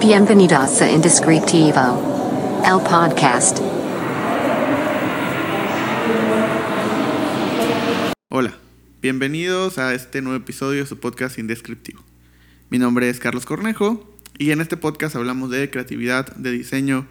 Bienvenidos 0.00 0.80
a 0.80 0.90
Indescriptivo, 0.90 2.62
el 2.64 2.80
podcast. 2.88 3.58
Hola, 8.30 8.56
bienvenidos 9.02 9.76
a 9.76 9.92
este 9.92 10.22
nuevo 10.22 10.38
episodio 10.38 10.80
de 10.80 10.86
su 10.86 10.98
podcast 10.98 11.38
Indescriptivo. 11.38 12.02
Mi 12.70 12.78
nombre 12.78 13.10
es 13.10 13.20
Carlos 13.20 13.44
Cornejo 13.44 14.10
y 14.38 14.52
en 14.52 14.62
este 14.62 14.78
podcast 14.78 15.16
hablamos 15.16 15.50
de 15.50 15.68
creatividad, 15.68 16.34
de 16.34 16.50
diseño, 16.50 17.06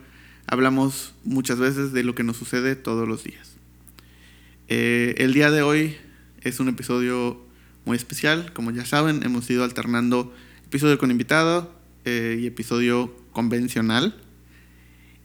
hablamos 0.48 1.14
muchas 1.22 1.60
veces 1.60 1.92
de 1.92 2.02
lo 2.02 2.16
que 2.16 2.24
nos 2.24 2.38
sucede 2.38 2.74
todos 2.74 3.06
los 3.06 3.22
días. 3.22 3.52
Eh, 4.66 5.14
el 5.18 5.32
día 5.32 5.52
de 5.52 5.62
hoy 5.62 5.96
es 6.42 6.58
un 6.58 6.68
episodio 6.68 7.40
muy 7.84 7.96
especial, 7.96 8.52
como 8.52 8.72
ya 8.72 8.84
saben, 8.84 9.22
hemos 9.22 9.48
ido 9.48 9.62
alternando 9.62 10.34
episodio 10.66 10.98
con 10.98 11.12
invitado 11.12 11.79
eh, 12.04 12.38
y 12.40 12.46
episodio 12.46 13.14
convencional. 13.32 14.14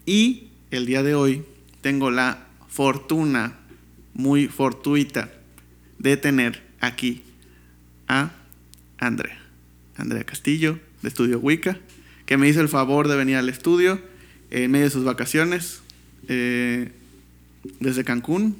Y 0.05 0.49
el 0.71 0.85
día 0.85 1.03
de 1.03 1.16
hoy 1.16 1.43
tengo 1.81 2.11
la 2.11 2.47
fortuna, 2.67 3.59
muy 4.13 4.47
fortuita, 4.47 5.31
de 5.99 6.17
tener 6.17 6.61
aquí 6.80 7.23
a 8.07 8.31
Andrea. 8.97 9.39
Andrea 9.97 10.23
Castillo, 10.23 10.80
de 11.02 11.09
Estudio 11.09 11.39
Wicca, 11.39 11.80
que 12.25 12.38
me 12.38 12.47
hizo 12.47 12.61
el 12.61 12.69
favor 12.69 13.07
de 13.07 13.16
venir 13.16 13.38
al 13.38 13.49
estudio 13.49 14.02
en 14.52 14.71
medio 14.71 14.85
de 14.85 14.91
sus 14.91 15.03
vacaciones 15.03 15.81
eh, 16.27 16.91
desde 17.80 18.03
Cancún. 18.03 18.57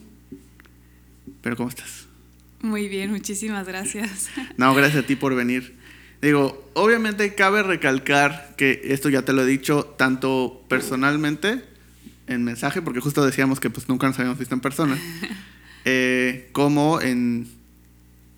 Pero 1.42 1.56
¿cómo 1.56 1.70
estás? 1.70 2.08
Muy 2.62 2.88
bien, 2.88 3.12
muchísimas 3.12 3.68
gracias. 3.68 4.30
No, 4.58 4.74
gracias 4.74 5.04
a 5.04 5.08
ti 5.08 5.16
por 5.16 5.36
venir. 5.36 5.75
Digo, 6.26 6.72
obviamente 6.74 7.36
cabe 7.36 7.62
recalcar 7.62 8.56
que 8.58 8.82
esto 8.86 9.10
ya 9.10 9.22
te 9.22 9.32
lo 9.32 9.44
he 9.44 9.46
dicho 9.46 9.86
tanto 9.96 10.66
personalmente 10.68 11.64
en 12.26 12.44
mensaje, 12.44 12.82
porque 12.82 13.00
justo 13.00 13.24
decíamos 13.24 13.60
que 13.60 13.70
pues 13.70 13.88
nunca 13.88 14.08
nos 14.08 14.18
habíamos 14.18 14.40
visto 14.40 14.56
en 14.56 14.60
persona, 14.60 14.98
eh, 15.86 16.50
como 16.52 17.00
en, 17.00 17.48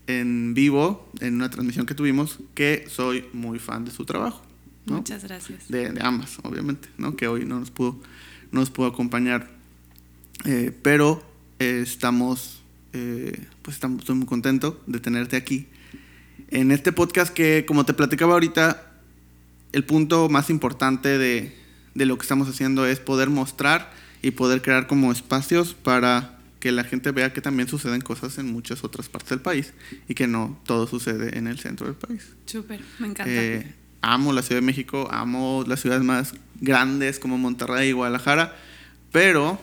en 0.08 0.54
vivo, 0.54 1.10
en 1.22 1.36
una 1.36 1.50
transmisión 1.50 1.86
que 1.86 1.96
tuvimos, 1.96 2.40
que 2.56 2.88
soy 2.90 3.24
muy 3.32 3.58
fan 3.58 3.86
de 3.86 3.92
su 3.92 4.04
trabajo. 4.04 4.44
¿no? 4.86 4.96
Muchas 4.96 5.24
gracias. 5.24 5.70
De, 5.70 5.90
de 5.90 6.04
ambas, 6.04 6.40
obviamente, 6.44 6.90
¿no? 6.98 7.16
que 7.16 7.30
hoy 7.30 7.46
no 7.46 7.58
nos 7.58 7.72
pudo, 7.72 8.02
no 8.52 8.60
nos 8.60 8.70
pudo 8.70 8.88
acompañar. 8.88 9.50
Eh, 10.44 10.78
pero 10.82 11.24
eh, 11.60 11.84
estamos, 11.84 12.62
pues 12.92 13.78
estamos, 13.78 14.02
estoy 14.02 14.16
muy 14.16 14.28
contento 14.28 14.84
de 14.88 15.00
tenerte 15.00 15.38
aquí 15.38 15.68
en 16.50 16.72
este 16.72 16.92
podcast 16.92 17.34
que, 17.34 17.66
como 17.68 17.86
te 17.86 17.94
platicaba 17.94 18.34
ahorita, 18.34 18.84
el 19.74 19.84
punto 19.84 20.30
más 20.30 20.50
importante 20.50 21.18
de, 21.18 21.56
de 21.94 22.06
lo 22.06 22.18
que 22.18 22.24
estamos 22.24 22.48
haciendo 22.48 22.86
es 22.86 23.00
poder 23.00 23.30
mostrar 23.30 23.92
y 24.22 24.32
poder 24.32 24.62
crear 24.62 24.88
como 24.88 25.12
espacios 25.12 25.74
para 25.74 26.38
que 26.60 26.72
la 26.72 26.84
gente 26.84 27.12
vea 27.12 27.34
que 27.34 27.42
también 27.42 27.68
suceden 27.68 28.02
cosas 28.02 28.38
en 28.38 28.52
muchas 28.52 28.84
otras 28.84 29.10
partes 29.10 29.30
del 29.30 29.42
país 29.42 29.74
y 30.08 30.16
que 30.16 30.28
no 30.28 30.58
todo 30.66 30.88
sucede 30.88 31.38
en 31.38 31.48
el 31.48 31.60
centro 31.60 31.86
del 31.86 31.96
país. 31.96 32.34
Súper, 32.46 32.82
me 33.00 33.08
encanta. 33.08 33.32
Eh, 33.32 33.74
amo 34.02 34.34
la 34.34 34.42
Ciudad 34.42 34.62
de 34.62 34.66
México, 34.66 35.08
amo 35.12 35.64
las 35.68 35.82
ciudades 35.82 36.04
más 36.04 36.34
grandes 36.60 37.20
como 37.20 37.38
Monterrey 37.38 37.90
y 37.90 37.92
Guadalajara, 37.92 38.56
pero 39.12 39.60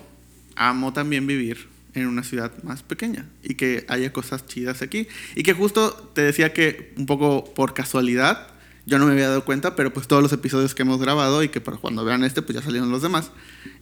amo 0.55 0.93
también 0.93 1.27
vivir 1.27 1.74
en 1.95 2.07
una 2.07 2.23
ciudad 2.23 2.53
más 2.63 2.83
pequeña 2.83 3.29
y 3.43 3.55
que 3.55 3.85
haya 3.89 4.13
cosas 4.13 4.47
chidas 4.47 4.83
aquí. 4.83 5.09
Y 5.35 5.43
que 5.43 5.53
justo 5.53 5.93
te 6.15 6.23
decía 6.23 6.53
que 6.53 6.93
un 6.97 7.07
poco 7.07 7.45
por 7.55 7.75
casualidad, 7.75 8.49
yo 8.87 8.99
no 8.99 9.07
me 9.07 9.13
había 9.13 9.29
dado 9.29 9.45
cuenta, 9.45 9.77
pero 9.77 9.93
pues 9.93 10.07
todos 10.07 10.23
los 10.23 10.33
episodios 10.33 10.75
que 10.75 10.83
hemos 10.83 11.01
grabado 11.01 11.43
y 11.43 11.49
que 11.49 11.61
para 11.61 11.77
cuando 11.77 12.05
vean 12.05 12.25
este, 12.25 12.43
pues 12.43 12.57
ya 12.57 12.63
salieron 12.63 12.91
los 12.91 13.03
demás, 13.03 13.31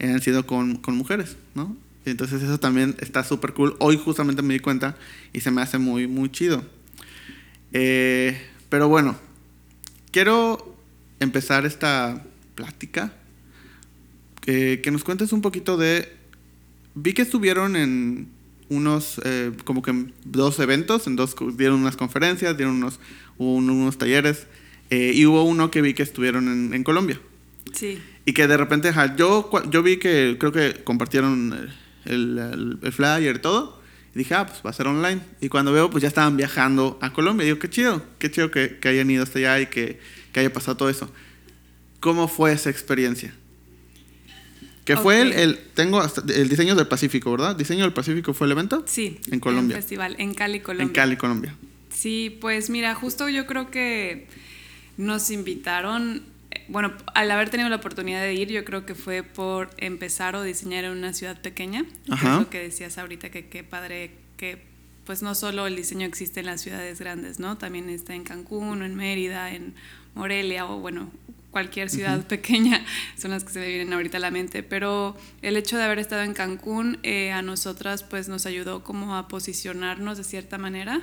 han 0.01 0.21
sido 0.21 0.47
con, 0.47 0.77
con 0.77 0.97
mujeres, 0.97 1.37
¿no? 1.55 1.77
Y 2.05 2.11
entonces 2.11 2.43
eso 2.43 2.59
también 2.59 2.97
está 3.01 3.25
súper 3.25 3.53
cool. 3.53 3.77
Hoy 3.79 3.97
justamente 3.97 4.43
me 4.43 4.55
di 4.55 4.61
cuenta 4.61 4.97
y 5.33 5.41
se 5.41 5.51
me 5.51 5.63
hace 5.63 5.79
muy, 5.79 6.07
muy 6.07 6.31
chido. 6.31 6.65
Eh, 7.73 8.41
pero 8.69 8.89
bueno, 8.89 9.17
quiero 10.11 10.77
empezar 11.21 11.65
esta 11.65 12.25
plática. 12.55 13.13
eh, 14.47 14.81
que 14.83 14.91
nos 14.91 15.05
cuentes 15.05 15.33
un 15.33 15.41
poquito 15.41 15.77
de 15.77 16.22
vi 16.95 17.13
que 17.15 17.23
estuvieron 17.23 17.77
en 17.77 18.29
unos, 18.69 19.21
eh, 19.25 19.53
como 19.65 19.83
que 19.83 19.91
en 19.91 20.13
dos 20.25 20.59
eventos, 20.59 21.07
en 21.07 21.17
dos, 21.17 21.35
dieron 21.57 21.81
unas 21.81 21.97
conferencias, 21.97 22.57
dieron 22.57 22.77
unos, 22.77 23.01
un- 23.39 23.69
unos 23.69 23.99
talleres, 23.99 24.47
eh, 24.91 25.13
y 25.15 25.27
hubo 25.27 25.43
uno 25.45 25.71
que 25.71 25.83
vi 25.83 25.95
que 25.95 26.03
estuvieron 26.03 26.49
en, 26.49 26.75
en 26.75 26.85
Colombia. 26.85 27.21
Sí, 27.73 27.99
Y 28.25 28.33
que 28.35 28.47
de 28.47 28.57
repente, 28.57 28.89
ajá, 28.89 29.17
yo, 29.17 29.51
yo 29.71 29.83
vi 29.83 29.97
que 29.99 30.37
creo 30.39 30.53
que 30.53 30.83
compartieron 30.85 31.71
el, 32.05 32.39
el, 32.39 32.79
el 32.83 32.93
flyer 32.93 33.37
y 33.37 33.39
todo, 33.41 33.81
y 34.15 34.19
dije, 34.19 34.35
ah, 34.35 34.47
pues 34.47 34.61
va 34.65 34.71
a 34.71 34.73
ser 34.75 34.87
online. 34.87 35.21
Y 35.41 35.49
cuando 35.49 35.73
veo, 35.73 35.89
pues 35.91 36.03
ya 36.03 36.09
estaban 36.09 36.37
viajando 36.37 36.99
a 37.01 37.13
Colombia, 37.13 37.45
y 37.45 37.47
digo, 37.49 37.59
qué 37.59 37.69
chido, 37.71 38.03
qué 38.19 38.31
chido 38.31 38.51
que, 38.51 38.79
que 38.79 38.89
hayan 38.89 39.11
ido 39.11 39.23
hasta 39.23 39.39
allá 39.39 39.61
y 39.61 39.67
que, 39.67 39.99
que 40.33 40.41
haya 40.41 40.53
pasado 40.53 40.77
todo 40.77 40.89
eso. 40.91 41.11
¿Cómo 42.01 42.29
fue 42.29 42.53
esa 42.53 42.69
experiencia? 42.71 43.35
Que 44.85 44.97
fue 44.97 45.21
el, 45.23 45.33
el- 45.33 45.59
tengo 45.75 46.01
hasta- 46.01 46.23
el 46.35 46.49
diseño 46.49 46.75
del 46.75 46.87
Pacífico, 46.89 47.31
¿verdad? 47.31 47.55
¿Diseño 47.55 47.85
del 47.85 47.93
Pacífico 47.93 48.35
fue 48.35 48.47
el 48.47 48.53
evento? 48.53 48.83
sí. 48.87 49.19
En 49.31 49.39
Colombia. 49.41 49.77
Un 49.77 49.81
festival, 49.83 50.17
en 50.19 50.35
Cali, 50.35 50.61
Colombia. 50.61 50.85
En 50.87 50.93
Cali, 50.93 51.17
Colombia. 51.17 51.55
Sí, 51.91 52.37
pues 52.41 52.69
mira, 52.71 52.95
justo 52.95 53.29
yo 53.29 53.47
creo 53.47 53.71
que 53.71 54.27
nos 54.97 55.31
invitaron, 55.31 56.25
bueno, 56.69 56.93
al 57.15 57.31
haber 57.31 57.49
tenido 57.51 57.69
la 57.69 57.77
oportunidad 57.77 58.23
de 58.23 58.35
ir, 58.35 58.49
yo 58.49 58.65
creo 58.65 58.85
que 58.87 58.95
fue 58.95 59.23
por 59.23 59.71
empezar 59.79 60.35
o 60.37 60.43
diseñar 60.43 60.85
en 60.85 60.93
una 60.93 61.13
ciudad 61.13 61.41
pequeña. 61.41 61.85
que 62.07 62.13
Ajá. 62.13 62.35
Es 62.35 62.41
lo 62.41 62.51
que 62.51 62.59
decías 62.61 62.99
ahorita, 62.99 63.31
que 63.31 63.47
qué 63.47 63.63
padre 63.63 64.11
que 64.37 64.71
pues 65.05 65.21
no 65.23 65.35
solo 65.35 65.67
el 65.67 65.75
diseño 65.77 66.07
existe 66.07 66.41
en 66.41 66.47
las 66.47 66.61
ciudades 66.61 66.99
grandes, 67.01 67.39
¿no? 67.41 67.59
También 67.59 67.89
está 67.89 68.15
en 68.15 68.23
Cancún 68.25 68.83
o 68.83 68.85
en 68.85 68.95
Mérida, 68.95 69.53
en 69.53 69.75
Morelia 70.15 70.65
o 70.67 70.79
bueno, 70.79 71.11
cualquier 71.53 71.91
ciudad 71.91 72.27
pequeña 72.27 72.85
son 73.17 73.31
las 73.31 73.45
que 73.45 73.53
se 73.53 73.61
me 73.61 73.69
vienen 73.69 73.93
ahorita 73.93 74.17
a 74.17 74.21
la 74.21 74.33
mente, 74.33 74.65
pero 74.65 75.17
el 75.43 75.57
hecho 75.57 75.77
de 75.77 75.85
haber 75.85 76.01
estado 76.01 76.23
en 76.23 76.35
Cancún 76.35 76.99
eh, 77.05 77.31
a 77.31 77.43
nosotras 77.43 78.03
pues 78.03 78.29
nos 78.29 78.47
ayudó 78.47 78.83
como 78.83 79.15
a 79.15 79.29
posicionarnos 79.29 80.19
de 80.19 80.25
cierta 80.25 80.59
manera 80.59 81.03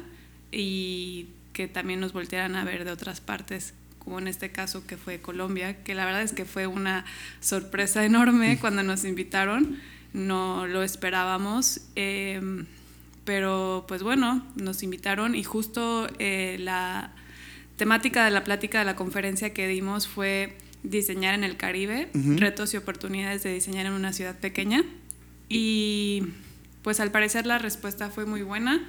y 0.51 1.27
que 1.53 1.67
también 1.67 1.99
nos 2.01 2.11
voltearan 2.11 2.55
a 2.55 2.65
ver 2.65 2.83
de 2.83 2.91
otras 2.91 3.21
partes, 3.21 3.73
como 3.99 4.19
en 4.19 4.27
este 4.27 4.51
caso 4.51 4.85
que 4.85 4.97
fue 4.97 5.21
Colombia, 5.21 5.83
que 5.83 5.93
la 5.93 6.05
verdad 6.05 6.23
es 6.23 6.33
que 6.33 6.45
fue 6.45 6.67
una 6.67 7.05
sorpresa 7.39 8.03
enorme 8.03 8.57
cuando 8.59 8.81
nos 8.83 9.05
invitaron, 9.05 9.77
no 10.13 10.65
lo 10.65 10.83
esperábamos, 10.83 11.81
eh, 11.95 12.41
pero 13.23 13.85
pues 13.87 14.01
bueno, 14.01 14.43
nos 14.55 14.81
invitaron 14.81 15.35
y 15.35 15.43
justo 15.43 16.07
eh, 16.17 16.57
la 16.59 17.11
temática 17.79 18.23
de 18.25 18.29
la 18.31 18.43
plática 18.43 18.77
de 18.77 18.85
la 18.85 18.95
conferencia 18.95 19.51
que 19.53 19.67
dimos 19.67 20.07
fue 20.07 20.55
diseñar 20.83 21.33
en 21.33 21.43
el 21.43 21.57
Caribe, 21.57 22.09
Ujú. 22.13 22.37
retos 22.37 22.73
y 22.75 22.77
oportunidades 22.77 23.41
de 23.41 23.51
diseñar 23.53 23.87
en 23.87 23.93
una 23.93 24.13
ciudad 24.13 24.37
pequeña. 24.37 24.83
Y 25.49 26.23
pues 26.83 26.99
al 26.99 27.11
parecer 27.11 27.45
la 27.47 27.57
respuesta 27.57 28.09
fue 28.09 28.25
muy 28.25 28.43
buena, 28.43 28.87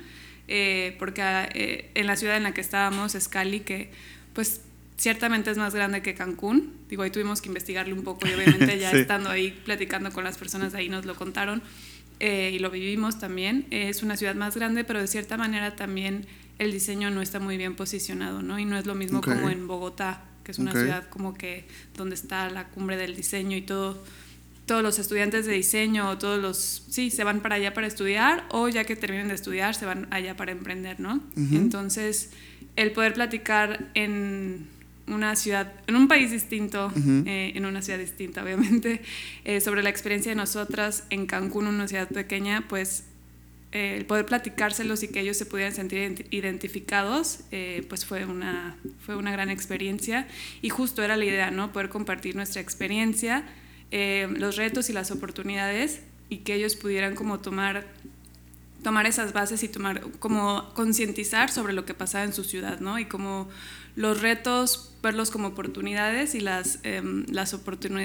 eh, 0.48 0.94
porque 0.98 1.22
eh, 1.54 1.90
en 1.94 2.06
la 2.06 2.16
ciudad 2.16 2.36
en 2.36 2.42
la 2.42 2.52
que 2.52 2.60
estábamos, 2.60 3.14
es 3.14 3.28
Cali, 3.28 3.60
que 3.60 3.90
pues 4.34 4.60
ciertamente 4.96 5.50
es 5.50 5.56
más 5.56 5.74
grande 5.74 6.02
que 6.02 6.14
Cancún. 6.14 6.74
Digo, 6.90 7.02
ahí 7.02 7.10
tuvimos 7.10 7.40
que 7.40 7.48
investigarlo 7.48 7.94
un 7.94 8.04
poco 8.04 8.28
y 8.28 8.32
obviamente 8.34 8.78
ya 8.78 8.90
Sí. 8.90 8.98
estando 8.98 9.30
ahí 9.30 9.50
platicando 9.64 10.12
con 10.12 10.24
las 10.24 10.36
personas 10.36 10.72
de 10.72 10.78
ahí 10.78 10.88
nos 10.88 11.06
lo 11.06 11.14
contaron 11.16 11.62
eh, 12.20 12.52
y 12.54 12.58
lo 12.58 12.70
vivimos 12.70 13.18
también. 13.18 13.66
Eh, 13.70 13.88
es 13.88 14.02
una 14.02 14.16
ciudad 14.16 14.34
más 14.34 14.54
grande, 14.54 14.84
pero 14.84 15.00
de 15.00 15.06
cierta 15.06 15.36
manera 15.36 15.74
también 15.74 16.26
el 16.58 16.72
diseño 16.72 17.10
no 17.10 17.22
está 17.22 17.40
muy 17.40 17.56
bien 17.56 17.74
posicionado, 17.74 18.42
¿no? 18.42 18.58
Y 18.58 18.66
no 18.66 18.76
es 18.78 18.86
lo 18.86 18.94
mismo 18.94 19.22
como 19.22 19.48
en 19.48 19.66
Bogotá, 19.66 20.22
que 20.44 20.52
es 20.52 20.58
una 20.58 20.72
ciudad 20.72 21.08
como 21.08 21.34
que 21.34 21.64
donde 21.96 22.14
está 22.14 22.50
la 22.50 22.68
cumbre 22.68 22.96
del 22.96 23.16
diseño 23.16 23.56
y 23.56 23.62
todo 23.62 24.02
todos 24.66 24.84
los 24.84 25.00
estudiantes 25.00 25.46
de 25.46 25.54
diseño 25.54 26.08
o 26.08 26.16
todos 26.16 26.40
los 26.40 26.84
sí 26.88 27.10
se 27.10 27.24
van 27.24 27.40
para 27.40 27.56
allá 27.56 27.74
para 27.74 27.88
estudiar 27.88 28.44
o 28.50 28.68
ya 28.68 28.84
que 28.84 28.94
terminen 28.94 29.26
de 29.26 29.34
estudiar 29.34 29.74
se 29.74 29.84
van 29.84 30.06
allá 30.12 30.36
para 30.36 30.52
emprender, 30.52 31.00
¿no? 31.00 31.20
Entonces, 31.36 32.30
el 32.76 32.92
poder 32.92 33.14
platicar 33.14 33.90
en 33.94 34.68
una 35.12 35.36
ciudad, 35.36 35.72
en 35.86 35.96
un 35.96 36.08
país 36.08 36.30
distinto, 36.30 36.86
Ujú. 36.94 37.24
eh, 37.26 37.52
en 37.54 37.64
una 37.66 37.82
ciudad 37.82 37.98
distinta, 37.98 38.42
obviamente, 38.44 39.02
eh, 39.44 39.60
sobre 39.60 39.82
la 39.82 39.90
experiencia 39.90 40.30
de 40.32 40.36
nosotras 40.36 41.04
en 41.10 41.26
Cancún, 41.26 41.66
una 41.66 41.88
ciudad 41.88 42.08
pequeña, 42.08 42.66
pues 42.68 43.04
eh, 43.72 43.94
el 43.98 44.04
poder 44.06 44.26
platicárselos 44.26 45.02
y 45.04 45.08
que 45.08 45.20
ellos 45.20 45.36
se 45.36 45.46
pudieran 45.46 45.72
sentir 45.74 45.98
identi- 46.00 46.26
identificados, 46.30 47.40
eh, 47.52 47.84
pues 47.88 48.04
fue 48.04 48.24
una, 48.24 48.76
fue 49.06 49.14
una 49.16 49.30
gran 49.30 49.48
experiencia. 49.50 50.26
Y 50.62 50.70
justo 50.70 51.02
era 51.02 51.16
la 51.16 51.24
idea, 51.24 51.50
¿no? 51.50 51.72
Poder 51.72 51.88
compartir 51.88 52.34
nuestra 52.34 52.60
experiencia, 52.60 53.44
eh, 53.92 54.28
los 54.36 54.56
retos 54.56 54.90
y 54.90 54.92
las 54.92 55.10
oportunidades 55.10 56.00
y 56.28 56.38
que 56.38 56.54
ellos 56.54 56.74
pudieran 56.76 57.14
como 57.14 57.38
tomar 57.40 57.86
tomar 58.82 59.04
esas 59.04 59.34
bases 59.34 59.62
y 59.62 59.68
tomar 59.68 60.00
como 60.20 60.72
concientizar 60.74 61.50
sobre 61.50 61.74
lo 61.74 61.84
que 61.84 61.92
pasaba 61.92 62.24
en 62.24 62.32
su 62.32 62.44
ciudad, 62.44 62.80
¿no? 62.80 62.98
Y 62.98 63.04
como 63.04 63.48
los 63.94 64.22
retos 64.22 64.89
verlos 65.02 65.30
como 65.30 65.48
oportunidades 65.48 66.34
y 66.34 66.40
las, 66.40 66.78
em, 66.82 67.24
las, 67.30 67.56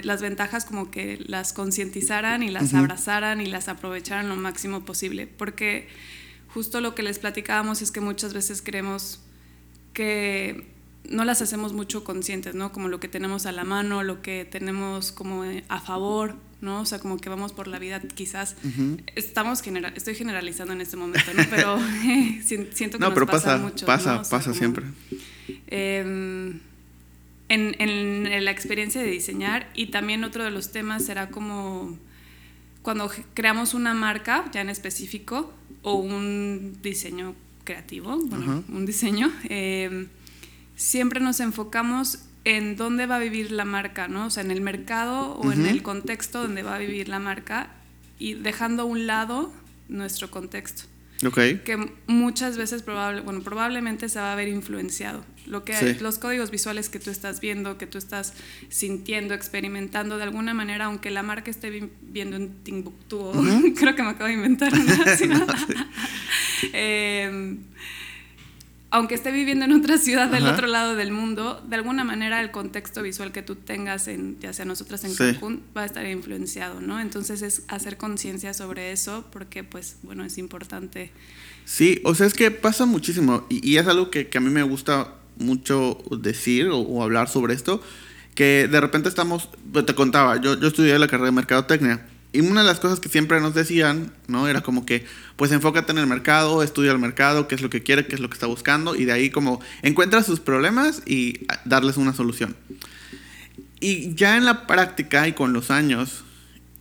las 0.03 0.21
ventajas 0.21 0.65
como 0.65 0.91
que 0.91 1.23
las 1.25 1.53
concientizaran 1.53 2.43
y 2.43 2.49
las 2.49 2.73
abrazaran 2.73 3.41
y 3.41 3.45
las 3.47 3.67
aprovecharan 3.67 4.29
lo 4.29 4.35
máximo 4.35 4.85
posible. 4.85 5.27
Porque 5.27 5.87
justo 6.47 6.81
lo 6.81 6.95
que 6.95 7.03
les 7.03 7.19
platicábamos 7.19 7.81
es 7.81 7.91
que 7.91 8.01
muchas 8.01 8.33
veces 8.33 8.61
creemos 8.61 9.21
que 9.93 10.73
no 11.09 11.25
las 11.25 11.41
hacemos 11.41 11.73
mucho 11.73 12.03
conscientes, 12.03 12.55
¿no? 12.55 12.71
Como 12.71 12.87
lo 12.87 12.99
que 12.99 13.07
tenemos 13.07 13.45
a 13.45 13.51
la 13.51 13.63
mano, 13.63 14.03
lo 14.03 14.21
que 14.21 14.45
tenemos 14.45 15.11
como 15.11 15.43
a 15.67 15.79
favor, 15.79 16.35
¿no? 16.61 16.81
O 16.81 16.85
sea, 16.85 16.99
como 16.99 17.17
que 17.17 17.29
vamos 17.29 17.53
por 17.53 17.67
la 17.67 17.79
vida, 17.79 18.01
quizás 18.01 18.55
estamos 19.15 19.61
estoy 19.95 20.15
generalizando 20.15 20.73
en 20.73 20.81
este 20.81 20.97
momento, 20.97 21.31
¿no? 21.35 21.43
Pero 21.49 21.79
siento 22.43 22.97
que 22.97 22.99
no, 22.99 23.07
nos 23.07 23.13
pero 23.13 23.25
pasa, 23.27 23.57
mucho. 23.57 23.85
Pasa, 23.85 24.23
pasa 24.23 24.53
siempre. 24.53 24.85
Em, 25.67 26.59
en, 27.49 27.75
en, 27.79 28.45
la 28.45 28.51
experiencia 28.51 29.01
de 29.01 29.09
diseñar 29.09 29.69
y 29.75 29.87
también 29.87 30.23
otro 30.23 30.43
de 30.43 30.51
los 30.51 30.71
temas 30.71 31.05
será 31.05 31.29
como 31.29 31.97
cuando 32.81 33.11
creamos 33.33 33.73
una 33.73 33.93
marca 33.93 34.45
ya 34.51 34.61
en 34.61 34.69
específico 34.69 35.53
o 35.81 35.95
un 35.95 36.77
diseño 36.81 37.35
creativo, 37.63 38.17
bueno, 38.17 38.63
un 38.69 38.85
diseño, 38.85 39.31
em, 39.49 40.07
siempre 40.75 41.19
nos 41.19 41.39
enfocamos 41.39 42.19
en 42.43 42.75
dónde 42.75 43.07
va 43.07 43.15
a 43.15 43.19
vivir 43.19 43.51
la 43.51 43.65
marca, 43.65 44.07
¿no? 44.07 44.27
O 44.27 44.29
sea, 44.29 44.43
en 44.43 44.51
el 44.51 44.61
mercado 44.61 45.33
o 45.33 45.51
en 45.51 45.65
el 45.65 45.81
contexto 45.81 46.43
donde 46.43 46.61
va 46.61 46.75
a 46.75 46.77
vivir 46.77 47.09
la 47.09 47.19
marca 47.19 47.69
y 48.19 48.35
dejando 48.35 48.83
a 48.83 48.85
un 48.85 49.07
lado 49.07 49.51
nuestro 49.89 50.29
contexto. 50.29 50.83
Okay. 51.25 51.59
Que 51.59 51.91
muchas 52.07 52.57
veces 52.57 52.83
probable, 52.83 53.21
bueno, 53.21 53.41
probablemente 53.41 54.09
se 54.09 54.19
va 54.19 54.33
a 54.33 54.35
ver 54.35 54.47
influenciado. 54.47 55.23
Lo 55.45 55.63
que 55.63 55.97
los 56.01 56.17
códigos 56.17 56.49
visuales 56.49 56.89
que 56.89 56.99
tú 56.99 57.11
estás 57.11 57.39
viendo, 57.39 57.77
que 57.77 57.85
tú 57.85 57.97
estás 57.97 58.33
sintiendo, 58.69 59.33
experimentando 59.33 60.17
de 60.17 60.23
alguna 60.23 60.53
manera, 60.53 60.85
aunque 60.85 61.11
la 61.11 61.21
marca 61.21 61.51
esté 61.51 61.89
viendo 62.01 62.35
en 62.35 62.63
Timbuktu, 62.63 63.31
creo 63.77 63.95
que 63.95 64.03
me 64.03 64.09
acabo 64.09 64.25
de 64.25 64.33
inventar 64.33 64.73
una. 64.73 65.05
eh, 66.73 67.57
aunque 68.95 69.15
esté 69.15 69.29
viviendo 69.29 69.65
en 69.65 69.73
otra 69.73 69.97
ciudad 69.97 70.29
del 70.29 70.47
otro 70.47 70.67
lado 70.67 70.95
del 70.95 71.11
mundo, 71.11 71.61
de 71.67 71.75
alguna 71.75 72.05
manera 72.05 72.39
el 72.39 72.51
contexto 72.51 73.01
visual 73.01 73.33
que 73.33 73.41
tú 73.41 73.55
tengas, 73.55 74.07
en, 74.07 74.39
ya 74.39 74.53
sea 74.53 74.63
nosotras 74.63 75.03
en 75.03 75.13
Cancún, 75.13 75.63
va 75.75 75.81
a 75.81 75.85
estar 75.85 76.05
influenciado, 76.05 76.79
¿no? 76.79 77.01
Entonces 77.01 77.41
es 77.41 77.63
hacer 77.67 77.97
conciencia 77.97 78.53
sobre 78.53 78.93
eso 78.93 79.25
porque, 79.33 79.65
pues, 79.65 79.97
bueno, 80.01 80.23
es 80.23 80.37
importante. 80.37 81.11
Sí, 81.65 81.99
o 82.05 82.15
sea, 82.15 82.25
es 82.25 82.33
que 82.33 82.51
pasa 82.51 82.85
muchísimo 82.85 83.45
y, 83.49 83.75
es 83.75 83.85
algo 83.85 84.09
que, 84.09 84.29
a 84.33 84.39
mí 84.39 84.49
me 84.49 84.63
gusta 84.63 85.15
mucho 85.35 85.97
decir 86.21 86.69
o, 86.71 87.03
hablar 87.03 87.27
sobre 87.27 87.53
esto, 87.53 87.81
que 88.33 88.69
de 88.71 88.79
repente 88.79 89.09
estamos, 89.09 89.49
te 89.85 89.93
contaba, 89.93 90.39
yo, 90.39 90.57
yo 90.57 90.69
estudié 90.69 90.97
la 90.99 91.07
carrera 91.07 91.25
de 91.25 91.31
Mercadotecnia 91.33 92.07
y 92.35 92.41
una 92.41 92.61
de 92.61 92.67
las 92.67 92.79
cosas 92.79 92.99
que 92.99 93.09
siempre 93.09 93.39
nos 93.39 93.53
decían, 93.53 94.11
¿no? 94.27 94.47
Era 94.47 94.61
como 94.61 94.85
que, 94.85 95.05
pues 95.37 95.51
enfócate 95.51 95.91
en 95.93 95.99
el 95.99 96.07
mercado, 96.07 96.61
estudia 96.63 96.91
el 96.91 96.99
mercado, 96.99 97.47
qué 97.47 97.55
es 97.55 97.61
lo 97.61 97.69
que 97.69 97.81
quiere, 97.81 98.05
qué 98.05 98.15
es 98.15 98.21
lo 98.21 98.29
que 98.29 98.33
está 98.33 98.47
buscando, 98.47 98.95
y 98.95 99.05
de 99.05 99.13
ahí 99.13 99.29
como 99.29 99.61
encuentra 99.81 100.21
sus 100.21 100.39
problemas 100.39 101.01
y 101.05 101.47
darles 101.63 101.97
una 101.97 102.13
solución. 102.13 102.55
Y 103.79 104.13
ya 104.15 104.35
en 104.35 104.45
la 104.45 104.67
práctica 104.67 105.27
y 105.27 105.33
con 105.33 105.53
los 105.53 105.71
años, 105.71 106.23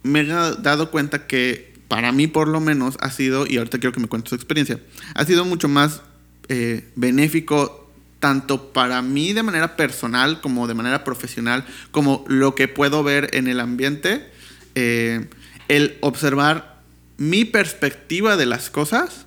me 0.02 0.20
he 0.20 0.26
dado 0.26 0.90
cuenta 0.90 1.26
que 1.26 1.72
para 1.86 2.10
mí 2.12 2.26
por 2.26 2.48
lo 2.48 2.60
menos 2.60 2.96
ha 3.00 3.10
sido, 3.10 3.46
y 3.46 3.58
ahorita 3.58 3.78
quiero 3.78 3.92
que 3.92 4.00
me 4.00 4.08
cuentes 4.08 4.30
tu 4.30 4.34
experiencia, 4.34 4.80
ha 5.14 5.24
sido 5.24 5.44
mucho 5.44 5.68
más 5.68 6.02
eh, 6.48 6.88
benéfico 6.96 7.90
tanto 8.18 8.72
para 8.72 9.02
mí 9.02 9.34
de 9.34 9.42
manera 9.42 9.76
personal 9.76 10.40
como 10.40 10.66
de 10.66 10.74
manera 10.74 11.04
profesional, 11.04 11.64
como 11.90 12.24
lo 12.26 12.54
que 12.54 12.68
puedo 12.68 13.04
ver 13.04 13.30
en 13.34 13.48
el 13.48 13.60
ambiente. 13.60 14.26
Eh, 14.74 15.28
el 15.76 15.98
observar 16.00 16.82
mi 17.16 17.44
perspectiva 17.44 18.36
de 18.36 18.46
las 18.46 18.70
cosas 18.70 19.26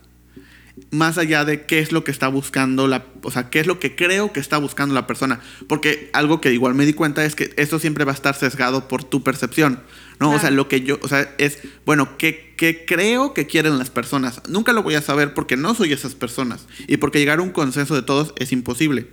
más 0.92 1.18
allá 1.18 1.44
de 1.44 1.66
qué 1.66 1.80
es 1.80 1.92
lo 1.92 2.04
que 2.04 2.12
está 2.12 2.28
buscando 2.28 2.88
la, 2.88 3.04
o 3.24 3.32
sea, 3.32 3.50
qué 3.50 3.60
es 3.60 3.68
lo 3.68 3.80
que 3.80 3.96
creo 3.96 4.32
que 4.32 4.40
está 4.40 4.58
buscando 4.58 4.94
la 4.94 5.08
persona, 5.08 5.40
porque 5.68 6.10
algo 6.14 6.40
que 6.40 6.54
igual 6.54 6.76
me 6.76 6.86
di 6.86 6.94
cuenta 6.94 7.26
es 7.26 7.36
que 7.36 7.52
eso 7.58 7.80
siempre 7.80 8.06
va 8.06 8.12
a 8.12 8.16
estar 8.16 8.36
sesgado 8.36 8.88
por 8.88 9.04
tu 9.04 9.24
percepción, 9.24 9.82
¿no? 10.20 10.32
O 10.32 10.40
sea, 10.40 10.52
lo 10.52 10.68
que 10.68 10.82
yo, 10.82 11.00
o 11.02 11.08
sea, 11.08 11.34
es, 11.40 11.60
bueno, 11.86 12.18
¿qué, 12.18 12.54
¿qué, 12.56 12.86
creo 12.86 13.34
que 13.34 13.48
quieren 13.48 13.80
las 13.80 13.90
personas? 13.90 14.42
Nunca 14.48 14.72
lo 14.72 14.84
voy 14.84 14.96
a 14.96 15.02
saber 15.02 15.34
porque 15.34 15.58
no 15.58 15.74
soy 15.74 15.94
esas 15.94 16.14
personas 16.14 16.68
y 16.88 16.98
porque 16.98 17.20
llegar 17.20 17.40
a 17.40 17.42
un 17.42 17.52
consenso 17.52 17.96
de 17.96 18.04
todos 18.04 18.34
es 18.38 18.52
imposible. 18.52 19.08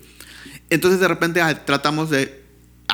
Entonces 0.70 1.00
de 1.00 1.08
repente 1.08 1.40
ah, 1.40 1.64
tratamos 1.64 2.10
de 2.10 2.43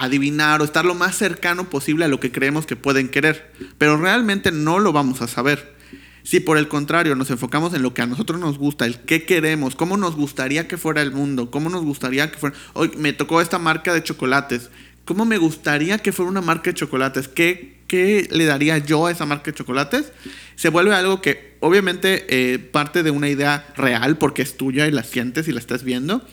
adivinar 0.00 0.62
o 0.62 0.64
estar 0.64 0.86
lo 0.86 0.94
más 0.94 1.14
cercano 1.14 1.68
posible 1.68 2.06
a 2.06 2.08
lo 2.08 2.20
que 2.20 2.32
creemos 2.32 2.64
que 2.64 2.74
pueden 2.74 3.10
querer, 3.10 3.52
pero 3.76 3.98
realmente 3.98 4.50
no 4.50 4.78
lo 4.78 4.92
vamos 4.92 5.20
a 5.20 5.28
saber. 5.28 5.76
Si 6.22 6.40
por 6.40 6.56
el 6.56 6.68
contrario 6.68 7.14
nos 7.16 7.30
enfocamos 7.30 7.74
en 7.74 7.82
lo 7.82 7.92
que 7.92 8.00
a 8.00 8.06
nosotros 8.06 8.40
nos 8.40 8.58
gusta, 8.58 8.86
el 8.86 9.00
qué 9.00 9.24
queremos, 9.24 9.76
cómo 9.76 9.98
nos 9.98 10.16
gustaría 10.16 10.66
que 10.68 10.78
fuera 10.78 11.02
el 11.02 11.12
mundo, 11.12 11.50
cómo 11.50 11.68
nos 11.68 11.84
gustaría 11.84 12.30
que 12.30 12.38
fuera... 12.38 12.56
Hoy 12.72 12.92
me 12.96 13.12
tocó 13.12 13.42
esta 13.42 13.58
marca 13.58 13.92
de 13.92 14.02
chocolates. 14.02 14.70
¿Cómo 15.04 15.26
me 15.26 15.38
gustaría 15.38 15.98
que 15.98 16.12
fuera 16.12 16.30
una 16.30 16.40
marca 16.40 16.70
de 16.70 16.74
chocolates? 16.74 17.28
¿Qué, 17.28 17.80
qué 17.86 18.26
le 18.30 18.44
daría 18.46 18.78
yo 18.78 19.06
a 19.06 19.10
esa 19.10 19.26
marca 19.26 19.50
de 19.50 19.56
chocolates? 19.56 20.12
Se 20.56 20.70
vuelve 20.70 20.94
algo 20.94 21.20
que 21.20 21.56
obviamente 21.60 22.26
eh, 22.28 22.58
parte 22.58 23.02
de 23.02 23.10
una 23.10 23.28
idea 23.28 23.66
real 23.76 24.16
porque 24.16 24.42
es 24.42 24.56
tuya 24.56 24.86
y 24.86 24.92
la 24.92 25.02
sientes 25.02 25.48
y 25.48 25.52
la 25.52 25.60
estás 25.60 25.84
viendo. 25.84 26.26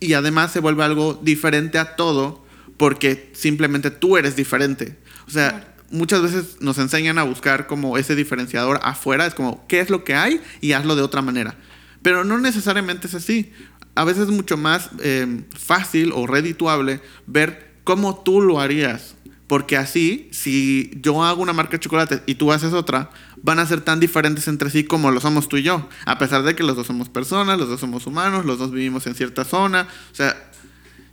Y 0.00 0.14
además 0.14 0.52
se 0.52 0.60
vuelve 0.60 0.82
algo 0.84 1.20
diferente 1.22 1.78
a 1.78 1.96
todo 1.96 2.43
porque 2.76 3.30
simplemente 3.34 3.90
tú 3.90 4.16
eres 4.16 4.36
diferente. 4.36 4.98
O 5.26 5.30
sea, 5.30 5.74
muchas 5.90 6.22
veces 6.22 6.56
nos 6.60 6.78
enseñan 6.78 7.18
a 7.18 7.22
buscar 7.22 7.66
como 7.66 7.96
ese 7.98 8.16
diferenciador 8.16 8.80
afuera, 8.82 9.26
es 9.26 9.34
como, 9.34 9.66
¿qué 9.68 9.80
es 9.80 9.90
lo 9.90 10.04
que 10.04 10.14
hay? 10.14 10.40
Y 10.60 10.72
hazlo 10.72 10.96
de 10.96 11.02
otra 11.02 11.22
manera. 11.22 11.56
Pero 12.02 12.24
no 12.24 12.38
necesariamente 12.38 13.06
es 13.06 13.14
así. 13.14 13.52
A 13.94 14.04
veces 14.04 14.24
es 14.24 14.30
mucho 14.30 14.56
más 14.56 14.90
em, 15.02 15.44
fácil 15.56 16.12
o 16.12 16.26
redituable 16.26 17.00
ver 17.26 17.74
cómo 17.84 18.22
tú 18.22 18.40
lo 18.40 18.60
harías. 18.60 19.14
Porque 19.46 19.76
así, 19.76 20.28
si 20.32 20.90
yo 21.00 21.22
hago 21.22 21.42
una 21.42 21.52
marca 21.52 21.72
de 21.72 21.80
chocolate 21.80 22.22
y 22.26 22.34
tú 22.34 22.50
haces 22.50 22.72
otra, 22.72 23.10
van 23.42 23.58
a 23.58 23.66
ser 23.66 23.82
tan 23.82 24.00
diferentes 24.00 24.48
entre 24.48 24.70
sí 24.70 24.84
como 24.84 25.10
lo 25.10 25.20
somos 25.20 25.48
tú 25.48 25.58
y 25.58 25.62
yo. 25.62 25.88
A 26.06 26.18
pesar 26.18 26.42
de 26.42 26.56
que 26.56 26.62
los 26.62 26.76
dos 26.76 26.86
somos 26.86 27.08
personas, 27.08 27.58
los 27.58 27.68
dos 27.68 27.78
somos 27.78 28.06
humanos, 28.06 28.46
los 28.46 28.58
dos 28.58 28.70
vivimos 28.70 29.06
en 29.06 29.14
cierta 29.14 29.44
zona. 29.44 29.86
O 30.10 30.14
sea, 30.14 30.34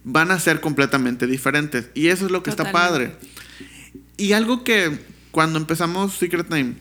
van 0.03 0.31
a 0.31 0.39
ser 0.39 0.61
completamente 0.61 1.27
diferentes. 1.27 1.89
Y 1.93 2.07
eso 2.07 2.25
es 2.25 2.31
lo 2.31 2.43
que 2.43 2.49
está 2.49 2.71
padre. 2.71 3.15
Y 4.17 4.33
algo 4.33 4.63
que 4.63 4.99
cuando 5.31 5.59
empezamos 5.59 6.13
Secret 6.13 6.49
Name, 6.49 6.75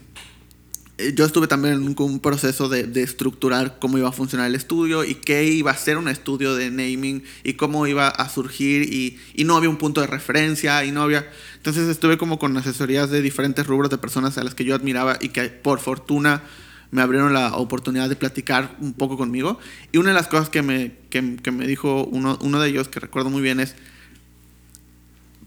eh, 0.99 1.15
yo 1.15 1.25
estuve 1.25 1.47
también 1.47 1.75
en 1.75 1.95
un, 1.99 2.21
proceso 2.21 2.69
de, 2.69 2.85
de, 2.85 3.03
estructurar 3.03 3.79
cómo 3.79 3.97
iba 3.97 4.09
a 4.09 4.13
funcionar 4.13 4.47
el 4.47 4.55
estudio 4.55 5.05
y 5.05 5.15
qué 5.15 5.45
iba 5.45 5.71
a 5.71 5.77
ser 5.77 5.97
un 5.97 6.09
estudio 6.09 6.55
de 6.55 6.71
naming 6.71 7.23
y 7.43 7.55
cómo 7.55 7.87
iba 7.87 8.09
a 8.09 8.29
surgir 8.29 8.83
y, 8.93 9.19
y, 9.35 9.45
no 9.45 9.57
había 9.57 9.71
un 9.71 9.79
punto 9.79 10.01
de 10.01 10.07
referencia 10.07 10.85
y 10.85 10.91
no 10.91 11.03
había... 11.03 11.31
Entonces 11.57 11.89
estuve 11.89 12.19
como 12.19 12.39
con 12.39 12.57
asesorías 12.57 13.11
de 13.11 13.23
diferentes 13.23 13.67
rubros 13.67 13.91
de 13.91 13.99
personas 13.99 14.37
a 14.37 14.45
las 14.45 14.55
que 14.55 14.65
yo 14.65 14.75
admiraba 14.75 15.19
y 15.21 15.31
que 15.31 15.45
por 15.45 15.81
fortuna 15.81 16.43
me 16.91 17.03
abrieron 17.03 17.33
la 17.33 17.55
oportunidad 17.57 18.09
de 18.09 18.17
platicar 18.17 18.77
un 18.81 18.93
poco 18.93 19.17
conmigo. 19.17 19.59
Y 19.93 19.99
una 19.99 20.11
de 20.11 20.15
las 20.15 20.29
cosas 20.29 20.49
que 20.49 20.63
me, 20.63 20.93
que, 21.09 21.23
me 21.23 21.67
dijo 21.67 22.05
uno, 22.05 22.39
uno 22.43 22.61
de 22.61 22.69
ellos, 22.69 22.89
que 22.89 23.01
recuerdo 23.01 23.31
muy 23.31 23.43
bien, 23.43 23.61
es 23.61 23.75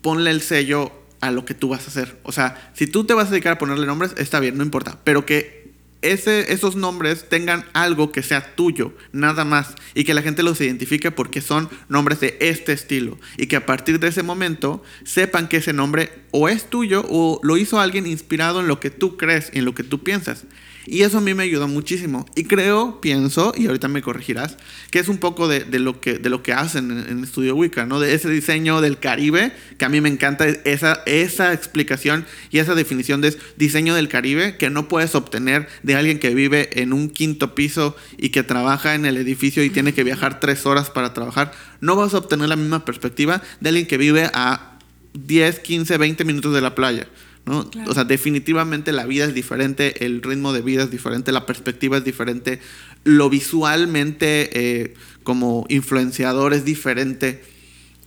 ponle 0.01 0.31
el 0.31 0.41
sello 0.41 0.91
a 1.21 1.31
lo 1.31 1.45
que 1.45 1.53
tú 1.53 1.69
vas 1.69 1.85
a 1.85 1.88
hacer. 1.88 2.19
O 2.23 2.31
sea, 2.31 2.71
si 2.73 2.88
tú 2.88 3.05
te 3.05 3.13
vas 3.13 3.27
a 3.27 3.31
dedicar 3.31 3.53
a 3.53 3.57
ponerle 3.57 3.85
nombres, 3.85 4.13
está 4.17 4.39
bien, 4.39 4.57
no 4.57 4.63
importa. 4.63 5.00
Pero 5.03 5.25
que 5.25 5.63
ese, 6.01 6.51
esos 6.51 6.75
nombres 6.75 7.29
tengan 7.29 7.65
algo 7.71 8.12
que 8.12 8.23
sea 8.23 8.55
tuyo, 8.55 8.93
nada 9.13 9.45
más. 9.45 9.75
Y 9.95 10.03
que 10.03 10.13
la 10.13 10.21
gente 10.21 10.43
los 10.43 10.59
identifique 10.59 11.12
porque 11.12 11.41
son 11.41 11.69
nombres 11.88 12.19
de 12.19 12.38
este 12.41 12.73
estilo. 12.73 13.17
Y 13.38 13.47
que 13.47 13.55
a 13.55 13.65
partir 13.65 14.00
de 14.00 14.09
ese 14.09 14.23
momento 14.23 14.83
sepan 15.05 15.47
que 15.47 15.57
ese 15.57 15.71
nombre 15.71 16.12
o 16.31 16.50
es 16.50 16.69
tuyo 16.69 17.05
o 17.09 17.39
lo 17.43 17.57
hizo 17.57 17.79
alguien 17.79 18.05
inspirado 18.05 18.59
en 18.59 18.67
lo 18.67 18.79
que 18.79 18.89
tú 18.89 19.17
crees, 19.17 19.50
en 19.53 19.65
lo 19.65 19.73
que 19.73 19.83
tú 19.83 20.03
piensas. 20.03 20.43
Y 20.85 21.03
eso 21.03 21.19
a 21.19 21.21
mí 21.21 21.33
me 21.33 21.43
ayudó 21.43 21.67
muchísimo. 21.67 22.25
Y 22.35 22.43
creo, 22.43 22.99
pienso, 22.99 23.53
y 23.55 23.67
ahorita 23.67 23.87
me 23.87 24.01
corregirás, 24.01 24.57
que 24.91 24.99
es 24.99 25.07
un 25.07 25.17
poco 25.17 25.47
de, 25.47 25.65
lo, 25.79 26.01
que, 26.01 26.17
de 26.19 26.29
lo 26.29 26.43
que 26.43 26.53
hacen 26.53 26.91
en, 26.91 27.23
Estudio 27.23 27.55
Wicca, 27.55 27.85
¿no? 27.85 27.99
De 27.99 28.13
ese 28.13 28.29
diseño 28.29 28.81
del 28.81 28.99
Caribe, 28.99 29.53
que 29.77 29.85
a 29.85 29.89
mí 29.89 30.01
me 30.01 30.09
encanta 30.09 30.45
esa, 30.47 31.01
esa 31.05 31.53
explicación 31.53 32.25
y 32.51 32.59
esa 32.59 32.75
definición 32.75 33.21
de 33.21 33.37
diseño 33.55 33.95
del 33.95 34.09
Caribe 34.09 34.57
que 34.57 34.69
no 34.69 34.87
puedes 34.87 35.15
obtener 35.15 35.67
de 35.83 35.95
alguien 35.95 36.19
que 36.19 36.35
vive 36.35 36.81
en 36.81 36.91
un 36.91 37.09
quinto 37.09 37.55
piso 37.55 37.95
y 38.17 38.29
que 38.29 38.43
trabaja 38.43 38.95
en 38.95 39.05
el 39.05 39.17
edificio 39.17 39.63
y 39.63 39.69
tiene 39.69 39.93
que 39.93 40.03
viajar 40.03 40.39
tres 40.39 40.65
horas 40.65 40.89
para 40.89 41.13
trabajar. 41.13 41.53
No 41.79 41.95
vas 41.95 42.13
a 42.13 42.17
obtener 42.17 42.49
la 42.49 42.55
misma 42.55 42.83
perspectiva 42.83 43.41
de 43.61 43.69
alguien 43.69 43.87
que 43.87 43.97
vive 43.97 44.29
a 44.33 44.79
10, 45.13 45.59
15, 45.59 45.97
20 45.97 46.25
minutos 46.25 46.53
de 46.53 46.61
la 46.61 46.75
playa. 46.75 47.07
¿No? 47.45 47.69
O 47.88 47.93
sea, 47.93 48.05
definitivamente 48.05 48.91
la 48.91 49.05
vida 49.05 49.25
es 49.25 49.33
diferente, 49.33 50.05
el 50.05 50.21
ritmo 50.21 50.53
de 50.53 50.62
vida 50.62 50.83
es 50.83 50.91
diferente, 50.91 51.31
la 51.31 51.45
perspectiva 51.45 51.97
es 51.97 52.03
diferente, 52.03 52.59
lo 53.03 53.29
visualmente 53.29 54.50
eh, 54.81 54.93
como 55.23 55.65
influenciador 55.69 56.53
es 56.53 56.65
diferente. 56.65 57.43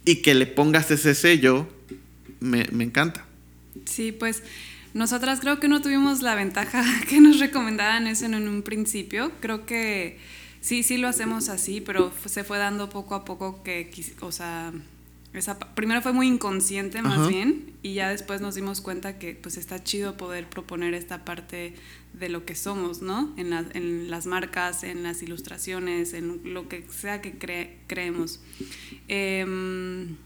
y 0.05 0.23
que 0.23 0.35
le 0.35 0.47
pongas 0.47 0.91
ese 0.93 1.15
sello, 1.17 1.67
me, 2.39 2.67
me 2.71 2.85
encanta. 2.85 3.27
Sí, 3.87 4.13
pues 4.13 4.43
nosotras 4.95 5.41
creo 5.41 5.61
que 5.61 5.69
no 5.69 5.83
tuvimos 5.83 6.23
la 6.23 6.35
ventaja 6.35 6.83
que 7.09 7.21
nos 7.21 7.39
recomendaran 7.39 8.07
eso 8.07 8.25
en 8.25 8.35
un 8.35 8.63
principio. 8.63 9.31
Creo 9.41 9.67
que 9.67 10.19
sí, 10.61 10.83
sí 10.83 10.97
lo 10.97 11.07
hacemos 11.07 11.51
así, 11.51 11.83
pero 11.83 12.13
se 12.25 12.45
fue 12.45 12.57
dando 12.57 12.89
poco 12.89 13.15
a 13.15 13.25
poco 13.25 13.63
que, 13.63 13.91
o 14.21 14.33
sea, 14.33 14.73
esa, 15.41 15.59
primero 15.59 16.03
fue 16.03 16.13
muy 16.13 16.27
inconsciente 16.27 17.03
más 17.03 17.29
bien 17.29 17.73
y 17.83 17.95
ya 17.95 18.09
después 18.09 18.41
nos 18.41 18.55
dimos 18.55 18.81
cuenta 18.81 19.19
que 19.19 19.35
pues 19.35 19.57
está 19.57 19.83
chido 19.83 20.17
poder 20.17 20.49
proponer 20.49 20.95
esta 20.95 21.25
parte 21.25 21.75
de 22.13 22.29
lo 22.29 22.45
que 22.45 22.55
somos, 22.55 23.03
¿no? 23.03 23.35
En, 23.37 23.53
en 23.53 24.11
las 24.11 24.27
marcas, 24.27 24.83
en 24.85 25.03
las 25.03 25.23
ilustraciones, 25.23 26.15
en 26.15 26.55
lo 26.55 26.69
que 26.69 26.87
sea 26.91 27.21
que 27.21 27.35
creemos. 27.87 28.41
Em, 29.09 30.17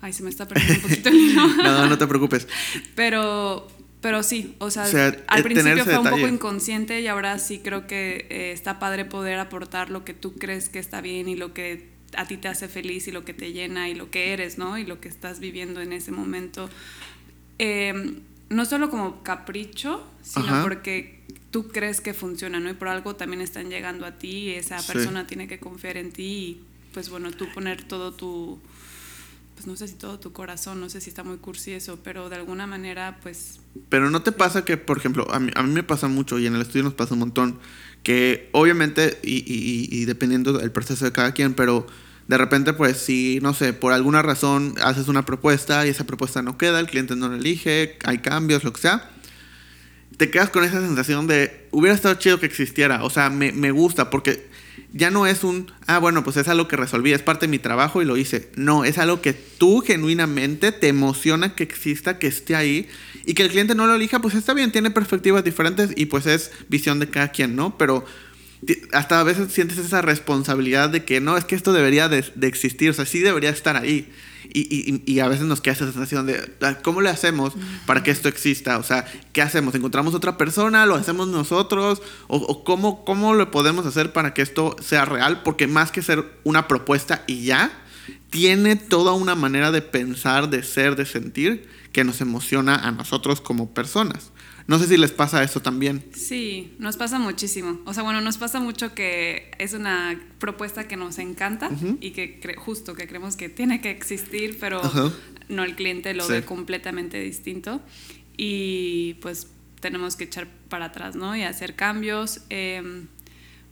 ay, 0.00 0.12
se 0.12 0.22
me 0.22 0.30
está 0.30 0.48
perdiendo 0.48 0.74
un 0.74 0.80
poquito 0.82 1.08
el 1.08 1.16
hilo. 1.16 1.46
no, 1.62 1.86
no 1.86 1.98
te 1.98 2.06
preocupes. 2.06 2.48
Pero, 2.94 3.68
pero 4.00 4.22
sí, 4.22 4.56
o 4.58 4.70
sea, 4.70 4.84
al 5.26 5.42
principio 5.42 5.84
fue 5.84 5.98
un 5.98 6.10
poco 6.10 6.26
inconsciente 6.26 7.00
y 7.00 7.06
ahora 7.06 7.38
sí 7.38 7.60
creo 7.60 7.86
que 7.86 8.26
eh, 8.28 8.52
está 8.52 8.78
padre 8.78 9.04
poder 9.04 9.38
aportar 9.38 9.90
lo 9.90 10.04
que 10.04 10.14
tú 10.14 10.34
crees 10.34 10.68
que 10.68 10.78
está 10.78 11.00
bien 11.00 11.28
y 11.28 11.36
lo 11.36 11.54
que 11.54 11.97
a 12.16 12.26
ti 12.26 12.36
te 12.36 12.48
hace 12.48 12.68
feliz 12.68 13.08
y 13.08 13.12
lo 13.12 13.24
que 13.24 13.34
te 13.34 13.52
llena 13.52 13.88
y 13.88 13.94
lo 13.94 14.10
que 14.10 14.32
eres, 14.32 14.58
¿no? 14.58 14.78
Y 14.78 14.84
lo 14.84 15.00
que 15.00 15.08
estás 15.08 15.40
viviendo 15.40 15.80
en 15.80 15.92
ese 15.92 16.10
momento. 16.10 16.68
Em, 17.58 18.20
no 18.48 18.64
solo 18.64 18.90
como 18.90 19.22
capricho, 19.22 20.06
sino 20.22 20.62
porque 20.62 21.22
tú 21.50 21.68
crees 21.68 22.00
que 22.00 22.14
funciona, 22.14 22.60
¿no? 22.60 22.70
Y 22.70 22.74
por 22.74 22.88
algo 22.88 23.16
también 23.16 23.42
están 23.42 23.68
llegando 23.68 24.06
a 24.06 24.12
ti 24.12 24.48
y 24.48 24.50
esa 24.50 24.80
persona 24.82 25.26
tiene 25.26 25.48
que 25.48 25.58
confiar 25.58 25.96
en 25.96 26.12
ti 26.12 26.22
y 26.22 26.64
pues 26.92 27.10
bueno, 27.10 27.30
tú 27.30 27.46
poner 27.52 27.84
todo 27.84 28.12
tu, 28.12 28.58
pues 29.54 29.66
no 29.66 29.76
sé 29.76 29.88
si 29.88 29.94
todo 29.94 30.18
tu 30.18 30.32
corazón, 30.32 30.80
no 30.80 30.88
sé 30.88 31.00
si 31.00 31.10
está 31.10 31.24
muy 31.24 31.36
cursi 31.36 31.72
eso, 31.72 31.98
pero 32.02 32.28
de 32.28 32.36
alguna 32.36 32.66
manera 32.66 33.18
pues... 33.22 33.60
Pero 33.88 34.10
no 34.10 34.22
te 34.22 34.32
pasa 34.32 34.64
que, 34.64 34.76
por 34.76 34.98
ejemplo, 34.98 35.26
a 35.30 35.38
mí, 35.38 35.50
a 35.54 35.62
mí 35.62 35.72
me 35.72 35.82
pasa 35.82 36.08
mucho 36.08 36.38
y 36.38 36.46
en 36.46 36.54
el 36.54 36.62
estudio 36.62 36.84
nos 36.84 36.94
pasa 36.94 37.14
un 37.14 37.20
montón, 37.20 37.58
que 38.02 38.48
obviamente, 38.52 39.18
y, 39.22 40.04
dependiendo 40.04 40.52
del 40.52 40.72
proceso 40.72 41.04
de 41.04 41.12
cada 41.12 41.32
quien, 41.32 41.54
pero 41.54 41.86
de 42.26 42.38
repente, 42.38 42.72
pues 42.72 42.96
si, 42.98 43.38
no 43.42 43.54
sé, 43.54 43.72
por 43.72 43.92
alguna 43.92 44.22
razón 44.22 44.74
haces 44.82 45.08
una 45.08 45.24
propuesta 45.24 45.86
y 45.86 45.90
esa 45.90 46.04
propuesta 46.04 46.42
no 46.42 46.58
queda, 46.58 46.80
el 46.80 46.86
cliente 46.86 47.16
no 47.16 47.28
la 47.28 47.36
elige, 47.36 47.98
hay 48.04 48.18
cambios, 48.18 48.64
lo 48.64 48.72
que 48.72 48.80
sea, 48.80 49.10
te 50.16 50.30
quedas 50.30 50.50
con 50.50 50.64
esa 50.64 50.80
sensación 50.80 51.26
de, 51.26 51.68
hubiera 51.70 51.94
estado 51.94 52.14
chido 52.14 52.40
que 52.40 52.46
existiera, 52.46 53.04
o 53.04 53.10
sea, 53.10 53.30
me, 53.30 53.52
me 53.52 53.70
gusta, 53.70 54.10
porque 54.10 54.47
ya 54.92 55.10
no 55.10 55.26
es 55.26 55.44
un, 55.44 55.70
ah, 55.86 55.98
bueno, 55.98 56.24
pues 56.24 56.36
es 56.36 56.48
algo 56.48 56.68
que 56.68 56.76
resolví, 56.76 57.12
es 57.12 57.22
parte 57.22 57.46
de 57.46 57.50
mi 57.50 57.58
trabajo 57.58 58.02
y 58.02 58.04
lo 58.04 58.16
hice. 58.16 58.50
No, 58.56 58.84
es 58.84 58.98
algo 58.98 59.20
que 59.20 59.32
tú 59.32 59.80
genuinamente 59.80 60.72
te 60.72 60.88
emociona 60.88 61.54
que 61.54 61.62
exista, 61.62 62.18
que 62.18 62.26
esté 62.26 62.56
ahí 62.56 62.88
y 63.24 63.34
que 63.34 63.42
el 63.42 63.50
cliente 63.50 63.74
no 63.74 63.86
lo 63.86 63.94
elija, 63.94 64.20
pues 64.20 64.34
está 64.34 64.54
bien, 64.54 64.72
tiene 64.72 64.90
perspectivas 64.90 65.44
diferentes 65.44 65.90
y 65.94 66.06
pues 66.06 66.26
es 66.26 66.50
visión 66.68 66.98
de 66.98 67.08
cada 67.08 67.28
quien, 67.28 67.56
¿no? 67.56 67.76
Pero 67.76 68.04
hasta 68.92 69.20
a 69.20 69.22
veces 69.22 69.52
sientes 69.52 69.78
esa 69.78 70.02
responsabilidad 70.02 70.88
de 70.88 71.04
que 71.04 71.20
no, 71.20 71.36
es 71.36 71.44
que 71.44 71.54
esto 71.54 71.72
debería 71.72 72.08
de, 72.08 72.24
existir, 72.42 72.90
o 72.90 72.92
sea, 72.92 73.06
sí 73.06 73.20
debería 73.20 73.50
estar 73.50 73.76
ahí. 73.76 74.10
Y, 74.52 74.60
y, 74.60 75.02
y, 75.04 75.20
a 75.20 75.28
veces 75.28 75.46
nos 75.46 75.60
queda 75.60 75.74
esa 75.74 75.84
sensación 75.84 76.26
de, 76.26 76.54
ah, 76.62 76.78
¿cómo 76.82 77.00
le 77.00 77.10
hacemos 77.10 77.52
para 77.86 78.02
que 78.02 78.10
esto 78.10 78.28
exista? 78.28 78.78
O 78.78 78.82
sea, 78.82 79.04
¿qué 79.32 79.42
hacemos? 79.42 79.74
¿Encontramos 79.74 80.14
otra 80.14 80.36
persona? 80.38 80.86
¿Lo 80.86 80.94
hacemos 80.94 81.28
nosotros? 81.28 82.02
¿O, 82.28 82.36
o 82.36 82.64
cómo, 82.64 83.04
cómo 83.04 83.34
lo 83.34 83.50
podemos 83.50 83.84
hacer 83.86 84.12
para 84.12 84.34
que 84.34 84.42
esto 84.42 84.76
sea 84.80 85.04
real? 85.04 85.42
Porque 85.42 85.66
más 85.66 85.92
que 85.92 86.02
ser 86.02 86.24
una 86.44 86.66
propuesta 86.68 87.24
y 87.26 87.44
ya, 87.44 87.70
tiene 88.30 88.76
toda 88.76 89.12
una 89.12 89.34
manera 89.34 89.70
de 89.70 89.82
pensar, 89.82 90.50
de 90.50 90.62
ser, 90.62 90.96
de 90.96 91.06
sentir, 91.06 91.68
que 91.92 92.04
nos 92.04 92.20
emociona 92.20 92.76
a 92.76 92.90
nosotros 92.90 93.40
como 93.40 93.70
personas. 93.70 94.30
No 94.68 94.78
sé 94.78 94.86
si 94.86 94.98
les 94.98 95.12
pasa 95.12 95.42
eso 95.42 95.60
también. 95.60 96.04
Sí, 96.14 96.74
nos 96.78 96.98
pasa 96.98 97.18
muchísimo. 97.18 97.80
O 97.86 97.94
sea, 97.94 98.02
bueno, 98.02 98.20
nos 98.20 98.36
pasa 98.36 98.60
mucho 98.60 98.94
que 98.94 99.50
es 99.58 99.72
una 99.72 100.20
propuesta 100.38 100.86
que 100.86 100.94
nos 100.94 101.18
encanta 101.18 101.70
y 102.02 102.10
que 102.10 102.54
justo 102.58 102.92
que 102.92 103.08
creemos 103.08 103.36
que 103.36 103.48
tiene 103.48 103.80
que 103.80 103.90
existir, 103.90 104.58
pero 104.60 104.82
no 105.48 105.64
el 105.64 105.74
cliente 105.74 106.12
lo 106.12 106.28
ve 106.28 106.44
completamente 106.44 107.18
distinto. 107.18 107.80
Y 108.36 109.14
pues 109.22 109.46
tenemos 109.80 110.16
que 110.16 110.24
echar 110.24 110.46
para 110.68 110.84
atrás, 110.84 111.16
¿no? 111.16 111.34
Y 111.34 111.44
hacer 111.44 111.74
cambios. 111.74 112.42
Em, 112.50 113.06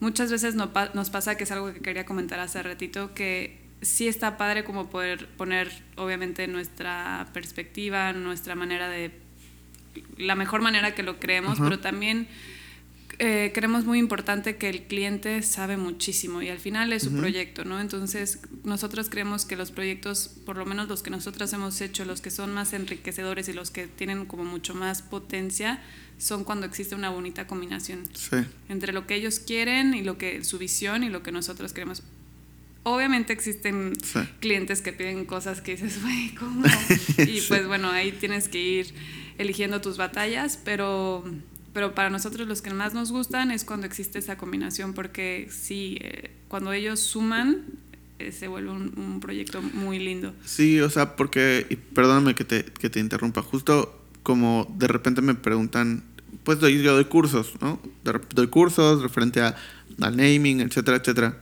muchas 0.01 0.31
veces 0.31 0.55
nos 0.55 1.11
pasa 1.11 1.37
que 1.37 1.45
es 1.45 1.51
algo 1.51 1.75
que 1.75 1.81
quería 1.81 2.07
comentar 2.07 2.41
hace 2.41 2.63
ratito, 2.63 3.13
que 3.13 3.61
sí 3.83 4.09
está 4.09 4.39
padre 4.39 4.65
como 4.65 4.89
poder 4.89 5.29
poner 5.37 5.71
obviamente 5.97 6.49
nuestra 6.49 7.29
perspectiva, 7.35 8.15
nuestra 8.15 8.55
manera 8.55 8.89
de 8.89 9.26
la 10.17 10.35
mejor 10.35 10.63
manera 10.63 10.95
que 10.95 11.03
lo 11.03 11.19
creemos, 11.19 11.59
pero 11.61 11.79
también 11.79 12.29
eh, 13.19 13.51
creemos 13.55 13.87
muy 13.87 13.99
importante 13.99 14.57
que 14.57 14.69
el 14.69 14.83
cliente 14.83 15.43
sabe 15.43 15.79
muchísimo 15.79 16.43
y 16.43 16.51
al 16.51 16.59
final 16.59 16.93
es 16.93 17.05
su 17.05 17.13
proyecto, 17.13 17.65
¿no? 17.65 17.81
Entonces, 17.81 18.41
nosotros 18.63 19.09
creemos 19.09 19.47
que 19.47 19.57
los 19.57 19.71
proyectos, 19.71 20.29
por 20.45 20.59
lo 20.59 20.67
menos 20.67 20.89
los 20.89 21.03
que 21.03 21.09
nosotros 21.09 21.51
hemos 21.55 21.81
hecho, 21.81 22.05
los 22.05 22.21
que 22.21 22.31
son 22.31 22.53
más 22.53 22.75
enriquecedores 22.75 23.49
y 23.49 23.55
los 23.55 23.71
que 23.71 23.87
tienen 23.87 24.27
como 24.27 24.45
mucho 24.45 24.75
más 24.75 25.01
potencia, 25.01 25.83
son 26.19 26.45
cuando 26.45 26.67
existe 26.67 26.95
una 26.95 27.09
bonita 27.09 27.47
combinación 27.47 28.07
entre 28.69 28.93
lo 28.93 29.07
que 29.07 29.15
ellos 29.15 29.41
quieren 29.41 29.95
y 29.95 30.03
lo 30.03 30.19
que 30.19 30.45
su 30.45 30.59
visión 30.59 31.03
y 31.03 31.09
lo 31.09 31.23
que 31.23 31.33
nosotros 31.33 31.73
queremos. 31.73 32.03
Obviamente 32.83 33.33
existen 33.33 33.95
clientes 34.41 34.83
que 34.83 34.93
piden 34.93 35.25
cosas 35.25 35.63
que 35.63 35.73
dices, 35.73 36.03
güey, 36.03 36.35
¿cómo? 36.35 36.65
y 37.19 37.41
pues 37.41 37.67
bueno, 37.67 37.91
ahí 37.91 38.13
tienes 38.13 38.49
que 38.49 38.61
ir 38.61 38.95
eligiendo 39.39 39.81
tus 39.81 39.97
batallas, 39.97 40.59
pero, 40.65 41.25
pero 41.73 41.95
para 41.95 42.11
nosotros 42.11 42.47
los 42.47 42.63
que 42.63 42.71
más 42.71 42.95
nos 42.95 43.13
gustan 43.13 43.51
es 43.51 43.65
cuando 43.65 43.87
existe 43.87 44.19
esa 44.19 44.37
combinación, 44.37 44.95
porque 44.95 45.49
sí, 45.51 45.99
eh, 46.01 46.31
cuando 46.49 46.73
ellos 46.73 47.01
suman, 47.01 47.65
eh, 48.19 48.33
se 48.33 48.49
vuelve 48.49 48.71
un, 48.71 49.21
proyecto 49.21 49.61
muy 49.63 49.99
lindo. 49.99 50.35
Sí, 50.45 50.81
o 50.81 50.91
sea, 50.91 51.17
porque, 51.17 51.67
y 51.69 51.77
perdóname 51.77 52.35
que 52.35 52.45
te, 52.45 52.65
que 52.65 52.91
te 52.91 53.01
interrumpa, 53.01 53.43
justo 53.43 54.03
como 54.23 54.73
de 54.77 54.89
repente 54.89 55.23
me 55.23 55.35
preguntan, 55.35 56.03
pues 56.45 56.59
yo 56.61 56.95
doy 56.95 57.05
cursos, 57.07 57.55
¿no? 57.61 57.81
Doy 58.35 58.47
cursos 58.49 59.03
referente 59.03 59.41
al 59.41 59.55
naming, 59.99 60.61
etcétera, 60.61 60.99
etcétera 60.99 61.39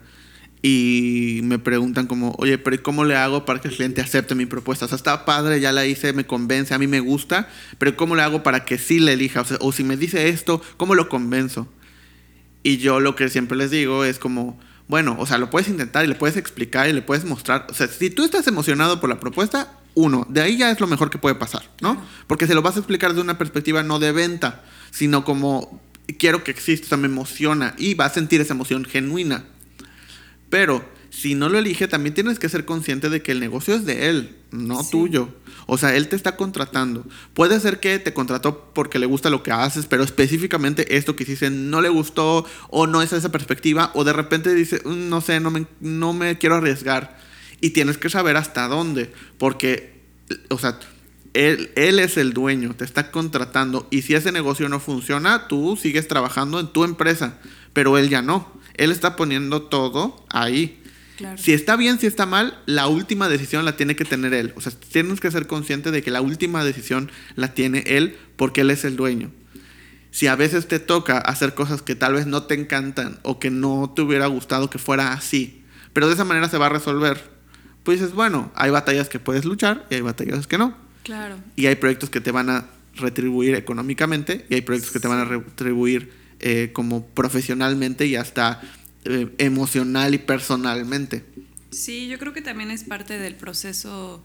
y 0.66 1.40
me 1.42 1.58
preguntan 1.58 2.06
como, 2.06 2.34
oye, 2.38 2.56
pero 2.56 2.82
¿cómo 2.82 3.04
le 3.04 3.16
hago 3.16 3.44
para 3.44 3.60
que 3.60 3.68
el 3.68 3.74
cliente 3.74 4.00
acepte 4.00 4.34
mi 4.34 4.46
propuesta? 4.46 4.86
O 4.86 4.88
sea, 4.88 4.96
está 4.96 5.26
padre, 5.26 5.60
ya 5.60 5.72
la 5.72 5.84
hice, 5.84 6.14
me 6.14 6.24
convence, 6.24 6.72
a 6.72 6.78
mí 6.78 6.86
me 6.86 7.00
gusta, 7.00 7.50
pero 7.76 7.94
¿cómo 7.98 8.16
le 8.16 8.22
hago 8.22 8.42
para 8.42 8.64
que 8.64 8.78
sí 8.78 8.98
le 8.98 9.12
elija? 9.12 9.42
O, 9.42 9.44
sea, 9.44 9.58
o 9.60 9.72
si 9.72 9.84
me 9.84 9.98
dice 9.98 10.30
esto, 10.30 10.62
¿cómo 10.78 10.94
lo 10.94 11.10
convenzo? 11.10 11.68
Y 12.62 12.78
yo 12.78 12.98
lo 12.98 13.14
que 13.14 13.28
siempre 13.28 13.58
les 13.58 13.70
digo 13.72 14.06
es 14.06 14.18
como, 14.18 14.58
bueno, 14.88 15.16
o 15.18 15.26
sea, 15.26 15.36
lo 15.36 15.50
puedes 15.50 15.68
intentar 15.68 16.06
y 16.06 16.08
le 16.08 16.14
puedes 16.14 16.38
explicar 16.38 16.88
y 16.88 16.94
le 16.94 17.02
puedes 17.02 17.26
mostrar. 17.26 17.66
O 17.68 17.74
sea, 17.74 17.86
si 17.86 18.08
tú 18.08 18.24
estás 18.24 18.46
emocionado 18.46 19.00
por 19.00 19.10
la 19.10 19.20
propuesta, 19.20 19.80
uno, 19.92 20.26
de 20.30 20.40
ahí 20.40 20.56
ya 20.56 20.70
es 20.70 20.80
lo 20.80 20.86
mejor 20.86 21.10
que 21.10 21.18
puede 21.18 21.34
pasar, 21.34 21.70
¿no? 21.82 22.02
Porque 22.26 22.46
se 22.46 22.54
lo 22.54 22.62
vas 22.62 22.76
a 22.76 22.78
explicar 22.78 23.10
desde 23.10 23.20
una 23.20 23.36
perspectiva 23.36 23.82
no 23.82 23.98
de 23.98 24.12
venta, 24.12 24.64
sino 24.90 25.26
como 25.26 25.82
quiero 26.18 26.42
que 26.42 26.52
exista, 26.52 26.86
o 26.86 26.88
sea, 26.88 26.96
me 26.96 27.06
emociona 27.06 27.74
y 27.76 27.92
va 27.92 28.06
a 28.06 28.10
sentir 28.10 28.40
esa 28.40 28.54
emoción 28.54 28.86
genuina. 28.86 29.44
Pero 30.50 30.84
si 31.14 31.36
no 31.36 31.48
lo 31.48 31.58
elige, 31.58 31.86
también 31.86 32.12
tienes 32.12 32.40
que 32.40 32.48
ser 32.48 32.64
consciente 32.64 33.08
de 33.08 33.22
que 33.22 33.30
el 33.30 33.38
negocio 33.38 33.74
es 33.76 33.84
de 33.84 34.08
él, 34.08 34.36
no 34.50 34.82
tuyo. 34.84 35.28
O 35.66 35.78
sea, 35.78 35.94
él 35.94 36.08
te 36.08 36.16
está 36.16 36.36
contratando. 36.36 37.06
Puede 37.34 37.60
ser 37.60 37.78
que 37.78 38.00
te 38.00 38.12
contrató 38.12 38.72
porque 38.74 38.98
le 38.98 39.06
gusta 39.06 39.30
lo 39.30 39.44
que 39.44 39.52
haces, 39.52 39.86
pero 39.86 40.02
específicamente 40.02 40.96
esto 40.96 41.14
que 41.14 41.22
hiciste 41.22 41.50
no 41.50 41.80
le 41.80 41.88
gustó 41.88 42.44
o 42.68 42.88
no 42.88 43.00
es 43.00 43.12
esa 43.12 43.30
perspectiva, 43.30 43.92
o 43.94 44.02
de 44.02 44.12
repente 44.12 44.54
dice, 44.54 44.80
mm, 44.84 45.08
no 45.08 45.20
sé, 45.20 45.38
no 45.38 45.52
me, 45.52 45.66
no 45.80 46.12
me 46.12 46.36
quiero 46.36 46.56
arriesgar. 46.56 47.16
Y 47.60 47.70
tienes 47.70 47.96
que 47.96 48.10
saber 48.10 48.36
hasta 48.36 48.66
dónde, 48.66 49.12
porque, 49.38 50.02
o 50.50 50.58
sea, 50.58 50.80
él, 51.32 51.70
él, 51.76 52.00
es 52.00 52.16
el 52.16 52.32
dueño, 52.32 52.74
te 52.74 52.84
está 52.84 53.12
contratando. 53.12 53.86
Y 53.90 54.02
si 54.02 54.14
ese 54.14 54.32
negocio 54.32 54.68
no 54.68 54.80
funciona, 54.80 55.46
tú 55.46 55.76
sigues 55.80 56.08
trabajando 56.08 56.58
en 56.58 56.68
tu 56.68 56.82
empresa, 56.82 57.38
pero 57.72 57.98
él 57.98 58.08
ya 58.08 58.20
no. 58.20 58.52
Él 58.74 58.90
está 58.90 59.16
poniendo 59.16 59.62
todo 59.62 60.24
ahí. 60.30 60.80
Si 61.36 61.52
está 61.52 61.76
bien, 61.76 62.00
si 62.00 62.06
está 62.06 62.26
mal, 62.26 62.58
la 62.66 62.88
última 62.88 63.28
decisión 63.28 63.64
la 63.64 63.76
tiene 63.76 63.94
que 63.94 64.04
tener 64.04 64.34
él. 64.34 64.52
O 64.56 64.60
sea, 64.60 64.72
tienes 64.72 65.20
que 65.20 65.30
ser 65.30 65.46
consciente 65.46 65.90
de 65.90 66.02
que 66.02 66.10
la 66.10 66.20
última 66.20 66.64
decisión 66.64 67.10
la 67.36 67.54
tiene 67.54 67.84
él 67.86 68.16
porque 68.36 68.62
él 68.62 68.70
es 68.70 68.84
el 68.84 68.96
dueño. 68.96 69.30
Si 70.10 70.26
a 70.26 70.36
veces 70.36 70.66
te 70.66 70.80
toca 70.80 71.18
hacer 71.18 71.54
cosas 71.54 71.82
que 71.82 71.94
tal 71.94 72.14
vez 72.14 72.26
no 72.26 72.44
te 72.44 72.54
encantan 72.54 73.18
o 73.22 73.38
que 73.38 73.50
no 73.50 73.92
te 73.94 74.02
hubiera 74.02 74.26
gustado 74.26 74.70
que 74.70 74.78
fuera 74.78 75.12
así, 75.12 75.64
pero 75.92 76.08
de 76.08 76.14
esa 76.14 76.24
manera 76.24 76.48
se 76.48 76.58
va 76.58 76.66
a 76.66 76.70
resolver, 76.70 77.30
pues 77.84 78.00
dices, 78.00 78.14
bueno, 78.14 78.50
hay 78.54 78.70
batallas 78.70 79.08
que 79.08 79.18
puedes 79.18 79.44
luchar 79.44 79.86
y 79.90 79.94
hay 79.96 80.00
batallas 80.00 80.46
que 80.46 80.58
no. 80.58 80.76
Claro. 81.04 81.36
Y 81.54 81.66
hay 81.66 81.76
proyectos 81.76 82.10
que 82.10 82.20
te 82.20 82.32
van 82.32 82.50
a 82.50 82.66
retribuir 82.96 83.54
económicamente 83.54 84.46
y 84.48 84.54
hay 84.54 84.62
proyectos 84.62 84.92
que 84.92 85.00
te 85.00 85.08
van 85.08 85.18
a 85.18 85.24
retribuir 85.24 86.12
eh, 86.46 86.70
como 86.74 87.06
profesionalmente 87.06 88.04
y 88.06 88.16
hasta 88.16 88.60
eh, 89.06 89.34
emocional 89.38 90.12
y 90.14 90.18
personalmente. 90.18 91.24
Sí, 91.70 92.06
yo 92.06 92.18
creo 92.18 92.34
que 92.34 92.42
también 92.42 92.70
es 92.70 92.84
parte 92.84 93.18
del 93.18 93.34
proceso. 93.34 94.22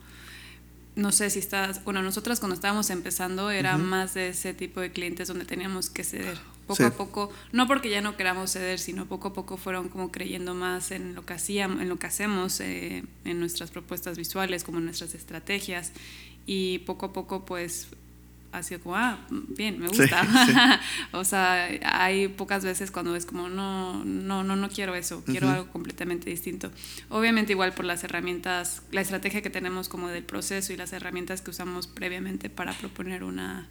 No 0.97 1.13
sé 1.13 1.29
si 1.29 1.39
estás. 1.39 1.81
Bueno, 1.85 2.01
nosotras 2.01 2.39
cuando 2.39 2.55
estábamos 2.55 2.89
empezando 2.89 3.51
era 3.51 3.77
más 3.77 4.13
de 4.15 4.29
ese 4.29 4.53
tipo 4.53 4.81
de 4.81 4.91
clientes 4.91 5.29
donde 5.29 5.45
teníamos 5.45 5.89
que 5.89 6.03
ceder. 6.03 6.37
Poco 6.67 6.75
Sí. 6.75 6.83
a 6.83 6.91
poco, 6.91 7.31
no 7.51 7.65
porque 7.67 7.89
ya 7.89 8.01
no 8.01 8.15
queramos 8.17 8.51
ceder, 8.51 8.77
sino 8.79 9.07
poco 9.07 9.29
a 9.29 9.33
poco 9.33 9.57
fueron 9.57 9.89
como 9.89 10.11
creyendo 10.11 10.53
más 10.53 10.91
en 10.91 11.15
lo 11.15 11.25
que 11.25 11.33
hacíamos, 11.33 11.81
en 11.81 11.89
lo 11.89 11.97
que 11.97 12.05
hacemos, 12.05 12.59
eh, 12.59 13.05
en 13.25 13.39
nuestras 13.39 13.71
propuestas 13.71 14.17
visuales, 14.17 14.63
como 14.63 14.77
en 14.77 14.85
nuestras 14.85 15.15
estrategias. 15.15 15.93
Y 16.45 16.79
poco 16.79 17.07
a 17.07 17.13
poco, 17.13 17.45
pues, 17.45 17.87
ha 18.51 18.63
sido 18.63 18.79
como, 18.81 18.95
ah, 18.95 19.19
bien, 19.29 19.79
me 19.79 19.87
gusta. 19.87 20.23
sí. 20.45 20.53
o 21.11 21.23
sea, 21.23 21.67
hay 21.83 22.27
pocas 22.29 22.63
veces 22.65 22.89
cuando 22.91 23.15
es 23.15 23.25
como, 23.25 23.47
no, 23.49 24.03
no, 24.05 24.43
no, 24.43 24.55
no 24.55 24.69
quiero 24.69 24.95
eso, 24.95 25.23
quiero 25.25 25.49
algo 25.49 25.67
completamente 25.71 26.29
distinto. 26.29 26.71
Obviamente 27.09 27.51
igual 27.53 27.73
por 27.73 27.85
las 27.85 28.03
herramientas, 28.03 28.81
la 28.91 29.01
estrategia 29.01 29.41
que 29.41 29.49
tenemos 29.49 29.87
como 29.89 30.07
del 30.09 30.23
proceso 30.23 30.73
y 30.73 30.77
las 30.77 30.93
herramientas 30.93 31.41
que 31.41 31.51
usamos 31.51 31.87
previamente 31.87 32.49
para 32.49 32.73
proponer 32.73 33.23
una, 33.23 33.67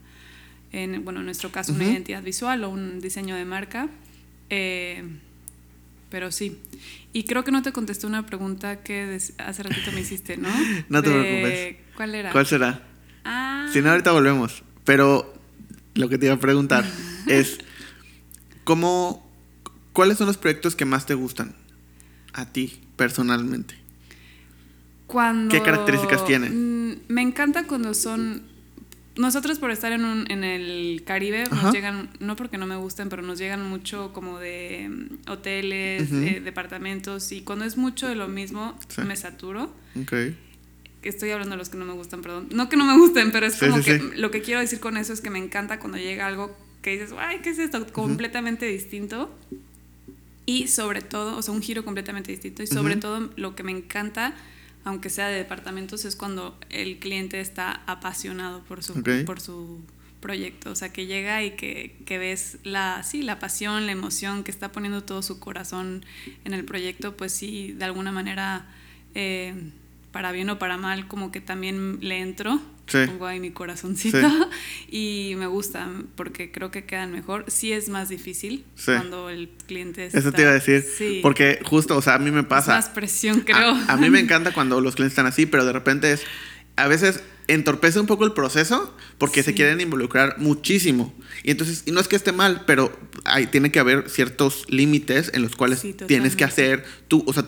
en, 0.72 1.04
bueno, 1.04 1.20
en 1.20 1.26
nuestro 1.26 1.50
caso, 1.50 1.72
una 1.72 1.84
identidad 1.84 2.22
visual 2.22 2.62
o 2.64 2.70
un 2.70 3.00
diseño 3.00 3.34
de 3.36 3.44
marca. 3.44 3.88
eh, 4.50 5.02
pero 6.10 6.30
sí. 6.32 6.58
Y 7.12 7.24
creo 7.24 7.44
que 7.44 7.50
no 7.52 7.60
te 7.62 7.70
contesté 7.72 8.06
una 8.06 8.24
pregunta 8.24 8.82
que 8.82 9.18
hace 9.38 9.62
ratito 9.62 9.92
me 9.92 10.00
hiciste, 10.00 10.36
¿no? 10.38 10.48
No 10.88 11.02
te 11.02 11.10
De- 11.10 11.14
preocupes. 11.20 11.76
¿Cuál 11.96 12.14
era? 12.14 12.32
¿Cuál 12.32 12.46
será? 12.46 12.82
Ah, 13.26 13.68
Si 13.70 13.82
no, 13.82 13.90
ahorita 13.90 14.12
volvemos. 14.12 14.62
Pero 14.88 15.30
lo 15.96 16.08
que 16.08 16.16
te 16.16 16.24
iba 16.24 16.34
a 16.36 16.40
preguntar 16.40 16.82
es, 17.26 17.58
¿cómo, 18.64 19.30
¿cuáles 19.92 20.16
son 20.16 20.26
los 20.28 20.38
proyectos 20.38 20.74
que 20.74 20.86
más 20.86 21.04
te 21.04 21.12
gustan 21.12 21.54
a 22.32 22.46
ti 22.46 22.80
personalmente? 22.96 23.74
Cuando, 25.06 25.52
¿Qué 25.54 25.62
características 25.62 26.24
tiene? 26.24 26.48
Mm, 26.48 27.00
Me 27.08 27.20
encanta 27.20 27.66
cuando 27.66 27.92
son... 27.92 28.44
Nosotros 29.18 29.58
por 29.58 29.70
estar 29.72 29.92
en, 29.92 30.06
un, 30.06 30.24
en 30.30 30.42
el 30.42 31.02
Caribe 31.04 31.42
Ajá. 31.42 31.64
nos 31.64 31.74
llegan, 31.74 32.08
no 32.20 32.34
porque 32.36 32.56
no 32.56 32.66
me 32.66 32.76
gusten, 32.76 33.10
pero 33.10 33.20
nos 33.20 33.38
llegan 33.38 33.68
mucho 33.68 34.14
como 34.14 34.38
de 34.38 34.88
mm, 34.88 35.30
hoteles, 35.30 36.10
eh, 36.12 36.40
departamentos 36.42 37.30
y 37.32 37.42
cuando 37.42 37.66
es 37.66 37.76
mucho 37.76 38.08
de 38.08 38.14
lo 38.14 38.26
mismo 38.28 38.78
Sí. 38.88 39.02
me 39.02 39.16
saturo. 39.16 39.70
Ok. 40.00 40.14
Estoy 41.02 41.30
hablando 41.30 41.52
de 41.54 41.58
los 41.58 41.68
que 41.68 41.76
no 41.76 41.84
me 41.84 41.92
gustan, 41.92 42.22
perdón. 42.22 42.48
No 42.52 42.68
que 42.68 42.76
no 42.76 42.84
me 42.84 42.96
gusten, 42.98 43.30
pero 43.30 43.46
es 43.46 43.54
Sí, 43.54 43.66
como 43.66 43.78
sí, 43.78 43.84
que 43.84 43.98
sí. 43.98 44.04
lo 44.16 44.30
que 44.30 44.42
quiero 44.42 44.60
decir 44.60 44.80
con 44.80 44.96
eso 44.96 45.12
es 45.12 45.20
que 45.20 45.30
me 45.30 45.38
encanta 45.38 45.78
cuando 45.78 45.96
llega 45.98 46.26
algo 46.26 46.56
que 46.82 46.92
dices, 46.92 47.14
ay, 47.18 47.38
¿qué 47.42 47.50
es 47.50 47.58
esto? 47.58 47.86
Completamente 47.92 48.66
distinto. 48.66 49.30
Y 50.46 50.68
sobre 50.68 51.02
todo, 51.02 51.36
o 51.36 51.42
sea, 51.42 51.52
un 51.52 51.62
giro 51.62 51.84
completamente 51.84 52.30
distinto. 52.32 52.62
Y 52.62 52.66
sobre 52.66 52.94
Ujú. 52.94 53.00
todo, 53.00 53.30
lo 53.36 53.54
que 53.54 53.62
me 53.62 53.72
encanta, 53.72 54.34
aunque 54.84 55.10
sea 55.10 55.28
de 55.28 55.36
departamentos, 55.36 56.04
es 56.04 56.16
cuando 56.16 56.58
el 56.70 56.98
cliente 56.98 57.40
está 57.40 57.82
apasionado 57.86 58.64
por 58.64 58.82
su, 58.82 58.94
Ok. 58.98 59.08
por 59.26 59.40
su 59.40 59.80
proyecto. 60.20 60.70
O 60.70 60.74
sea, 60.74 60.92
que 60.92 61.06
llega 61.06 61.44
y 61.44 61.52
que, 61.52 61.96
que 62.06 62.18
ves 62.18 62.58
la, 62.64 63.02
sí, 63.04 63.22
la 63.22 63.38
pasión, 63.38 63.86
la 63.86 63.92
emoción, 63.92 64.42
que 64.42 64.50
está 64.50 64.72
poniendo 64.72 65.04
todo 65.04 65.22
su 65.22 65.38
corazón 65.38 66.04
en 66.44 66.54
el 66.54 66.64
proyecto, 66.64 67.16
pues 67.16 67.32
sí, 67.32 67.72
de 67.74 67.84
alguna 67.84 68.10
manera, 68.10 68.66
eh, 69.14 69.54
para 70.12 70.32
bien 70.32 70.48
o 70.50 70.58
para 70.58 70.76
mal, 70.78 71.06
como 71.08 71.30
que 71.32 71.40
también 71.40 71.98
le 72.00 72.20
entro. 72.20 72.60
Sí. 72.86 72.98
Pongo 73.06 73.26
ahí 73.26 73.38
mi 73.38 73.50
corazoncito 73.50 74.18
y 74.90 75.34
me 75.36 75.46
gusta 75.46 75.88
porque 76.14 76.50
creo 76.50 76.70
que 76.70 76.84
quedan 76.84 77.12
mejor. 77.12 77.44
Sí 77.48 77.72
es 77.72 77.88
más 77.90 78.08
difícil 78.08 78.64
Sí. 78.76 78.86
cuando 78.86 79.28
el 79.28 79.50
cliente 79.66 80.06
está... 80.06 80.18
Eso 80.18 80.32
te 80.32 80.40
iba 80.42 80.50
a 80.52 80.54
decir. 80.54 80.82
Sí. 80.96 81.20
Porque 81.22 81.60
justo, 81.64 81.96
o 81.96 82.02
sea, 82.02 82.14
a 82.14 82.18
mí 82.18 82.30
me 82.30 82.40
Es 82.40 82.46
pasa. 82.46 82.74
más 82.76 82.88
presión, 82.88 83.40
creo. 83.40 83.74
A, 83.74 83.92
a 83.92 83.96
mí 83.98 84.08
me 84.08 84.20
encanta 84.20 84.52
cuando 84.54 84.80
los 84.80 84.94
clientes 84.94 85.12
están 85.12 85.26
así, 85.26 85.44
pero 85.44 85.64
de 85.66 85.72
repente 85.72 86.12
es. 86.12 86.22
A 86.76 86.86
veces 86.88 87.22
entorpece 87.48 87.98
un 87.98 88.06
poco 88.06 88.24
el 88.24 88.32
proceso 88.32 88.94
porque 89.18 89.42
se 89.42 89.50
Sí. 89.50 89.56
quieren 89.56 89.80
involucrar 89.80 90.36
muchísimo. 90.38 91.12
Y 91.42 91.50
entonces, 91.50 91.82
y 91.86 91.90
no 91.92 92.00
es 92.00 92.08
que 92.08 92.16
esté 92.16 92.32
mal, 92.32 92.62
pero 92.66 92.96
hay, 93.24 93.46
tiene 93.48 93.70
que 93.72 93.80
haber 93.80 94.08
ciertos 94.08 94.64
límites 94.68 95.30
en 95.34 95.42
los 95.42 95.56
cuales 95.56 95.80
Sí, 95.80 95.92
tienes 96.06 96.36
que 96.36 96.44
hacer 96.44 96.84
tú, 97.08 97.22
o 97.26 97.32
sea, 97.32 97.44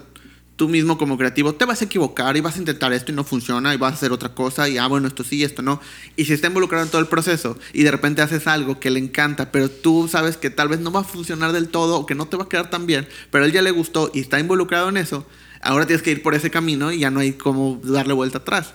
tú 0.60 0.68
mismo 0.68 0.98
como 0.98 1.16
creativo 1.16 1.54
te 1.54 1.64
vas 1.64 1.80
a 1.80 1.86
equivocar 1.86 2.36
y 2.36 2.42
vas 2.42 2.56
a 2.56 2.58
intentar 2.58 2.92
esto 2.92 3.10
y 3.12 3.14
no 3.14 3.24
funciona 3.24 3.72
y 3.72 3.78
vas 3.78 3.92
a 3.92 3.94
hacer 3.94 4.12
otra 4.12 4.34
cosa 4.34 4.68
y 4.68 4.76
ah, 4.76 4.88
bueno, 4.88 5.08
esto 5.08 5.24
sí, 5.24 5.42
esto 5.42 5.62
no. 5.62 5.80
Y 6.16 6.26
si 6.26 6.34
está 6.34 6.48
involucrado 6.48 6.84
en 6.84 6.90
todo 6.90 7.00
el 7.00 7.06
proceso 7.06 7.58
y 7.72 7.82
de 7.82 7.90
repente 7.90 8.20
haces 8.20 8.46
algo 8.46 8.78
que 8.78 8.90
le 8.90 8.98
encanta, 8.98 9.52
pero 9.52 9.70
tú 9.70 10.06
sabes 10.06 10.36
que 10.36 10.50
tal 10.50 10.68
vez 10.68 10.80
no 10.80 10.92
va 10.92 11.00
a 11.00 11.04
funcionar 11.04 11.52
del 11.52 11.70
todo 11.70 11.96
o 11.96 12.04
que 12.04 12.14
no 12.14 12.26
te 12.28 12.36
va 12.36 12.44
a 12.44 12.48
quedar 12.50 12.68
tan 12.68 12.84
bien, 12.84 13.08
pero 13.30 13.42
a 13.44 13.46
él 13.46 13.54
ya 13.54 13.62
le 13.62 13.70
gustó 13.70 14.10
y 14.12 14.20
está 14.20 14.38
involucrado 14.38 14.90
en 14.90 14.98
eso, 14.98 15.26
ahora 15.62 15.86
tienes 15.86 16.02
que 16.02 16.10
ir 16.10 16.22
por 16.22 16.34
ese 16.34 16.50
camino 16.50 16.92
y 16.92 16.98
ya 16.98 17.10
no 17.10 17.20
hay 17.20 17.32
como 17.32 17.80
darle 17.82 18.12
vuelta 18.12 18.36
atrás. 18.36 18.74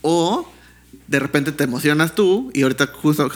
O 0.00 0.50
de 1.08 1.18
repente 1.18 1.52
te 1.52 1.64
emocionas 1.64 2.14
tú 2.14 2.50
y 2.54 2.62
ahorita 2.62 2.86
justo, 2.86 3.30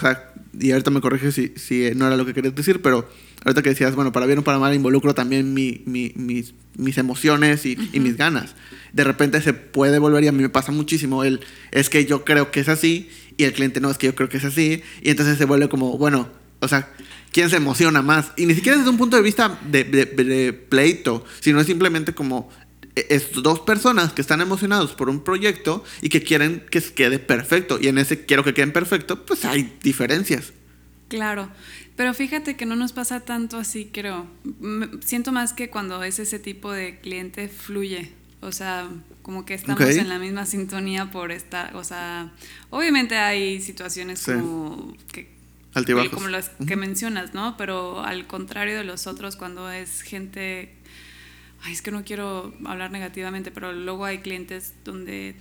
y 0.59 0.71
ahorita 0.71 0.89
me 0.89 0.99
corriges 0.99 1.35
si, 1.35 1.53
si 1.57 1.91
no 1.93 2.07
era 2.07 2.17
lo 2.17 2.25
que 2.25 2.33
querías 2.33 2.55
decir, 2.55 2.81
pero 2.81 3.07
ahorita 3.43 3.61
que 3.61 3.69
decías, 3.69 3.95
bueno, 3.95 4.11
para 4.11 4.25
bien 4.25 4.39
o 4.39 4.43
para 4.43 4.59
mal 4.59 4.73
involucro 4.73 5.13
también 5.13 5.53
mi, 5.53 5.81
mi- 5.85 6.13
mis, 6.15 6.53
mis 6.77 6.97
emociones 6.97 7.65
y, 7.65 7.77
y 7.93 7.99
mis 7.99 8.17
ganas. 8.17 8.55
De 8.93 9.03
repente 9.03 9.41
se 9.41 9.53
puede 9.53 9.99
volver 9.99 10.23
y 10.23 10.27
a 10.27 10.31
mí 10.31 10.41
me 10.41 10.49
pasa 10.49 10.71
muchísimo 10.71 11.23
el, 11.23 11.39
es 11.71 11.89
que 11.89 12.05
yo 12.05 12.23
creo 12.25 12.51
que 12.51 12.59
es 12.59 12.69
así 12.69 13.09
y 13.37 13.43
el 13.45 13.53
cliente 13.53 13.79
no, 13.81 13.89
es 13.89 13.97
que 13.97 14.07
yo 14.07 14.15
creo 14.15 14.29
que 14.29 14.37
es 14.37 14.45
así 14.45 14.81
y 15.01 15.09
entonces 15.09 15.37
se 15.37 15.45
vuelve 15.45 15.67
como, 15.69 15.97
bueno, 15.97 16.29
o 16.59 16.67
sea, 16.67 16.89
¿quién 17.31 17.49
se 17.49 17.57
emociona 17.57 18.01
más? 18.01 18.31
Y 18.37 18.45
ni 18.45 18.53
siquiera 18.55 18.77
desde 18.77 18.89
un 18.89 18.97
punto 18.97 19.17
de 19.17 19.23
vista 19.23 19.59
de, 19.69 19.83
de- 19.83 20.05
de 20.05 20.53
pleito, 20.53 21.25
sino 21.41 21.59
es 21.59 21.67
simplemente 21.67 22.13
como 22.13 22.49
e, 22.95 23.07
es 23.09 23.31
dos 23.33 23.59
personas 23.61 24.13
que 24.13 24.21
están 24.21 24.39
emocionados 24.39 24.91
por 24.93 25.09
un 25.09 25.23
proyecto 25.23 25.83
y 26.01 26.09
que 26.09 26.21
quieren 26.23 26.63
que 26.69 26.79
quede 26.81 27.17
perfecto. 27.19 27.79
Y 27.81 27.87
en 27.87 27.97
ese 27.97 28.25
quiero 28.25 28.43
que 28.43 28.53
queden 28.53 28.71
perfecto, 28.71 29.25
pues 29.25 29.43
hay 29.45 29.73
diferencias. 29.81 30.53
Claro, 31.09 31.49
pero 31.95 32.13
fíjate 32.13 32.55
que 32.55 32.65
no 32.65 32.75
nos 32.75 32.91
pasa 32.93 33.19
tanto 33.21 33.57
así, 33.57 33.89
creo. 33.91 34.27
Siento 35.03 35.31
más 35.31 35.53
que 35.53 35.69
cuando 35.69 36.03
es 36.03 36.19
ese 36.19 36.39
tipo 36.39 36.71
de 36.71 36.99
cliente 36.99 37.47
fluye. 37.47 38.11
O 38.41 38.51
sea, 38.51 38.89
como 39.21 39.45
que 39.45 39.53
estamos 39.53 39.81
en 39.81 40.09
la 40.09 40.19
misma 40.19 40.45
sintonía 40.45 41.09
por 41.11 41.31
estar, 41.31 41.75
o 41.77 41.83
sea, 41.85 42.31
obviamente 42.71 43.15
hay 43.15 43.61
situaciones 43.61 44.19
Sí. 44.19 44.31
como 44.33 44.97
que 45.13 45.31
Altibajos. 45.73 46.11
como 46.11 46.27
las 46.27 46.49
que 46.67 46.75
mencionas, 46.75 47.33
¿no? 47.33 47.55
Pero 47.57 48.03
al 48.03 48.27
contrario 48.27 48.75
de 48.77 48.83
los 48.83 49.07
otros, 49.07 49.37
cuando 49.37 49.71
es 49.71 50.01
gente, 50.01 50.73
ay, 51.63 51.71
es 51.71 51.81
que 51.81 51.91
no 51.91 52.03
quiero 52.03 52.53
hablar 52.65 52.91
negativamente, 52.91 53.49
pero 53.49 53.71
luego 53.71 54.03
hay 54.03 54.17
clientes 54.19 54.73
donde 54.83 55.35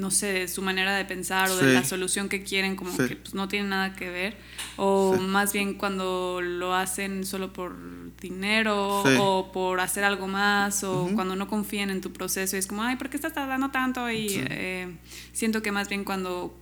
no 0.00 0.10
sé, 0.10 0.32
de 0.32 0.48
su 0.48 0.62
manera 0.62 0.96
de 0.96 1.04
pensar 1.04 1.50
o 1.50 1.56
de 1.56 1.74
la 1.74 1.84
solución 1.84 2.28
que 2.28 2.42
quieren, 2.42 2.74
como 2.74 2.90
Sí. 2.90 3.06
que 3.08 3.16
pues, 3.16 3.34
no 3.34 3.46
tiene 3.48 3.68
nada 3.68 3.94
que 3.94 4.10
ver. 4.10 4.36
O 4.76 5.14
Sí. 5.16 5.22
más 5.24 5.52
bien 5.52 5.74
cuando 5.74 6.40
lo 6.42 6.74
hacen 6.74 7.24
solo 7.24 7.52
por 7.52 7.76
dinero 8.20 9.02
o 9.20 9.52
por 9.52 9.80
hacer 9.80 10.04
algo 10.04 10.26
más 10.26 10.82
o 10.84 11.08
cuando 11.14 11.36
no 11.36 11.46
confían 11.48 11.90
en 11.90 12.00
tu 12.00 12.12
proceso 12.12 12.56
y 12.56 12.58
es 12.58 12.66
como, 12.66 12.82
ay, 12.82 12.96
¿por 12.96 13.08
qué 13.10 13.16
estás 13.16 13.32
tardando 13.34 13.70
tanto? 13.70 14.10
Y 14.10 14.26
eh, 14.50 14.88
siento 15.32 15.62
que 15.62 15.70
más 15.72 15.88
bien 15.88 16.04
cuando 16.04 16.56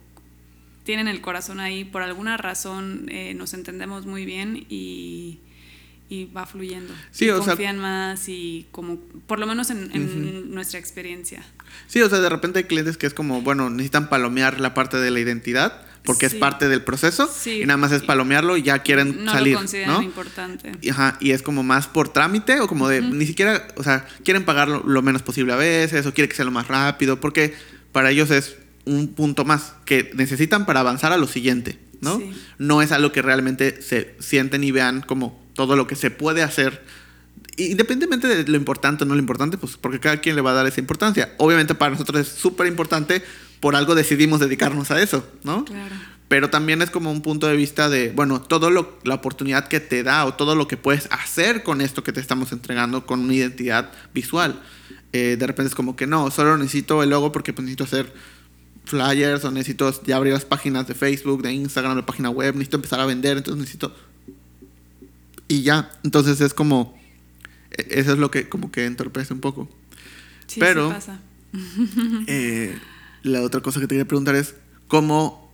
tienen 0.84 1.06
el 1.08 1.20
corazón 1.20 1.60
ahí, 1.60 1.84
por 1.84 2.02
alguna 2.02 2.36
razón 2.36 3.06
eh, 3.10 3.34
nos 3.34 3.54
entendemos 3.54 4.06
muy 4.06 4.24
bien 4.24 4.66
y, 4.70 5.40
y 6.10 6.24
va 6.26 6.46
fluyendo. 6.46 6.92
Sí, 7.10 7.26
Y 7.26 7.30
o 7.30 7.36
sea- 7.42 7.52
confían 7.54 7.78
más 7.78 8.28
y 8.28 8.66
como, 8.70 8.98
por 9.26 9.38
lo 9.38 9.46
menos 9.46 9.70
en, 9.70 9.90
en 9.92 10.54
nuestra 10.54 10.78
experiencia. 10.78 11.42
Sí, 11.86 12.00
o 12.00 12.08
sea, 12.08 12.18
de 12.20 12.28
repente 12.28 12.60
hay 12.60 12.64
clientes 12.64 12.96
que 12.96 13.06
es 13.06 13.14
como, 13.14 13.42
bueno, 13.42 13.68
necesitan 13.70 14.08
palomear 14.08 14.58
la 14.60 14.72
parte 14.74 14.96
de 14.96 15.10
la 15.10 15.20
identidad 15.20 15.82
porque 16.04 16.24
es 16.24 16.34
parte 16.34 16.68
del 16.68 16.82
proceso 16.82 17.28
Sí. 17.30 17.60
y 17.62 17.66
nada 17.66 17.76
más 17.76 17.92
es 17.92 18.00
palomearlo 18.02 18.56
y 18.56 18.62
ya 18.62 18.78
quieren 18.82 19.26
No 19.26 19.32
salir, 19.32 19.52
lo 19.52 19.58
consideran 19.58 19.94
¿no? 19.96 20.02
importante. 20.02 20.72
Y, 20.80 20.88
Ajá, 20.88 21.18
y 21.20 21.32
es 21.32 21.42
como 21.42 21.62
más 21.62 21.86
por 21.86 22.08
trámite 22.08 22.60
o 22.60 22.66
como 22.68 22.88
de 22.88 23.02
ni 23.02 23.26
siquiera, 23.26 23.68
o 23.76 23.82
sea, 23.82 24.06
quieren 24.24 24.46
pagar 24.46 24.68
lo, 24.68 24.82
lo 24.84 25.02
menos 25.02 25.20
posible 25.20 25.52
a 25.52 25.56
veces 25.56 26.06
o 26.06 26.14
quieren 26.14 26.30
que 26.30 26.36
sea 26.36 26.46
lo 26.46 26.50
más 26.50 26.66
rápido 26.68 27.20
porque 27.20 27.52
para 27.92 28.10
ellos 28.10 28.30
es 28.30 28.56
un 28.86 29.08
punto 29.08 29.44
más 29.44 29.74
que 29.84 30.10
necesitan 30.14 30.64
para 30.64 30.80
avanzar 30.80 31.12
a 31.12 31.18
lo 31.18 31.26
siguiente, 31.26 31.78
¿no? 32.00 32.16
Sí. 32.18 32.30
No 32.56 32.80
es 32.80 32.90
algo 32.92 33.12
que 33.12 33.20
realmente 33.20 33.82
se 33.82 34.14
sienten 34.18 34.64
y 34.64 34.70
vean 34.70 35.02
como 35.02 35.38
todo 35.58 35.74
lo 35.74 35.88
que 35.88 35.96
se 35.96 36.12
puede 36.12 36.44
hacer 36.44 36.84
independientemente 37.56 38.28
de 38.28 38.48
lo 38.48 38.56
importante 38.56 39.02
o 39.02 39.06
no 39.06 39.14
lo 39.14 39.20
importante, 39.20 39.58
pues 39.58 39.76
porque 39.76 39.98
cada 39.98 40.18
quien 40.20 40.36
le 40.36 40.42
va 40.42 40.52
a 40.52 40.54
dar 40.54 40.66
esa 40.68 40.78
importancia. 40.80 41.34
Obviamente 41.38 41.74
para 41.74 41.90
nosotros 41.90 42.20
es 42.20 42.28
súper 42.28 42.68
importante, 42.68 43.22
por 43.58 43.74
algo 43.74 43.96
decidimos 43.96 44.38
dedicarnos 44.38 44.92
a 44.92 45.02
eso, 45.02 45.28
¿no? 45.42 45.64
Claro. 45.64 45.96
Pero 46.28 46.48
también 46.50 46.80
es 46.80 46.90
como 46.90 47.10
un 47.10 47.20
punto 47.20 47.48
de 47.48 47.56
vista 47.56 47.88
de, 47.88 48.12
bueno, 48.12 48.40
todo 48.40 48.70
lo, 48.70 48.98
la 49.02 49.14
oportunidad 49.14 49.66
que 49.66 49.80
te 49.80 50.04
da 50.04 50.24
o 50.26 50.34
todo 50.34 50.54
lo 50.54 50.68
que 50.68 50.76
puedes 50.76 51.08
hacer 51.10 51.64
con 51.64 51.80
esto 51.80 52.04
que 52.04 52.12
te 52.12 52.20
estamos 52.20 52.52
entregando 52.52 53.06
con 53.06 53.20
una 53.20 53.34
identidad 53.34 53.90
visual. 54.14 54.62
Eh, 55.12 55.36
de 55.36 55.46
repente 55.46 55.70
es 55.70 55.74
como 55.74 55.96
que 55.96 56.06
no, 56.06 56.30
solo 56.30 56.56
necesito 56.58 57.02
el 57.02 57.10
logo 57.10 57.32
porque 57.32 57.52
pues, 57.52 57.64
necesito 57.64 57.84
hacer 57.84 58.12
flyers 58.84 59.44
o 59.44 59.50
necesito 59.50 59.92
ya 60.04 60.16
abrir 60.16 60.34
las 60.34 60.44
páginas 60.44 60.86
de 60.86 60.94
Facebook, 60.94 61.42
de 61.42 61.52
Instagram, 61.52 61.96
la 61.96 62.06
página 62.06 62.30
web, 62.30 62.54
necesito 62.54 62.76
empezar 62.76 63.00
a 63.00 63.06
vender, 63.06 63.38
entonces 63.38 63.58
necesito... 63.58 63.92
Y 65.48 65.62
ya, 65.62 65.90
entonces 66.04 66.40
es 66.40 66.54
como... 66.54 66.98
e- 67.70 68.00
Eso 68.00 68.12
es 68.12 68.18
lo 68.18 68.30
que 68.30 68.48
como 68.48 68.70
que 68.70 68.84
entorpece 68.86 69.32
un 69.32 69.40
poco. 69.40 69.68
Sí, 70.46 70.60
Pero 70.60 70.88
sí 70.88 70.94
pasa. 70.94 71.20
eh, 72.26 72.78
la 73.22 73.42
otra 73.42 73.60
cosa 73.60 73.80
que 73.80 73.86
te 73.86 73.94
quería 73.94 74.06
preguntar 74.08 74.34
es 74.34 74.54
cómo, 74.86 75.50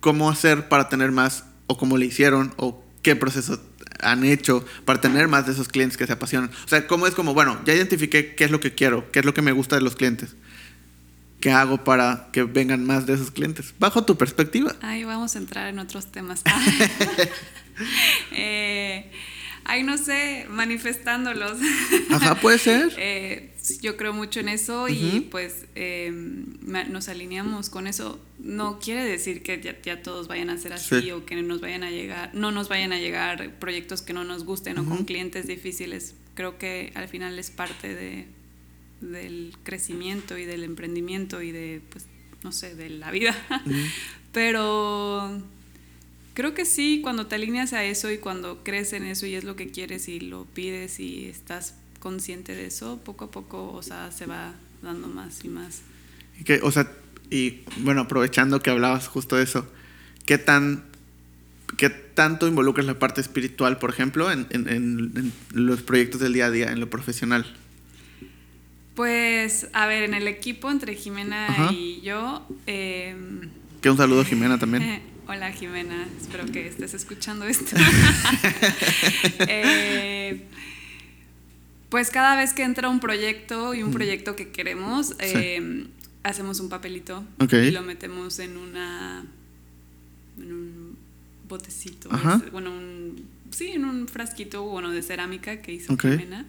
cómo 0.00 0.30
hacer 0.30 0.68
para 0.68 0.88
tener 0.88 1.12
más, 1.12 1.44
o 1.66 1.76
cómo 1.78 1.96
le 1.96 2.06
hicieron, 2.06 2.52
o 2.56 2.82
qué 3.02 3.16
proceso 3.16 3.60
han 4.00 4.24
hecho 4.24 4.64
para 4.84 5.00
tener 5.00 5.28
más 5.28 5.46
de 5.46 5.52
esos 5.52 5.68
clientes 5.68 5.96
que 5.96 6.06
se 6.06 6.12
apasionan. 6.12 6.50
O 6.64 6.68
sea, 6.68 6.86
cómo 6.86 7.06
es 7.06 7.14
como, 7.14 7.34
bueno, 7.34 7.60
ya 7.64 7.74
identifiqué 7.74 8.34
qué 8.34 8.44
es 8.44 8.50
lo 8.50 8.60
que 8.60 8.74
quiero, 8.74 9.10
qué 9.12 9.20
es 9.20 9.24
lo 9.24 9.34
que 9.34 9.42
me 9.42 9.52
gusta 9.52 9.76
de 9.76 9.82
los 9.82 9.96
clientes. 9.96 10.34
¿Qué 11.40 11.50
hago 11.50 11.82
para 11.82 12.28
que 12.32 12.44
vengan 12.44 12.84
más 12.84 13.06
de 13.06 13.14
esos 13.14 13.32
clientes? 13.32 13.74
Bajo 13.80 14.04
tu 14.04 14.16
perspectiva. 14.16 14.76
Ahí 14.80 15.02
vamos 15.02 15.34
a 15.34 15.38
entrar 15.38 15.68
en 15.68 15.78
otros 15.80 16.06
temas. 16.06 16.42
eh, 18.32 19.10
ay, 19.64 19.82
no 19.82 19.96
sé, 19.98 20.46
manifestándolos. 20.48 21.58
Ajá, 22.10 22.34
puede 22.36 22.58
ser. 22.58 22.92
Eh, 22.98 23.48
yo 23.80 23.96
creo 23.96 24.12
mucho 24.12 24.40
en 24.40 24.48
eso 24.48 24.88
y 24.88 25.28
pues 25.30 25.66
eh, 25.76 26.10
ma- 26.62 26.84
nos 26.84 27.08
alineamos 27.08 27.70
con 27.70 27.86
eso. 27.86 28.20
No 28.40 28.80
quiere 28.80 29.04
decir 29.04 29.42
que 29.44 29.60
ya, 29.60 29.80
ya 29.82 30.02
todos 30.02 30.26
vayan 30.26 30.50
a 30.50 30.58
ser 30.58 30.72
así 30.72 31.00
Sí. 31.02 31.10
o 31.12 31.24
que 31.24 31.36
nos 31.42 31.60
vayan 31.60 31.84
a 31.84 31.90
llegar, 31.90 32.30
no 32.34 32.50
nos 32.50 32.68
vayan 32.68 32.92
a 32.92 32.98
llegar 32.98 33.54
proyectos 33.60 34.02
que 34.02 34.12
no 34.12 34.24
nos 34.24 34.44
gusten 34.44 34.78
o 34.78 34.84
con 34.84 35.04
clientes 35.04 35.46
difíciles. 35.46 36.14
Creo 36.34 36.58
que 36.58 36.90
al 36.96 37.06
final 37.08 37.38
es 37.38 37.50
parte 37.52 37.94
de, 37.94 38.26
del 39.00 39.54
crecimiento 39.62 40.36
y 40.38 40.44
del 40.44 40.64
emprendimiento 40.64 41.40
y 41.40 41.52
de, 41.52 41.82
pues, 41.90 42.06
no 42.42 42.50
sé, 42.50 42.74
de 42.74 42.90
la 42.90 43.12
vida. 43.12 43.36
Pero 44.32 45.40
creo 46.34 46.54
que 46.54 46.64
sí, 46.64 47.00
cuando 47.02 47.26
te 47.26 47.34
alineas 47.36 47.72
a 47.72 47.84
eso 47.84 48.10
y 48.10 48.18
cuando 48.18 48.62
crees 48.64 48.92
en 48.92 49.04
eso 49.04 49.26
y 49.26 49.34
es 49.34 49.44
lo 49.44 49.56
que 49.56 49.70
quieres 49.70 50.08
y 50.08 50.20
lo 50.20 50.44
pides 50.46 50.98
y 51.00 51.26
estás 51.26 51.74
consciente 52.00 52.54
de 52.54 52.66
eso, 52.66 53.00
poco 53.04 53.26
a 53.26 53.30
poco, 53.30 53.72
o 53.72 53.82
sea, 53.82 54.10
se 54.12 54.26
va 54.26 54.54
dando 54.82 55.08
más 55.08 55.44
y 55.44 55.48
más. 55.48 55.82
Y 56.40 56.44
que, 56.44 56.60
o 56.62 56.70
sea, 56.72 56.90
y 57.30 57.60
bueno, 57.78 58.02
aprovechando 58.02 58.60
que 58.60 58.70
hablabas 58.70 59.06
justo 59.08 59.36
de 59.36 59.44
eso, 59.44 59.66
¿qué 60.26 60.38
tan 60.38 60.84
qué 61.78 61.88
tanto 61.88 62.46
involucras 62.46 62.86
la 62.86 62.98
parte 62.98 63.20
espiritual, 63.22 63.78
por 63.78 63.88
ejemplo, 63.90 64.30
en, 64.30 64.46
en- 64.50 64.68
en- 64.68 65.32
los 65.54 65.80
proyectos 65.82 66.20
del 66.20 66.34
día 66.34 66.46
a 66.46 66.50
día, 66.50 66.70
en 66.70 66.80
lo 66.80 66.90
profesional? 66.90 67.46
Pues, 68.94 69.68
a 69.72 69.86
ver, 69.86 70.02
en 70.02 70.12
el 70.14 70.28
equipo 70.28 70.70
entre 70.70 70.94
Jimena 70.94 71.46
Ajá. 71.46 71.72
y 71.72 72.00
yo, 72.02 72.46
eh, 72.66 73.16
Que 73.80 73.88
un 73.90 73.96
saludo 73.96 74.20
a 74.20 74.24
Jimena 74.24 74.58
también. 74.58 75.00
Hola 75.28 75.52
Jimena, 75.52 76.06
espero 76.20 76.46
que 76.46 76.66
estés 76.66 76.94
escuchando 76.94 77.46
esto. 77.46 77.76
Eh, 79.48 80.44
pues 81.88 82.10
cada 82.10 82.36
vez 82.36 82.52
que 82.54 82.62
entra 82.62 82.88
un 82.88 83.00
proyecto 83.00 83.74
y 83.74 83.82
un 83.82 83.92
proyecto 83.92 84.34
que 84.36 84.50
queremos, 84.50 85.14
eh, 85.18 85.86
hacemos 86.22 86.58
un 86.60 86.68
papelito 86.68 87.24
y 87.52 87.70
lo 87.70 87.82
metemos 87.82 88.38
en 88.38 88.56
una 88.56 89.24
en 90.38 90.52
un 90.52 90.96
botecito, 91.48 92.08
Ajá. 92.12 92.40
es- 92.44 92.50
bueno, 92.52 92.70
un, 92.70 93.26
sí, 93.50 93.68
en 93.68 93.84
un 93.84 94.08
frasquito 94.08 94.62
bueno 94.62 94.90
de 94.90 95.02
cerámica 95.02 95.60
que 95.60 95.72
hizo. 95.72 95.96
Jimena 95.98 96.46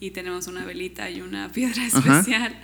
y 0.00 0.10
tenemos 0.10 0.46
una 0.46 0.64
velita 0.64 1.10
y 1.10 1.20
una 1.22 1.50
piedra 1.52 1.82
Ajá. 1.92 2.18
especial 2.20 2.60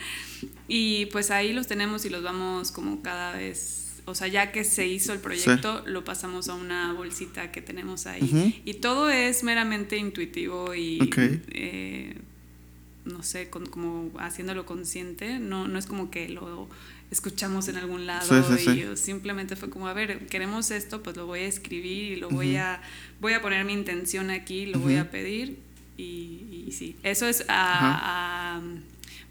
y 0.68 1.06
pues 1.06 1.30
ahí 1.30 1.52
los 1.52 1.66
tenemos 1.66 2.04
y 2.04 2.10
los 2.10 2.22
vamos 2.22 2.70
como 2.70 3.02
cada 3.02 3.32
vez 3.36 3.89
o 4.10 4.14
sea, 4.14 4.28
ya 4.28 4.52
que 4.52 4.64
se 4.64 4.86
hizo 4.86 5.12
el 5.12 5.18
proyecto, 5.20 5.82
lo 5.86 6.04
pasamos 6.04 6.48
a 6.48 6.54
una 6.54 6.92
bolsita 6.92 7.50
que 7.52 7.62
tenemos 7.62 8.06
ahí. 8.06 8.20
Y 8.64 8.74
todo 8.74 9.08
es 9.10 9.42
meramente 9.44 9.96
intuitivo 9.96 10.74
y, 10.74 10.98
eh, 11.52 12.16
no 13.04 13.22
sé, 13.22 13.48
con- 13.50 13.66
como 13.66 14.10
haciéndolo 14.18 14.66
consciente. 14.66 15.38
No, 15.38 15.66
no 15.68 15.78
es 15.78 15.86
como 15.86 16.10
que 16.10 16.28
lo 16.28 16.68
escuchamos 17.10 17.66
en 17.68 17.76
algún 17.76 18.06
lado 18.06 18.26
Sí, 18.58 18.64
sí, 18.64 18.84
y 18.92 18.96
simplemente 18.96 19.56
fue 19.56 19.68
como, 19.70 19.88
a 19.88 19.92
ver, 19.94 20.26
queremos 20.28 20.70
esto, 20.70 21.02
pues 21.02 21.16
lo 21.16 21.26
voy 21.26 21.40
a 21.40 21.46
escribir 21.46 22.12
y 22.12 22.16
lo 22.16 22.28
voy, 22.28 22.54
a, 22.56 22.80
voy 23.20 23.32
a 23.32 23.42
poner 23.42 23.64
mi 23.64 23.72
intención 23.72 24.30
aquí, 24.30 24.66
lo 24.66 24.78
voy 24.78 24.94
a 24.96 25.10
pedir 25.10 25.58
y, 25.96 26.64
y 26.68 26.72
sí. 26.72 26.94
Eso 27.02 27.26
es 27.26 27.44
a 27.48 28.60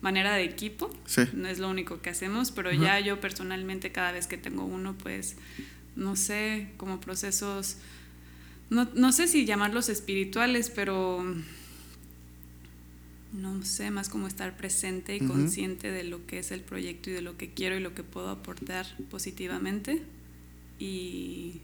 manera 0.02 0.34
de 0.36 0.44
equipo. 0.44 0.90
Sí. 1.06 1.24
No 1.34 1.48
es 1.48 1.60
lo 1.60 1.70
único 1.70 2.02
que 2.02 2.10
hacemos, 2.10 2.52
pero 2.52 2.72
ya 2.72 3.00
yo 3.00 3.20
personalmente 3.20 3.92
cada 3.92 4.12
vez 4.12 4.28
que 4.28 4.38
tengo 4.38 4.66
uno, 4.66 4.98
pues, 4.98 5.36
no 5.96 6.16
sé, 6.16 6.70
como 6.78 7.02
procesos, 7.02 7.78
no, 8.70 8.90
no 8.94 9.12
sé 9.12 9.28
si 9.28 9.46
llamarlos 9.46 9.90
espirituales, 9.90 10.70
pero 10.70 11.24
no 13.34 13.64
sé, 13.64 13.92
más 13.92 14.10
como 14.10 14.28
estar 14.28 14.58
presente 14.58 15.16
y 15.16 15.20
consciente 15.20 15.92
de 15.92 16.04
lo 16.04 16.26
que 16.26 16.40
es 16.40 16.52
el 16.52 16.62
proyecto 16.62 17.10
y 17.10 17.14
de 17.14 17.22
lo 17.22 17.38
que 17.38 17.54
quiero 17.54 17.78
y 17.78 17.80
lo 17.80 17.94
que 17.94 18.04
puedo 18.04 18.30
aportar 18.30 18.88
positivamente 19.12 20.02
y 20.80 21.62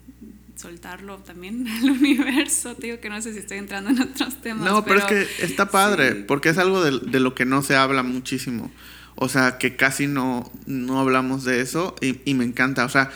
soltarlo 0.55 1.17
también 1.17 1.67
al 1.83 1.91
universo. 1.91 2.75
Te 2.75 2.87
digo 2.87 2.99
que 2.99 3.09
no 3.09 3.21
sé 3.21 3.33
si 3.33 3.39
estoy 3.39 3.57
entrando 3.57 3.89
en 3.89 4.01
otros 4.01 4.41
temas. 4.41 4.69
No, 4.69 4.83
pero, 4.83 4.99
es 4.99 5.05
que 5.05 5.27
está 5.43 5.69
padre, 5.69 6.13
sí. 6.13 6.23
porque 6.27 6.49
es 6.49 6.57
algo 6.57 6.83
de, 6.83 6.99
de 6.99 7.19
lo 7.19 7.35
que 7.35 7.45
no 7.45 7.61
se 7.61 7.75
habla 7.75 8.03
muchísimo. 8.03 8.71
O 9.15 9.29
sea, 9.29 9.57
que 9.57 9.75
casi 9.75 10.07
no, 10.07 10.51
no 10.65 10.99
hablamos 10.99 11.45
de 11.45 11.61
eso 11.61 11.95
y, 12.01 12.19
y 12.25 12.33
me 12.33 12.43
encanta. 12.43 12.85
O 12.85 12.89
sea, 12.89 13.11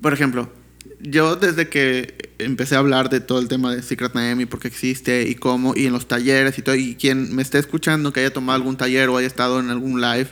por 0.00 0.12
ejemplo, 0.12 0.52
yo 1.00 1.36
desde 1.36 1.68
que 1.68 2.30
empecé 2.38 2.76
a 2.76 2.78
hablar 2.78 3.10
de 3.10 3.20
todo 3.20 3.40
el 3.40 3.48
tema 3.48 3.74
de 3.74 3.82
Secret 3.82 4.14
Miami, 4.14 4.46
por 4.46 4.60
qué 4.60 4.68
existe 4.68 5.28
y 5.28 5.34
cómo, 5.34 5.74
y 5.76 5.86
en 5.86 5.92
los 5.92 6.06
talleres 6.06 6.58
y 6.58 6.62
todo, 6.62 6.76
y 6.76 6.94
quien 6.94 7.34
me 7.34 7.42
esté 7.42 7.58
escuchando 7.58 8.12
que 8.12 8.20
haya 8.20 8.32
tomado 8.32 8.56
algún 8.56 8.76
taller 8.76 9.08
o 9.08 9.16
haya 9.16 9.26
estado 9.26 9.58
en 9.58 9.70
algún 9.70 10.00
live, 10.00 10.28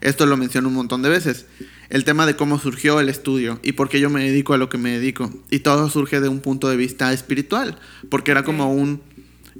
esto 0.00 0.24
lo 0.26 0.36
menciono 0.36 0.68
un 0.68 0.74
montón 0.74 1.02
de 1.02 1.10
veces. 1.10 1.46
El 1.90 2.04
tema 2.04 2.26
de 2.26 2.34
cómo 2.36 2.58
surgió 2.58 2.98
el 3.00 3.08
estudio 3.08 3.60
y 3.62 3.72
por 3.72 3.88
qué 3.88 4.00
yo 4.00 4.10
me 4.10 4.24
dedico 4.24 4.54
a 4.54 4.58
lo 4.58 4.68
que 4.68 4.78
me 4.78 4.90
dedico. 4.98 5.30
Y 5.50 5.60
todo 5.60 5.88
surge 5.90 6.20
de 6.20 6.28
un 6.28 6.40
punto 6.40 6.68
de 6.68 6.76
vista 6.76 7.12
espiritual, 7.12 7.78
porque 8.08 8.30
era 8.30 8.42
como 8.42 8.72
un... 8.72 9.00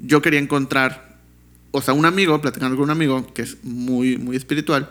Yo 0.01 0.21
quería 0.23 0.41
encontrar, 0.41 1.19
o 1.71 1.81
sea, 1.83 1.95
un 1.95 2.07
amigo, 2.07 2.41
platicando 2.41 2.77
con 2.77 2.85
un 2.85 2.91
amigo 2.91 3.33
que 3.35 3.43
es 3.43 3.59
muy, 3.63 4.17
muy 4.19 4.37
espiritual, 4.37 4.91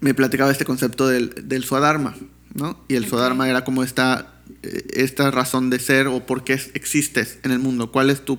me 0.00 0.14
platicaba 0.14 0.50
este 0.50 0.64
concepto 0.64 1.08
del, 1.08 1.32
del 1.48 1.64
Swadharma, 1.64 2.14
¿no? 2.54 2.78
Y 2.88 2.94
el 2.94 3.04
Ok. 3.04 3.10
Swadharma 3.10 3.48
era 3.48 3.64
como 3.64 3.82
esta, 3.82 4.34
esta 4.62 5.30
razón 5.30 5.70
de 5.70 5.78
ser 5.80 6.06
o 6.06 6.26
por 6.26 6.44
qué 6.44 6.52
es- 6.54 6.70
existes 6.74 7.38
en 7.42 7.50
el 7.50 7.58
mundo, 7.58 7.90
cuál 7.90 8.10
es 8.10 8.24
tu, 8.24 8.38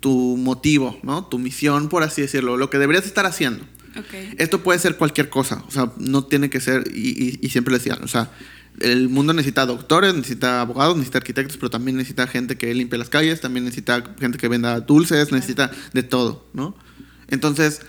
tu 0.00 0.36
motivo, 0.36 0.98
¿no? 1.02 1.26
Tu 1.26 1.38
misión, 1.38 1.88
por 1.88 2.02
así 2.02 2.22
decirlo, 2.22 2.56
lo 2.56 2.70
que 2.70 2.78
deberías 2.78 3.06
estar 3.06 3.26
haciendo. 3.26 3.64
Ok. 3.98 4.34
Esto 4.38 4.62
puede 4.62 4.78
ser 4.78 4.96
cualquier 4.96 5.28
cosa, 5.28 5.62
o 5.66 5.70
sea, 5.70 5.92
no 5.98 6.24
tiene 6.24 6.50
que 6.50 6.60
ser, 6.60 6.84
y, 6.94 7.08
y- 7.10 7.38
y 7.40 7.48
siempre 7.50 7.74
decía, 7.74 7.98
o 8.02 8.08
sea, 8.08 8.30
el 8.80 9.08
mundo 9.08 9.32
necesita 9.32 9.64
doctores, 9.64 10.14
necesita 10.14 10.60
abogados, 10.60 10.96
necesita 10.96 11.18
arquitectos, 11.18 11.56
pero 11.56 11.70
también 11.70 11.96
necesita 11.96 12.26
gente 12.26 12.56
que 12.58 12.74
limpie 12.74 12.98
las 12.98 13.08
calles, 13.08 13.40
también 13.40 13.64
necesita 13.64 14.04
gente 14.20 14.36
que 14.38 14.48
venda 14.48 14.80
dulces, 14.80 15.32
necesita 15.32 15.70
de 15.94 16.02
todo, 16.02 16.46
¿no? 16.52 16.76
Entonces, 17.28 17.80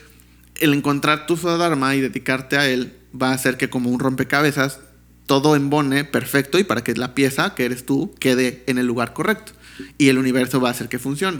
el 0.61 0.73
encontrar 0.73 1.25
tu 1.27 1.35
Swadharma 1.37 1.93
y 1.95 2.01
dedicarte 2.01 2.57
a 2.57 2.67
él 2.69 2.93
va 3.19 3.29
a 3.31 3.33
hacer 3.33 3.57
que 3.57 3.69
como 3.69 3.89
un 3.89 3.99
rompecabezas 3.99 4.79
todo 5.25 5.55
embone 5.57 6.05
perfecto 6.05 6.57
y 6.57 6.63
para 6.63 6.83
que 6.85 6.93
la 6.95 7.13
pieza 7.13 7.53
que 7.53 7.65
eres 7.65 7.85
tú 7.85 8.15
quede 8.19 8.63
en 8.67 8.77
el 8.77 8.85
lugar 8.87 9.11
correcto 9.13 9.51
y 9.97 10.07
el 10.07 10.17
universo 10.17 10.61
va 10.61 10.69
a 10.69 10.71
hacer 10.71 10.87
que 10.87 10.99
funcione. 10.99 11.39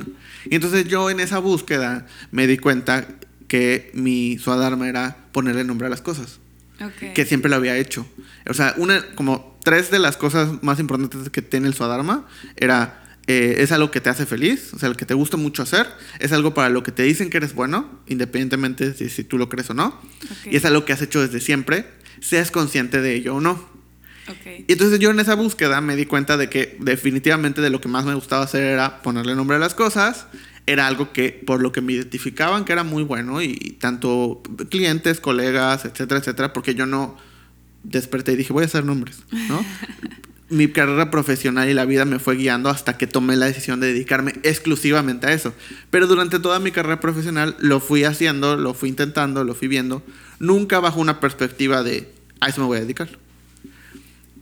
Y 0.50 0.56
entonces 0.56 0.88
yo 0.90 1.10
en 1.10 1.22
esa 1.22 1.40
búsqueda 1.40 2.06
me 2.32 2.46
di 2.48 2.58
cuenta 2.58 3.08
que 3.48 3.92
mi 3.94 4.38
Swadharma 4.38 4.88
era 4.88 5.18
ponerle 5.32 5.64
nombre 5.64 5.88
a 5.88 5.90
las 5.90 6.02
cosas 6.02 6.40
que 7.14 7.26
siempre 7.26 7.50
lo 7.50 7.56
había 7.56 7.76
hecho. 7.78 8.06
O 8.48 8.54
sea, 8.54 8.74
una, 8.78 9.04
como 9.16 9.58
tres 9.64 9.90
de 9.92 10.00
las 10.00 10.18
cosas 10.18 10.62
más 10.62 10.80
importantes 10.80 11.30
que 11.30 11.42
tiene 11.42 11.68
el 11.68 11.74
Swadharma 11.74 12.28
era, 12.56 13.04
eh, 13.28 13.56
es 13.60 13.72
algo 13.72 13.92
que 13.92 14.00
te 14.00 14.10
hace 14.10 14.26
feliz, 14.26 14.74
o 14.74 14.80
sea, 14.80 14.90
el 14.90 14.96
que 14.96 15.06
te 15.06 15.14
gusta 15.14 15.38
mucho 15.38 15.64
hacer, 15.64 15.88
es 16.20 16.32
algo 16.32 16.54
para 16.54 16.70
lo 16.70 16.84
que 16.84 16.92
te 16.92 17.04
dicen 17.04 17.30
que 17.30 17.38
eres 17.38 17.54
bueno, 17.54 18.00
independientemente 18.08 18.92
de 18.92 19.10
si 19.10 19.24
tú 19.24 19.38
lo 19.38 19.50
crees 19.50 19.70
o 19.70 19.74
no, 19.74 20.00
y 20.46 20.56
es 20.56 20.66
algo 20.66 20.86
que 20.86 20.94
has 20.94 21.02
hecho 21.02 21.22
desde 21.22 21.40
siempre, 21.40 21.88
seas 22.22 22.52
consciente 22.52 23.02
de 23.02 23.16
ello 23.16 23.36
o 23.36 23.42
no. 23.42 23.78
Y 24.68 24.74
entonces 24.74 25.00
yo 25.00 25.10
en 25.10 25.20
esa 25.22 25.36
búsqueda 25.36 25.80
me 25.80 25.96
di 25.96 26.06
cuenta 26.06 26.36
de 26.36 26.50
que 26.50 26.76
definitivamente 26.82 27.62
de 27.62 27.70
lo 27.70 27.80
que 27.80 27.88
más 27.88 28.04
me 28.04 28.14
gustaba 28.14 28.44
hacer 28.44 28.64
era 28.64 29.02
ponerle 29.02 29.36
nombre 29.36 29.56
a 29.56 29.60
las 29.60 29.74
cosas. 29.74 30.26
Era 30.68 30.86
algo 30.86 31.12
que 31.12 31.32
por 31.32 31.62
lo 31.62 31.72
que 31.72 31.82
me 31.82 31.94
identificaban 31.94 32.64
que 32.64 32.74
era 32.74 32.84
muy 32.84 33.02
bueno 33.02 33.42
y, 33.42 33.58
y 33.60 33.72
tanto 33.72 34.44
clientes, 34.70 35.20
colegas, 35.20 35.86
etcétera, 35.86 36.20
etcétera, 36.20 36.54
porque 36.54 36.76
yo 36.76 36.86
no 36.86 37.18
desperté 37.84 38.34
y 38.34 38.36
dije 38.36 38.54
voy 38.54 38.64
a 38.64 38.68
hacer 38.68 38.86
nombres, 38.86 39.24
¿no? 39.48 39.66
Mi 40.50 40.70
carrera 40.70 41.12
profesional 41.12 41.68
y 41.68 41.74
la 41.74 41.84
vida 41.84 42.06
me 42.06 42.20
fue 42.20 42.38
guiando 42.38 42.70
hasta 42.70 42.98
que 42.98 43.06
tomé 43.06 43.36
la 43.36 43.48
decisión 43.48 43.82
de 43.82 43.88
dedicarme 43.88 44.34
exclusivamente 44.44 45.28
a 45.28 45.34
eso. 45.34 45.54
Pero 45.90 46.08
durante 46.08 46.40
toda 46.40 46.60
mi 46.60 46.72
carrera 46.72 47.02
profesional 47.02 47.58
lo 47.60 47.82
fui 47.82 48.06
haciendo, 48.06 48.56
lo 48.56 48.74
fui 48.74 48.88
intentando, 48.88 49.44
lo 49.44 49.56
fui 49.56 49.68
viendo, 49.68 50.04
nunca 50.40 50.80
bajo 50.80 51.02
una 51.02 51.20
perspectiva 51.20 51.84
de 51.84 52.14
a 52.40 52.48
eso 52.48 52.62
me 52.62 52.68
voy 52.68 52.78
a 52.78 52.82
dedicar. 52.82 53.10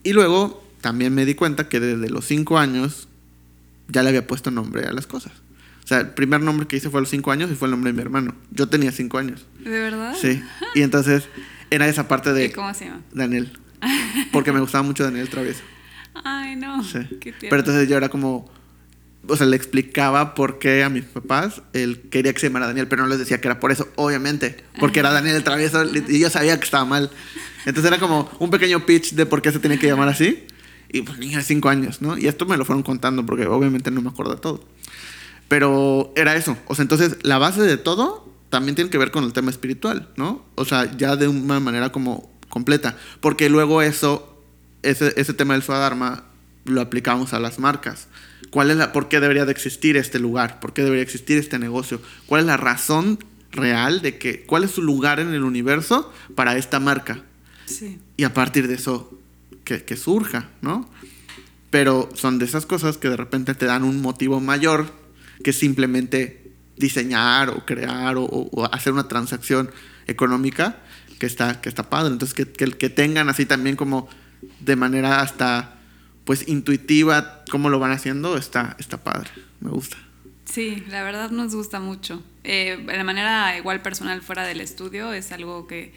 Y 0.03 0.13
luego 0.13 0.63
también 0.81 1.11
me 1.15 1.25
di 1.25 1.33
cuenta 1.33 1.69
que 1.69 1.79
desde 1.79 2.07
los 2.09 2.25
cinco 2.25 2.59
años 2.59 3.07
ya 3.87 4.03
le 4.03 4.09
había 4.09 4.27
puesto 4.27 4.51
nombre 4.51 4.85
a 4.85 4.93
las 4.93 5.07
cosas. 5.07 5.31
O 5.85 5.87
sea, 5.87 5.99
el 5.99 6.09
primer 6.09 6.41
nombre 6.41 6.65
que 6.65 6.77
hice 6.77 6.89
fue 6.89 6.99
a 6.99 7.01
los 7.01 7.11
cinco 7.11 7.31
años 7.31 7.51
y 7.51 7.53
fue 7.55 7.67
el 7.67 7.71
nombre 7.71 7.91
de 7.91 7.95
mi 7.95 8.01
hermano. 8.01 8.33
Yo 8.49 8.67
tenía 8.67 8.91
cinco 8.91 9.19
años. 9.19 9.45
¿De 9.59 9.69
verdad? 9.69 10.15
Sí. 10.19 10.41
Y 10.73 10.81
entonces 10.81 11.29
era 11.69 11.87
esa 11.87 12.07
parte 12.07 12.31
¿Y 12.31 12.33
de 12.33 12.51
cómo 12.51 12.73
se 12.73 12.85
llama? 12.85 13.01
Daniel. 13.13 13.55
Porque 14.31 14.51
me 14.51 14.59
gustaba 14.59 14.81
mucho 14.81 15.03
Daniel 15.03 15.29
Travieso. 15.29 15.61
Ay, 16.23 16.55
no. 16.55 16.83
Sí. 16.83 17.01
Qué. 17.21 17.35
Pero 17.39 17.57
entonces 17.57 17.87
yo 17.87 17.97
era 17.97 18.09
como, 18.09 18.51
o 19.27 19.37
sea, 19.37 19.45
le 19.45 19.55
explicaba 19.55 20.33
por 20.33 20.57
qué 20.57 20.83
a 20.83 20.89
mis 20.89 21.03
papás 21.03 21.61
él 21.73 22.01
quería 22.09 22.33
que 22.33 22.39
se 22.39 22.47
llamara 22.47 22.65
Daniel, 22.65 22.87
pero 22.87 23.03
no 23.03 23.07
les 23.07 23.19
decía 23.19 23.39
que 23.39 23.47
era 23.47 23.59
por 23.59 23.71
eso, 23.71 23.87
obviamente, 23.95 24.63
porque 24.79 25.01
era 25.01 25.11
Daniel 25.11 25.35
el 25.35 25.43
travieso 25.43 25.85
y 25.85 26.19
yo 26.19 26.31
sabía 26.31 26.57
que 26.57 26.65
estaba 26.65 26.85
mal. 26.85 27.11
Entonces 27.67 27.91
era 27.91 27.99
como 27.99 28.27
un 28.39 28.49
pequeño 28.49 28.87
pitch 28.87 29.13
de 29.13 29.27
por 29.27 29.43
qué 29.43 29.51
se 29.51 29.59
tenía 29.59 29.77
que 29.77 29.85
llamar 29.85 30.07
así. 30.09 30.47
Y 30.89 31.01
pues 31.01 31.17
niña 31.17 31.39
de 31.39 31.43
cinco 31.43 31.69
años, 31.69 32.01
¿no? 32.01 32.17
Y 32.17 32.27
esto 32.27 32.45
me 32.45 32.55
lo 32.57 32.63
fueron 32.63 32.81
contando 32.81 33.25
porque 33.25 33.45
obviamente 33.47 33.91
no 33.91 34.01
me 34.01 34.09
acuerdo 34.09 34.35
de 34.35 34.41
todo. 34.41 34.63
Pero 35.47 36.11
era 36.15 36.35
eso. 36.35 36.57
O 36.67 36.75
sea, 36.75 36.83
entonces 36.83 37.17
la 37.23 37.37
base 37.37 37.61
de 37.61 37.77
todo 37.77 38.27
también 38.49 38.75
tiene 38.75 38.89
que 38.89 38.97
ver 38.97 39.11
con 39.11 39.23
el 39.23 39.33
tema 39.33 39.51
espiritual, 39.51 40.09
¿no? 40.15 40.45
O 40.55 40.65
sea, 40.65 40.95
ya 40.97 41.15
de 41.15 41.27
una 41.27 41.59
manera 41.59 41.91
como 41.91 42.31
completa. 42.49 42.97
Porque 43.19 43.49
luego 43.49 43.81
eso, 43.81 44.41
ese, 44.81 45.13
ese 45.17 45.33
tema 45.33 45.53
del 45.53 45.63
Swadharma 45.63 46.23
lo 46.65 46.81
aplicamos 46.81 47.33
a 47.33 47.39
las 47.39 47.59
marcas. 47.59 48.07
¿Cuál 48.49 48.71
es 48.71 48.77
la, 48.77 48.91
¿Por 48.91 49.09
qué 49.09 49.19
debería 49.19 49.45
de 49.45 49.51
existir 49.51 49.97
este 49.97 50.19
lugar? 50.19 50.59
¿Por 50.59 50.73
qué 50.73 50.83
debería 50.83 51.03
existir 51.03 51.37
este 51.37 51.59
negocio? 51.59 52.01
¿Cuál 52.25 52.41
es 52.41 52.47
la 52.47 52.57
razón 52.57 53.19
real 53.51 54.01
de 54.01 54.17
que, 54.17 54.43
cuál 54.45 54.63
es 54.63 54.71
su 54.71 54.81
lugar 54.81 55.19
en 55.19 55.33
el 55.33 55.43
universo 55.43 56.11
para 56.35 56.57
esta 56.57 56.79
marca? 56.79 57.23
Sí. 57.65 57.99
Y 58.17 58.23
a 58.23 58.33
partir 58.33 58.67
de 58.67 58.75
eso, 58.75 59.19
que, 59.63 59.83
que 59.83 59.97
surja, 59.97 60.49
¿no? 60.61 60.89
Pero 61.69 62.09
son 62.13 62.39
de 62.39 62.45
esas 62.45 62.65
cosas 62.65 62.97
que 62.97 63.09
de 63.09 63.17
repente 63.17 63.53
te 63.53 63.65
dan 63.65 63.83
un 63.83 64.01
motivo 64.01 64.39
mayor 64.39 64.91
que 65.43 65.53
simplemente 65.53 66.51
diseñar 66.77 67.49
o 67.49 67.65
crear 67.65 68.15
o, 68.17 68.69
hacer 68.71 68.93
una 68.93 69.07
transacción 69.07 69.71
económica 70.07 70.77
que 71.19 71.25
está, 71.25 71.61
que 71.61 71.69
está 71.69 71.89
padre. 71.89 72.13
Entonces, 72.13 72.33
que, 72.33 72.51
que, 72.51 72.71
que 72.71 72.89
tengan 72.89 73.29
así 73.29 73.45
también 73.45 73.75
como 73.75 74.09
de 74.59 74.75
manera 74.75 75.21
hasta 75.21 75.75
pues 76.25 76.47
intuitiva 76.47 77.43
cómo 77.49 77.69
lo 77.69 77.79
van 77.79 77.91
haciendo, 77.91 78.35
está, 78.37 78.75
está 78.79 79.03
padre. 79.03 79.29
Me 79.59 79.69
gusta. 79.69 79.97
Sí, 80.45 80.83
la 80.89 81.03
verdad 81.03 81.29
nos 81.31 81.55
gusta 81.55 81.79
mucho. 81.79 82.23
Eh, 82.43 82.77
de 82.85 83.03
manera 83.03 83.57
igual 83.57 83.81
personal 83.81 84.21
fuera 84.21 84.45
del 84.45 84.61
estudio 84.61 85.13
es 85.13 85.31
algo 85.31 85.67
que 85.67 85.93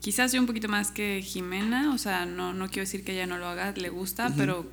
quizás 0.00 0.32
yo 0.32 0.40
un 0.40 0.46
poquito 0.46 0.68
más 0.68 0.90
que 0.90 1.22
Jimena, 1.22 1.92
o 1.92 1.98
sea, 1.98 2.26
no, 2.26 2.52
no 2.52 2.68
quiero 2.68 2.82
decir 2.82 3.04
que 3.04 3.12
ella 3.12 3.26
no 3.26 3.38
lo 3.38 3.46
haga, 3.46 3.72
le 3.72 3.88
gusta, 3.88 4.32
pero 4.36 4.70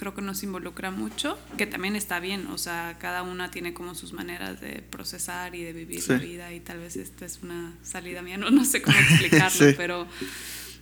creo 0.00 0.14
que 0.14 0.22
nos 0.22 0.42
involucra 0.42 0.90
mucho, 0.90 1.38
que 1.58 1.66
también 1.66 1.94
está 1.94 2.20
bien, 2.20 2.46
o 2.46 2.56
sea, 2.56 2.96
cada 2.98 3.22
una 3.22 3.50
tiene 3.50 3.74
como 3.74 3.94
sus 3.94 4.14
maneras 4.14 4.58
de 4.62 4.82
procesar 4.88 5.54
y 5.54 5.62
de 5.62 5.74
vivir 5.74 6.00
Sí. 6.00 6.12
la 6.12 6.16
vida 6.18 6.54
y 6.54 6.60
tal 6.60 6.78
vez 6.78 6.96
esta 6.96 7.26
es 7.26 7.40
una 7.42 7.74
salida 7.82 8.22
mía, 8.22 8.38
no, 8.38 8.48
no 8.50 8.64
sé 8.64 8.80
cómo 8.80 8.96
explicarlo, 8.98 9.50
Sí. 9.70 9.74
pero, 9.76 10.06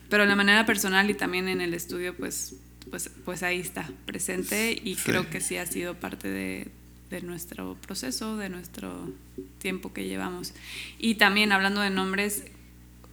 pero 0.09 0.23
en 0.23 0.29
la 0.29 0.37
manera 0.37 0.65
personal 0.67 1.11
y 1.11 1.15
también 1.15 1.49
en 1.49 1.61
el 1.61 1.75
estudio, 1.75 2.15
pues, 2.17 2.55
pues, 2.93 3.11
pues 3.25 3.43
ahí 3.43 3.59
está, 3.59 3.91
presente 4.07 4.73
y 4.85 4.95
Sí. 4.95 5.01
creo 5.07 5.29
que 5.29 5.41
sí 5.41 5.57
ha 5.57 5.67
sido 5.67 5.95
parte 5.95 6.29
de, 6.29 6.69
de 7.11 7.21
nuestro 7.23 7.75
proceso, 7.75 8.37
de 8.37 8.49
nuestro 8.51 9.11
tiempo 9.59 9.93
que 9.93 10.07
llevamos. 10.07 10.55
Y 11.01 11.17
también 11.17 11.51
hablando 11.51 11.81
de 11.81 11.91
nombres, 11.91 12.45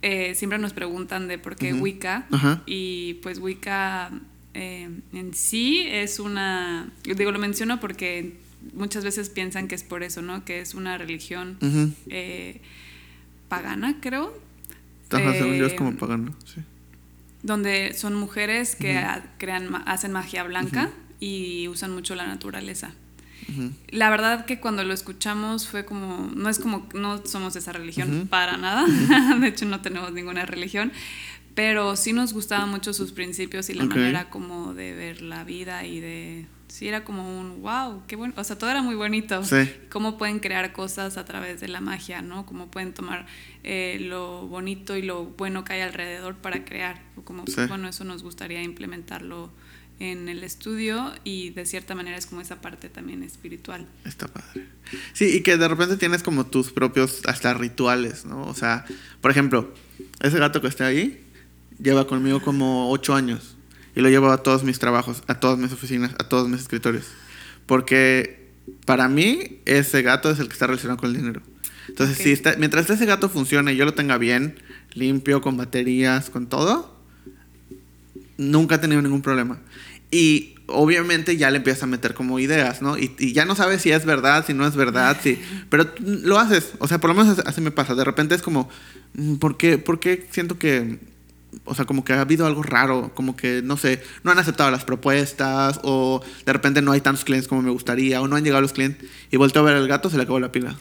eh, 0.04 0.36
siempre 0.36 0.60
nos 0.60 0.74
preguntan 0.74 1.28
de 1.28 1.40
por 1.40 1.56
qué 1.56 1.74
Ujú. 1.74 1.82
Wicca. 1.82 2.28
Ajá. 2.32 2.62
Y 2.68 3.16
pues 3.24 3.40
Wicca 3.40 4.12
eh, 4.56 4.90
en 5.14 5.34
sí 5.34 5.86
es 5.86 6.20
una, 6.20 6.90
digo, 7.04 7.32
lo 7.32 7.40
menciono 7.40 7.80
porque 7.82 8.38
muchas 8.74 9.04
veces 9.04 9.30
piensan 9.30 9.68
que 9.68 9.76
es 9.76 9.84
por 9.84 10.02
eso, 10.02 10.22
¿no? 10.22 10.46
Que 10.46 10.62
es 10.62 10.74
una 10.74 10.98
religión 10.98 11.58
eh, 12.10 12.62
pagana, 13.50 13.98
creo. 14.02 14.34
Ajá, 15.12 15.34
según 15.34 15.58
yo 15.58 15.68
es 15.68 15.74
Eh, 15.74 15.76
como 15.76 15.96
pagando. 15.98 16.34
Sí. 16.46 16.62
donde 17.44 17.94
son 17.94 18.16
mujeres 18.16 18.76
que 18.76 19.00
crean, 19.38 19.84
hacen 19.86 20.12
magia 20.14 20.44
blanca 20.44 20.90
y 21.20 21.68
usan 21.68 21.92
mucho 21.94 22.16
la 22.16 22.26
naturaleza. 22.26 22.94
La 23.90 24.10
verdad 24.10 24.46
que 24.46 24.60
cuando 24.60 24.84
lo 24.84 24.94
escuchamos 24.94 25.68
fue 25.68 25.86
como, 25.86 26.32
no 26.34 26.50
es 26.50 26.58
como, 26.58 26.90
no 26.96 27.24
somos 27.28 27.56
esa 27.56 27.72
religión 27.74 28.28
para 28.28 28.58
nada, 28.58 28.86
de 29.40 29.48
hecho 29.48 29.66
no 29.66 29.82
tenemos 29.82 30.12
ninguna 30.14 30.46
religión, 30.48 30.92
pero 31.56 31.96
sí 31.96 32.14
nos 32.14 32.34
gustaban 32.34 32.70
mucho 32.70 32.94
sus 32.94 33.12
principios 33.14 33.70
y 33.70 33.74
la 33.74 33.86
manera 33.86 34.30
como 34.30 34.74
de 34.74 34.94
ver 34.94 35.22
la 35.22 35.44
vida 35.46 35.86
y 35.86 36.00
de, 36.02 36.46
sí 36.68 36.88
era 36.88 37.06
como 37.06 37.40
un, 37.40 37.62
wow, 37.62 38.04
qué 38.08 38.16
bueno, 38.18 38.34
o 38.38 38.44
sea, 38.44 38.58
todo 38.58 38.70
era 38.70 38.82
muy 38.82 38.96
bonito, 38.96 39.42
Sí. 39.44 39.70
cómo 39.90 40.18
pueden 40.18 40.40
crear 40.40 40.74
cosas 40.74 41.18
a 41.18 41.24
través 41.26 41.62
de 41.62 41.70
la 41.70 41.80
magia, 41.80 42.22
¿no? 42.22 42.46
Cómo 42.46 42.70
pueden 42.70 42.94
tomar 42.94 43.26
eh, 43.64 43.98
lo 44.02 44.46
bonito 44.48 44.96
y 44.98 45.02
lo 45.02 45.24
bueno 45.26 45.64
que 45.64 45.74
hay 45.74 45.82
alrededor 45.82 46.36
para 46.36 46.66
crear, 46.66 47.02
o 47.16 47.22
como, 47.24 47.46
Sí. 47.48 47.62
bueno, 47.68 47.88
eso 47.88 48.04
nos 48.04 48.22
gustaría 48.22 48.62
implementarlo 48.62 49.52
en 49.98 50.28
el 50.28 50.44
estudio 50.44 51.14
y 51.24 51.52
de 51.52 51.66
cierta 51.66 51.96
manera 51.96 52.18
es 52.18 52.26
como 52.26 52.42
esa 52.42 52.60
parte 52.60 52.90
también 52.90 53.24
espiritual. 53.24 53.88
Está 54.04 54.28
padre. 54.28 54.68
Sí, 55.14 55.38
y 55.38 55.42
que 55.42 55.56
de 55.56 55.70
repente 55.70 55.96
tienes 55.96 56.22
como 56.22 56.46
tus 56.48 56.74
propios 56.74 57.22
hasta 57.28 57.54
rituales, 57.54 58.26
¿no? 58.26 58.44
O 58.46 58.54
sea, 58.54 58.84
por 59.22 59.32
ejemplo, 59.32 59.74
ese 60.20 60.38
gato 60.38 60.60
que 60.62 60.68
está 60.68 60.88
ahí 60.88 61.25
lleva 61.80 62.08
conmigo 62.08 62.42
como 62.42 62.90
ocho 62.92 63.14
años 63.16 63.56
y 63.96 64.02
lo 64.02 64.10
llevo 64.10 64.30
a 64.30 64.38
todos 64.44 64.64
mis 64.64 64.80
trabajos, 64.80 65.24
a 65.28 65.40
todas 65.40 65.58
mis 65.58 65.72
oficinas, 65.72 66.12
a 66.20 66.28
todos 66.30 66.50
mis 66.50 66.62
escritorios. 66.62 67.06
Porque 67.66 68.50
para 68.86 69.08
mí 69.08 69.62
ese 69.66 70.02
gato 70.02 70.30
es 70.30 70.40
el 70.40 70.48
que 70.48 70.54
está 70.54 70.68
relacionado 70.68 71.00
con 71.00 71.10
el 71.12 71.18
dinero. 71.18 71.42
Entonces, 71.88 72.18
Ok. 72.18 72.24
si 72.24 72.32
está, 72.32 72.56
mientras 72.58 72.90
ese 72.90 73.06
gato 73.06 73.30
funcione 73.30 73.74
y 73.74 73.78
yo 73.78 73.86
lo 73.86 73.94
tenga 73.94 74.18
bien, 74.18 74.60
limpio, 74.94 75.42
con 75.42 75.56
baterías, 75.56 76.30
con 76.30 76.48
todo, 76.48 76.96
nunca 78.38 78.76
he 78.76 78.78
tenido 78.80 79.02
ningún 79.02 79.22
problema. 79.22 79.60
Y 80.12 80.56
obviamente 80.68 81.38
ya 81.38 81.52
le 81.52 81.58
empiezas 81.58 81.84
a 81.84 81.88
meter 81.88 82.14
como 82.14 82.40
ideas, 82.40 82.82
¿no? 82.82 82.98
Y, 82.98 83.16
y 83.20 83.34
ya 83.34 83.46
no 83.46 83.56
sabes 83.56 83.82
si 83.82 83.92
es 83.92 84.06
verdad, 84.06 84.46
si 84.46 84.54
no 84.54 84.66
es 84.68 84.76
verdad, 84.76 85.18
si, 85.22 85.40
pero 85.70 85.90
lo 86.00 86.40
haces. 86.40 86.74
O 86.80 86.88
sea, 86.88 87.00
por 87.00 87.10
lo 87.10 87.16
menos 87.16 87.40
así 87.46 87.62
me 87.62 87.72
pasa. 87.72 87.96
De 87.96 88.04
repente 88.04 88.36
es 88.36 88.42
como, 88.42 88.70
mm, 89.14 89.36
¿por 89.36 89.58
qué, 89.58 89.78
por 89.78 90.00
qué 90.00 90.28
siento 90.32 90.58
que, 90.58 91.00
o 91.64 91.74
sea, 91.76 91.86
como 91.86 92.04
que 92.04 92.14
ha 92.14 92.22
habido 92.22 92.46
algo 92.46 92.62
raro? 92.64 93.12
Como 93.16 93.36
que, 93.36 93.62
no 93.64 93.78
sé, 93.78 94.04
no 94.24 94.32
han 94.32 94.40
aceptado 94.40 94.70
las 94.72 94.84
propuestas 94.84 95.80
o 95.84 96.24
de 96.46 96.54
repente 96.54 96.82
no 96.82 96.92
hay 96.92 97.02
tantos 97.02 97.24
clientes 97.26 97.48
como 97.48 97.62
me 97.62 97.72
gustaría 97.72 98.22
o 98.22 98.28
no 98.28 98.36
han 98.36 98.44
llegado 98.44 98.62
los 98.62 98.74
clientes 98.74 99.10
y 99.32 99.38
vuelto 99.38 99.60
a 99.60 99.64
ver 99.64 99.76
al 99.76 99.88
gato, 99.88 100.10
se 100.10 100.18
le 100.18 100.24
acabó 100.24 100.40
la 100.40 100.52
pila. 100.52 100.76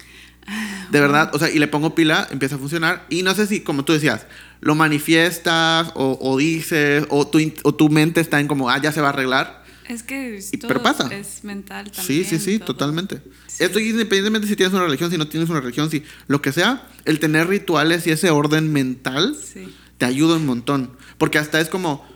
De 0.91 1.01
verdad, 1.01 1.31
o 1.35 1.39
sea, 1.39 1.51
y 1.51 1.59
le 1.59 1.69
pongo 1.69 1.95
pila, 1.95 2.29
empieza 2.31 2.57
a 2.57 2.59
funcionar. 2.59 3.07
Y 3.09 3.23
no 3.23 3.35
sé 3.35 3.47
si, 3.47 3.61
como 3.61 3.85
tú 3.85 3.95
decías, 3.95 4.27
lo 4.61 4.75
manifiestas 4.75 5.91
o, 5.95 6.19
o 6.21 6.37
dices, 6.37 7.07
o 7.09 7.27
tu, 7.27 7.39
o 7.63 7.75
tu 7.75 7.89
mente 7.89 8.21
está 8.21 8.41
en 8.41 8.47
como, 8.49 8.69
ah, 8.69 8.79
ya 8.81 8.93
se 8.93 9.01
va 9.01 9.09
a 9.09 9.11
arreglar. 9.11 9.65
Es 9.89 10.03
que 10.03 10.41
Y- 10.53 10.57
todo 10.59 10.69
pero 10.69 10.83
pasa. 10.83 11.09
es 11.15 11.45
mental 11.45 11.87
Sí, 11.87 11.93
también. 11.97 12.25
sí, 12.27 12.39
sí, 12.39 12.59
todo. 12.59 12.67
totalmente. 12.69 13.21
Sí. 13.47 13.65
Esto 13.65 13.79
independientemente 13.81 14.49
si 14.49 14.57
tienes 14.57 14.73
una 14.75 14.85
religión, 14.85 15.11
si 15.11 15.19
no 15.19 15.29
tienes 15.29 15.49
una 15.51 15.61
religión, 15.61 15.91
si 15.91 16.03
lo 16.27 16.41
que 16.43 16.53
sea, 16.53 16.87
el 17.05 17.21
tener 17.21 17.49
rituales 17.49 18.07
y 18.07 18.11
ese 18.11 18.31
orden 18.31 18.73
mental 18.73 19.37
Sí. 19.37 19.75
Te 20.05 20.09
ayuda 20.09 20.37
un 20.37 20.45
montón. 20.45 20.90
Porque 21.17 21.38
hasta 21.38 21.61
es 21.61 21.71
como, 21.71 22.07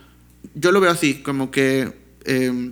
yo 0.53 0.71
lo 0.71 0.79
veo 0.79 0.91
así, 0.91 1.23
como 1.23 1.49
que, 1.49 1.91
eh, 2.25 2.71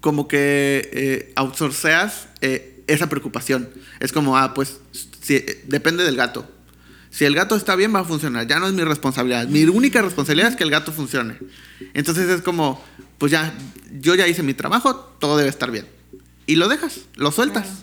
como 0.00 0.28
que 0.28 0.88
eh, 0.92 1.32
outsourceas 1.34 2.28
eh, 2.40 2.84
esa 2.86 3.08
preocupación. 3.08 3.68
Es 3.98 4.12
como, 4.12 4.38
ah, 4.38 4.54
pues, 4.54 4.78
si, 5.20 5.44
depende 5.66 6.04
del 6.04 6.14
gato. 6.14 6.48
Si 7.10 7.24
el 7.24 7.34
gato 7.34 7.56
está 7.56 7.74
bien, 7.74 7.92
va 7.92 8.00
a 8.00 8.04
funcionar. 8.04 8.46
Ya 8.46 8.60
no 8.60 8.68
es 8.68 8.72
mi 8.74 8.84
responsabilidad. 8.84 9.48
Mi 9.48 9.64
única 9.64 10.00
responsabilidad 10.02 10.50
es 10.52 10.56
que 10.56 10.62
el 10.62 10.70
gato 10.70 10.92
funcione. 10.92 11.36
Entonces 11.92 12.28
es 12.28 12.42
como, 12.42 12.80
pues 13.18 13.32
ya, 13.32 13.52
yo 14.00 14.14
ya 14.14 14.28
hice 14.28 14.44
mi 14.44 14.54
trabajo, 14.54 14.94
todo 15.18 15.36
debe 15.36 15.50
estar 15.50 15.72
bien. 15.72 15.86
Y 16.46 16.56
lo 16.56 16.68
dejas, 16.68 17.00
lo 17.16 17.32
sueltas. 17.32 17.64
Claro. 17.64 17.78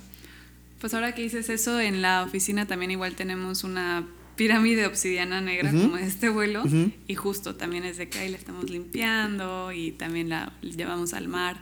Pues 0.80 0.94
ahora 0.94 1.14
que 1.14 1.22
dices 1.22 1.50
eso, 1.50 1.82
en 1.82 2.02
la 2.02 2.24
oficina 2.24 2.66
también 2.66 2.92
igual 2.92 3.16
tenemos 3.16 3.66
una 3.66 4.08
pirámide 4.40 4.86
obsidiana 4.86 5.42
negra 5.42 5.70
como 5.70 5.98
este 5.98 6.30
vuelo 6.30 6.64
y 7.08 7.16
justo 7.16 7.56
también 7.56 7.84
es 7.84 7.98
de 7.98 8.08
que 8.08 8.20
ahí 8.20 8.30
la 8.30 8.38
estamos 8.38 8.70
limpiando 8.70 9.74
y 9.74 9.92
también 9.92 10.30
la 10.30 10.54
llevamos 10.62 11.14
al 11.14 11.28
mar, 11.28 11.62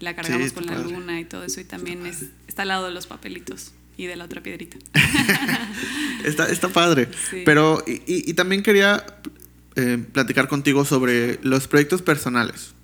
la 0.00 0.16
cargamos 0.16 0.48
Sí, 0.48 0.54
con 0.54 0.66
la 0.66 0.72
padre. 0.72 0.90
luna 0.90 1.20
y 1.20 1.24
todo 1.24 1.44
eso 1.44 1.60
y 1.60 1.64
también 1.64 2.04
es, 2.04 2.24
está 2.48 2.62
al 2.62 2.68
lado 2.68 2.86
de 2.86 2.90
los 2.92 3.06
papelitos 3.06 3.70
y 3.96 4.06
de 4.06 4.16
la 4.16 4.24
otra 4.24 4.42
piedrita. 4.42 4.76
Está, 6.24 6.48
está 6.50 6.68
padre. 6.68 7.08
Sí. 7.30 7.42
Pero, 7.44 7.82
y, 7.86 7.92
y- 8.12 8.28
y 8.30 8.34
también 8.34 8.62
quería 8.64 9.06
eh, 9.76 10.04
platicar 10.12 10.48
contigo 10.48 10.84
sobre 10.84 11.38
los 11.42 11.68
proyectos 11.68 12.02
personales. 12.02 12.74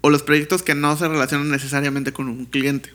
O 0.00 0.10
los 0.10 0.22
proyectos 0.22 0.62
que 0.62 0.74
no 0.76 0.96
se 0.96 1.08
relacionan 1.08 1.50
necesariamente 1.50 2.12
con 2.12 2.28
un 2.28 2.44
cliente. 2.46 2.90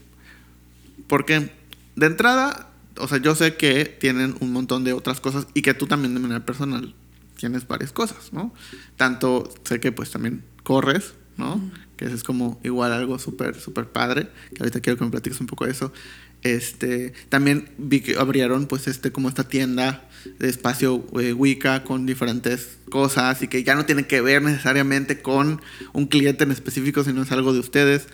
Porque, 1.08 1.50
de 1.98 2.06
entrada, 2.06 2.69
o 3.00 3.08
sea, 3.08 3.18
yo 3.20 3.36
sé 3.36 3.56
que 3.56 3.86
tienen 3.86 4.36
un 4.40 4.52
montón 4.52 4.84
de 4.84 4.94
otras 4.94 5.20
cosas 5.20 5.48
y 5.54 5.62
que 5.62 5.74
tú 5.74 5.88
también 5.88 6.14
de 6.14 6.20
manera 6.20 6.46
personal 6.46 6.94
tienes 7.38 7.68
varias 7.68 7.92
cosas, 7.92 8.34
¿no? 8.34 8.54
Tanto 8.98 9.52
sé 9.64 9.80
que 9.80 9.92
pues 9.92 10.12
también 10.12 10.44
corres, 10.64 11.14
¿no? 11.38 11.62
Que 11.96 12.06
eso 12.06 12.16
es 12.16 12.24
como 12.24 12.60
igual 12.64 12.92
algo 12.92 13.18
súper, 13.18 13.60
súper 13.60 13.88
padre, 13.88 14.28
que 14.54 14.62
ahorita 14.62 14.82
quiero 14.82 14.98
que 14.98 15.06
me 15.06 15.12
platiques 15.12 15.40
un 15.40 15.48
poco 15.48 15.66
de 15.66 15.72
eso. 15.72 15.94
Este, 16.42 17.14
también 17.28 17.70
vi 17.78 18.00
que 18.00 18.16
abrieron 18.18 18.68
pues 18.68 18.88
este 18.88 19.12
como 19.12 19.28
esta 19.28 19.44
tienda 19.44 20.08
de 20.40 20.48
espacio 20.48 21.06
eh, 21.20 21.34
Wicca 21.34 21.84
con 21.84 22.06
diferentes 22.06 22.78
cosas 22.90 23.42
y 23.42 23.50
que 23.50 23.64
ya 23.64 23.76
no 23.76 23.86
tiene 23.86 24.08
que 24.08 24.22
ver 24.22 24.42
necesariamente 24.42 25.22
con 25.22 25.62
un 25.92 26.08
cliente 26.08 26.46
en 26.46 26.52
específico, 26.52 27.04
sino 27.04 27.24
es 27.24 27.32
algo 27.32 27.54
de 27.54 27.60
ustedes. 27.60 28.08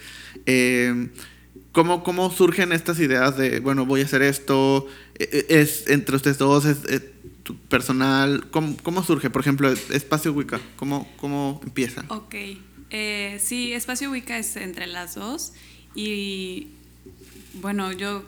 Eh, 0.45 1.09
¿cómo, 1.75 2.03
¿Cómo 2.03 2.31
surgen 2.31 2.71
estas 2.71 2.99
ideas 2.99 3.37
de, 3.37 3.59
bueno, 3.59 3.85
voy 3.85 4.01
a 4.01 4.05
hacer 4.05 4.21
esto? 4.21 4.87
Eh, 5.19 5.29
eh, 5.31 5.45
¿Es 5.49 5.87
entre 5.89 6.15
ustedes 6.15 6.37
dos? 6.37 6.63
¿Es, 6.63 6.85
eh, 6.85 7.13
personal? 7.67 8.49
¿Cómo, 8.49 8.77
¿Cómo 8.81 9.03
surge? 9.03 9.29
Por 9.29 9.41
ejemplo, 9.41 9.69
Espacio 9.69 10.31
Wicca, 10.31 10.61
¿cómo, 10.77 11.07
cómo 11.17 11.59
empieza? 11.63 12.05
Ok, 12.07 12.33
eh, 12.89 13.39
sí, 13.43 13.73
Espacio 13.73 14.09
Wicca 14.09 14.37
es 14.37 14.55
entre 14.55 14.87
las 14.87 15.15
dos 15.15 15.51
y 15.93 16.69
bueno, 17.55 17.91
yo 17.91 18.23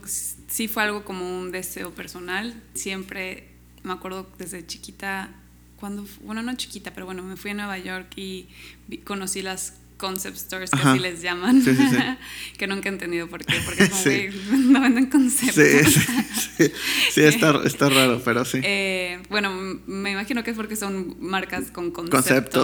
sí 0.48 0.68
fue 0.68 0.84
algo 0.84 1.06
como 1.06 1.40
un 1.40 1.52
deseo 1.54 1.92
personal, 1.92 2.62
siempre 2.74 3.48
me 3.84 3.94
acuerdo 3.94 4.30
desde 4.38 4.68
chiquita, 4.68 5.30
cuando, 5.80 6.06
bueno, 6.24 6.42
no 6.42 6.54
chiquita, 6.56 6.94
pero 6.94 7.06
bueno, 7.06 7.24
me 7.24 7.38
fui 7.38 7.52
a 7.52 7.54
Nueva 7.54 7.78
York 7.78 8.12
y 8.18 8.48
conocí 9.06 9.42
las 9.42 9.74
concept 9.98 10.38
stores, 10.38 10.70
que 10.72 10.78
Ajá. 10.78 10.92
así 10.92 11.00
les 11.00 11.22
llaman, 11.22 11.62
Sí, 11.62 11.76
sí, 11.76 11.88
sí. 11.90 11.98
que 12.58 12.68
nunca 12.68 12.90
he 12.90 12.92
entendido 12.92 13.28
por 13.28 13.44
qué, 13.46 13.60
porque 13.66 13.84
es 13.84 13.90
como, 13.90 14.04
güey, 14.04 14.30
no 14.72 14.82
venden 14.82 15.06
conceptos. 15.08 15.56
Sí, 16.58 16.72
sí, 17.12 17.22
está, 17.24 17.62
está 17.66 17.90
raro, 17.90 18.22
pero 18.24 18.46
sí. 18.46 18.60
Eh, 18.64 19.20
bueno, 19.30 19.52
me 19.88 20.12
imagino 20.12 20.44
que 20.44 20.52
es 20.52 20.56
porque 20.58 20.76
son 20.76 21.16
marcas 21.20 21.72
con 21.72 21.92
conceptos, 21.92 22.22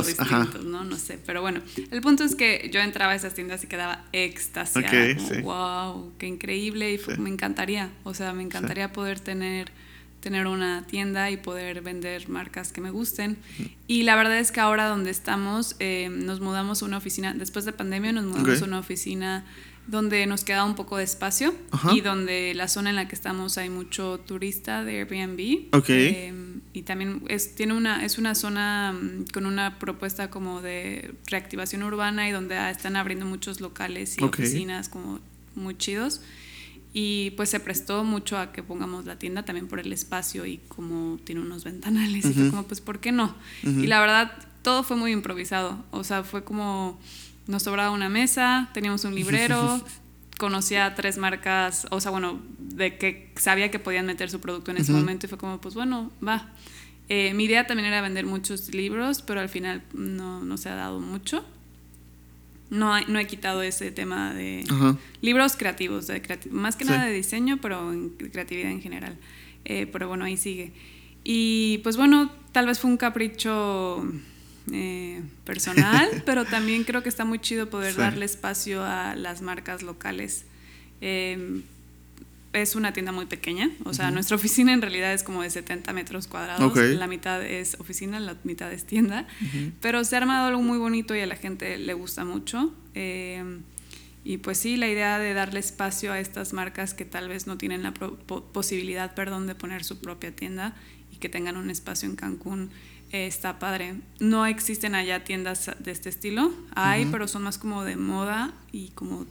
Conceptos, 0.08 0.20
ajá. 0.20 0.40
distintos, 0.42 0.66
¿no? 0.66 0.84
No 0.84 0.98
sé. 0.98 1.20
Pero 1.26 1.42
bueno, 1.42 1.62
el 1.92 2.02
punto 2.02 2.24
es 2.24 2.36
que 2.36 2.70
yo 2.74 2.80
entraba 2.82 3.14
a 3.14 3.16
esas 3.16 3.34
tiendas 3.34 3.64
y 3.64 3.68
quedaba 3.68 4.06
extasiada. 4.14 4.88
Ok, 4.88 5.16
como, 5.18 5.30
sí. 5.30 5.42
Wow, 5.42 6.14
qué 6.18 6.28
increíble. 6.28 6.94
Y 6.94 7.20
me 7.20 7.30
encantaría. 7.30 7.92
O 8.04 8.14
sea, 8.14 8.34
me 8.34 8.44
encantaría 8.44 8.92
poder 8.94 9.20
tener, 9.20 9.72
tener 10.24 10.48
una 10.48 10.88
tienda 10.88 11.30
y 11.30 11.36
poder 11.38 11.82
vender 11.82 12.30
marcas 12.30 12.72
que 12.72 12.80
me 12.80 12.90
gusten. 12.92 13.38
Y 13.88 14.04
la 14.04 14.16
verdad 14.16 14.40
es 14.40 14.54
que 14.54 14.62
ahora 14.62 14.88
donde 14.88 15.12
estamos, 15.12 15.76
eh, 15.80 16.08
nos 16.10 16.40
mudamos 16.40 16.82
a 16.82 16.86
una 16.86 16.98
oficina, 16.98 17.34
después 17.34 17.66
de 17.66 17.74
pandemia 17.74 18.14
nos 18.14 18.24
mudamos 18.24 18.58
Ok. 18.58 18.62
a 18.64 18.66
una 18.66 18.80
oficina 18.80 19.46
donde 19.86 20.26
nos 20.28 20.46
queda 20.46 20.64
un 20.64 20.76
poco 20.76 20.96
de 20.96 21.04
espacio 21.04 21.54
Ajá. 21.72 21.92
y 21.94 22.00
donde 22.00 22.54
la 22.56 22.70
zona 22.70 22.90
en 22.92 22.96
la 22.96 23.10
que 23.10 23.16
estamos 23.16 23.58
hay 23.58 23.70
mucho 23.70 24.18
turista 24.26 24.86
de 24.86 25.00
Airbnb. 25.02 25.76
Ok. 25.76 25.90
Eh, 25.90 26.34
y 26.72 26.84
también 26.84 27.22
es, 27.28 27.54
tiene 27.56 27.74
una, 27.74 28.06
es 28.06 28.18
una 28.18 28.34
zona 28.34 28.94
mm, 28.94 29.26
con 29.34 29.46
una 29.46 29.78
propuesta 29.80 30.30
como 30.30 30.62
de 30.62 31.14
reactivación 31.28 31.84
urbana 31.84 32.30
y 32.30 32.32
donde 32.32 32.56
ah, 32.56 32.72
están 32.72 32.96
abriendo 32.96 33.26
muchos 33.26 33.60
locales 33.60 34.18
y 34.18 34.24
Ok. 34.24 34.40
oficinas 34.40 34.88
como 34.88 35.20
muy 35.56 35.76
chidos. 35.78 36.22
Y 36.94 37.32
pues 37.32 37.50
se 37.50 37.60
prestó 37.60 38.04
mucho 38.04 38.38
a 38.38 38.52
que 38.52 38.62
pongamos 38.62 39.06
la 39.06 39.18
tienda 39.18 39.44
también 39.44 39.68
por 39.68 39.80
el 39.80 39.92
espacio 39.92 40.46
y 40.46 40.60
como 40.68 41.18
tiene 41.24 41.42
unos 41.42 41.64
ventanales. 41.64 42.26
Y 42.26 42.34
fue 42.34 42.50
como, 42.50 42.64
pues, 42.64 42.82
¿por 42.82 43.00
qué 43.00 43.12
no? 43.12 43.36
Ujú. 43.64 43.80
Y 43.80 43.88
la 43.88 44.00
verdad, 44.00 44.32
todo 44.62 44.84
fue 44.84 44.96
muy 44.96 45.12
improvisado. 45.12 45.84
O 45.90 46.04
sea, 46.04 46.24
fue 46.24 46.44
como, 46.44 47.00
nos 47.48 47.64
sobraba 47.64 47.90
una 47.90 48.10
mesa, 48.10 48.70
teníamos 48.74 49.06
un 49.06 49.16
librero, 49.16 49.84
conocía 50.38 50.94
tres 50.94 51.18
marcas, 51.18 51.88
o 51.90 52.00
sea, 52.00 52.12
bueno, 52.12 52.42
de 52.60 52.98
que 52.98 53.32
sabía 53.38 53.72
que 53.72 53.80
podían 53.80 54.06
meter 54.06 54.30
su 54.30 54.40
producto 54.40 54.72
en 54.72 54.78
ese 54.78 54.92
momento 54.92 55.26
y 55.26 55.30
fue 55.30 55.38
como, 55.38 55.60
pues 55.62 55.74
bueno, 55.74 56.12
va. 56.26 56.54
Eh, 57.10 57.34
mi 57.34 57.46
idea 57.46 57.68
también 57.68 57.88
era 57.88 58.02
vender 58.02 58.26
muchos 58.26 58.74
libros, 58.74 59.22
pero 59.22 59.42
al 59.42 59.50
final 59.50 59.84
no, 59.94 60.44
no 60.44 60.58
se 60.58 60.70
ha 60.70 60.76
dado 60.76 61.00
mucho. 61.00 61.46
No, 62.70 63.00
no 63.08 63.20
he 63.20 63.28
quitado 63.28 63.62
ese 63.62 63.92
tema 63.92 64.34
de 64.34 64.64
Ajá. 64.70 64.98
libros 65.22 65.56
creativos, 65.56 66.08
de 66.08 66.22
creati- 66.24 66.50
más 66.50 66.76
que 66.76 66.86
Sí. 66.86 66.90
nada 66.92 67.06
de 67.06 67.14
diseño, 67.14 67.60
pero 67.62 67.92
en 67.94 68.10
creatividad 68.10 68.72
en 68.72 68.82
general. 68.82 69.18
Eh, 69.66 69.88
pero 69.92 70.08
bueno, 70.08 70.26
ahí 70.26 70.38
sigue. 70.38 70.72
Y 71.24 71.78
pues 71.84 71.98
bueno, 71.98 72.32
tal 72.52 72.66
vez 72.66 72.80
fue 72.80 72.90
un 72.92 72.98
capricho 72.98 74.06
eh, 74.72 75.22
personal, 75.46 76.10
pero 76.26 76.46
también 76.46 76.84
creo 76.86 77.04
que 77.04 77.10
está 77.10 77.26
muy 77.26 77.40
chido 77.40 77.70
poder 77.70 77.94
Sí. 77.94 78.00
darle 78.00 78.26
espacio 78.26 78.84
a 78.84 79.14
las 79.16 79.42
marcas 79.42 79.84
locales. 79.84 80.46
Eh, 81.02 81.62
es 82.54 82.76
una 82.76 82.94
tienda 82.94 83.12
muy 83.12 83.26
pequeña, 83.26 83.72
o 83.84 83.94
sea, 83.94 84.12
nuestra 84.12 84.36
oficina 84.36 84.74
en 84.74 84.82
realidad 84.82 85.12
es 85.14 85.24
como 85.24 85.42
de 85.42 85.50
70 85.50 85.92
metros 85.94 86.28
cuadrados, 86.28 86.62
la 86.96 87.08
mitad 87.08 87.44
es 87.44 87.76
oficina, 87.80 88.20
la 88.20 88.36
mitad 88.44 88.72
es 88.72 88.86
tienda, 88.86 89.28
pero 89.82 90.04
se 90.04 90.16
ha 90.16 90.20
armado 90.20 90.48
algo 90.48 90.62
muy 90.62 90.78
bonito 90.78 91.16
y 91.16 91.20
a 91.20 91.26
la 91.26 91.36
gente 91.36 91.78
le 91.78 91.94
gusta 91.94 92.24
mucho. 92.26 92.74
Eh, 92.94 93.44
y 94.26 94.38
pues 94.38 94.58
sí, 94.58 94.78
la 94.78 94.88
idea 94.88 95.20
de 95.20 95.34
darle 95.34 95.60
espacio 95.60 96.14
a 96.14 96.20
estas 96.20 96.54
marcas 96.54 96.94
que 96.94 97.04
tal 97.04 97.28
vez 97.28 97.46
no 97.48 97.58
tienen 97.58 97.84
la 97.84 97.94
po- 97.94 98.16
posibilidad, 98.54 99.14
perdón, 99.16 99.48
de 99.48 99.56
poner 99.56 99.84
su 99.84 100.00
propia 100.00 100.34
tienda 100.34 100.76
y 101.12 101.18
que 101.18 101.28
tengan 101.30 101.58
un 101.58 101.70
espacio 101.70 102.08
en 102.08 102.16
Cancún 102.16 102.70
eh, 103.12 103.28
está 103.28 103.60
padre. 103.60 103.96
No 104.20 104.46
existen 104.46 104.96
allá 104.96 105.24
tiendas 105.26 105.72
de 105.80 105.92
este 105.92 106.08
estilo, 106.10 106.54
hay, 106.76 107.06
pero 107.12 107.28
son 107.28 107.44
más 107.44 107.58
como 107.58 107.84
de 107.84 107.98
moda 107.98 108.54
y 108.72 108.90
como 108.92 109.26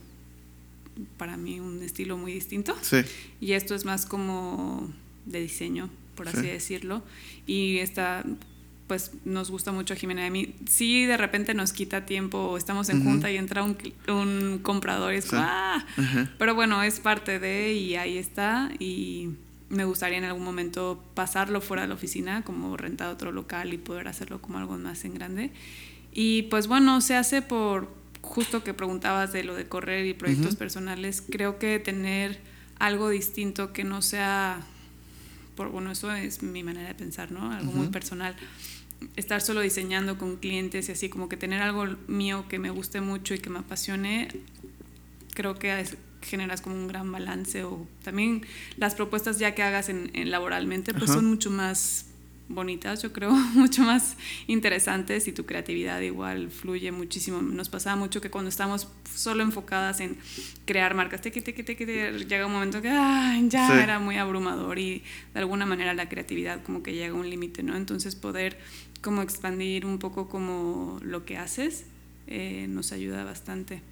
para 1.17 1.37
mí 1.37 1.61
un 1.61 1.83
estilo 1.83 2.17
muy 2.17 2.33
distinto. 2.33 2.77
Sí. 2.83 2.99
Y 3.41 3.53
esto 3.53 3.75
es 3.75 3.85
más 3.85 4.07
como 4.07 4.91
de 5.27 5.41
diseño, 5.41 5.89
por 6.15 6.29
así 6.29 6.41
Sí. 6.41 6.47
decirlo. 6.49 7.03
Y 7.47 7.79
esta, 7.79 8.25
pues 8.89 9.13
nos 9.25 9.51
gusta 9.51 9.73
mucho 9.73 9.95
a 9.95 9.97
Jimena 9.97 10.23
y 10.25 10.27
a 10.27 10.31
mí. 10.31 10.55
Sí, 10.69 11.07
de 11.07 11.17
repente 11.17 11.55
nos 11.55 11.73
quita 11.73 12.05
tiempo, 12.07 12.39
o 12.39 12.57
estamos 12.59 12.89
en 12.91 12.99
Ujú. 13.01 13.09
junta 13.11 13.31
y 13.31 13.37
entra 13.37 13.63
un, 13.63 13.77
un 14.09 14.59
comprador 14.63 15.15
y 15.15 15.19
es 15.19 15.27
como, 15.27 15.43
Sí. 15.43 15.49
"Ah". 15.51 15.87
Ajá. 15.97 16.31
Pero 16.39 16.55
bueno, 16.55 16.83
es 16.83 17.01
parte 17.01 17.39
de 17.39 17.73
y 17.73 17.97
ahí 17.97 18.19
está. 18.19 18.71
Y 18.79 19.31
me 19.71 19.85
gustaría 19.87 20.19
en 20.19 20.25
algún 20.25 20.45
momento 20.45 21.03
pasarlo 21.15 21.63
fuera 21.63 21.83
de 21.85 21.89
la 21.89 21.95
oficina, 21.95 22.43
como 22.45 22.77
rentar 22.77 23.09
otro 23.09 23.33
local 23.33 23.73
y 23.73 23.79
poder 23.79 24.09
hacerlo 24.09 24.43
como 24.43 24.59
algo 24.59 24.77
más 24.77 25.05
en 25.07 25.15
grande. 25.15 25.51
Y 26.13 26.43
pues 26.51 26.67
bueno, 26.67 27.01
se 27.01 27.15
hace 27.17 27.41
por 27.41 27.89
justo 28.23 28.65
que 28.65 28.73
preguntabas 28.73 29.33
de 29.33 29.45
lo 29.45 29.55
de 29.55 29.69
correr 29.69 30.07
y 30.07 30.15
proyectos 30.15 30.55
personales. 30.57 31.23
Creo 31.29 31.59
que 31.59 31.79
tener 31.79 32.39
algo 32.79 33.09
distinto 33.11 33.73
que 33.73 33.85
no 33.85 34.01
sea, 34.03 34.61
por, 35.57 35.69
bueno, 35.71 35.91
eso 35.93 36.11
es 36.13 36.43
mi 36.43 36.63
manera 36.63 36.89
de 36.89 36.95
pensar, 36.95 37.31
¿no? 37.33 37.53
Algo 37.53 37.73
muy 37.73 37.89
personal. 37.89 38.35
Estar 39.17 39.41
solo 39.41 39.61
diseñando 39.61 40.17
con 40.19 40.37
clientes 40.37 40.89
y 40.89 40.93
así, 40.93 41.09
como 41.09 41.29
que 41.29 41.37
tener 41.37 41.61
algo 41.61 41.85
mío 42.07 42.47
que 42.49 42.59
me 42.59 42.71
guste 42.71 43.01
mucho 43.01 43.35
y 43.35 43.39
que 43.41 43.51
me 43.51 43.59
apasione, 43.59 44.29
creo 45.35 45.59
que 45.59 45.81
es- 45.81 45.97
generas 46.23 46.61
como 46.61 46.77
un 46.77 46.87
gran 46.87 47.11
balance 47.11 47.65
o 47.65 47.85
también 48.05 48.47
las 48.77 48.95
propuestas 48.95 49.41
ya 49.41 49.57
que 49.57 49.65
hagas 49.65 49.89
en, 49.89 50.11
en 50.15 50.31
laboralmente 50.31 50.95
pues 50.95 51.11
son 51.11 51.27
mucho 51.27 51.51
más 51.51 52.07
bonitas 52.55 53.03
yo 53.03 53.12
creo 53.12 53.31
mucho 53.55 53.83
más 53.83 54.17
interesantes 54.47 55.27
y 55.29 55.33
tu 55.33 55.45
creatividad 55.47 56.01
igual 56.01 56.51
fluye 56.51 56.93
muchísimo 56.93 57.41
nos 57.43 57.69
pasaba 57.69 57.97
mucho 57.97 58.21
que 58.21 58.31
cuando 58.31 58.49
estamos 58.49 58.88
solo 59.15 59.43
enfocadas 59.43 60.01
en 60.01 60.17
crear 60.65 60.95
marcas 60.95 61.21
tequi, 61.21 61.41
llega 61.43 62.47
un 62.47 62.53
momento 62.53 62.81
que 62.83 62.88
ay, 62.91 63.49
ya 63.49 63.67
Sí. 63.69 63.79
era 63.83 63.99
muy 63.99 64.17
abrumador 64.17 64.79
y 64.79 65.03
de 65.35 65.41
alguna 65.41 65.67
manera 65.67 65.95
la 65.95 66.09
creatividad 66.09 66.62
como 66.62 66.83
que 66.83 66.93
llega 66.93 67.12
a 67.15 67.19
un 67.19 67.29
límite 67.29 67.62
no 67.62 67.77
entonces 67.77 68.15
poder 68.15 68.59
como 69.01 69.23
expandir 69.23 69.85
un 69.87 69.99
poco 69.99 70.29
como 70.29 70.99
lo 71.03 71.25
que 71.25 71.37
haces 71.37 71.85
eh, 72.27 72.67
nos 72.69 72.93
ayuda 72.93 73.25
bastante 73.25 73.83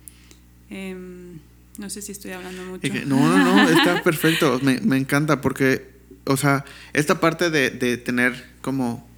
Em, 0.70 1.38
no 1.78 1.90
sé 1.90 2.00
si 2.02 2.12
estoy 2.12 2.30
hablando 2.32 2.64
mucho. 2.64 2.86
Y 2.86 2.90
que- 2.90 3.04
No, 3.06 3.18
no, 3.36 3.56
no, 3.56 3.68
está 3.68 4.02
perfecto. 4.04 4.60
Me, 4.62 4.80
me 4.80 4.96
encanta 4.96 5.40
porque, 5.40 5.84
o 6.26 6.36
sea, 6.36 6.64
esta 6.92 7.18
parte 7.20 7.50
de, 7.50 7.70
de 7.70 7.96
tener 7.96 8.49
como 8.60 9.08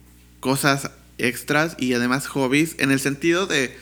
cosas 0.40 0.90
extras 1.18 1.76
y 1.78 1.92
además 1.94 2.26
hobbies, 2.26 2.74
en 2.78 2.90
el 2.90 3.00
sentido 3.00 3.46
de, 3.46 3.76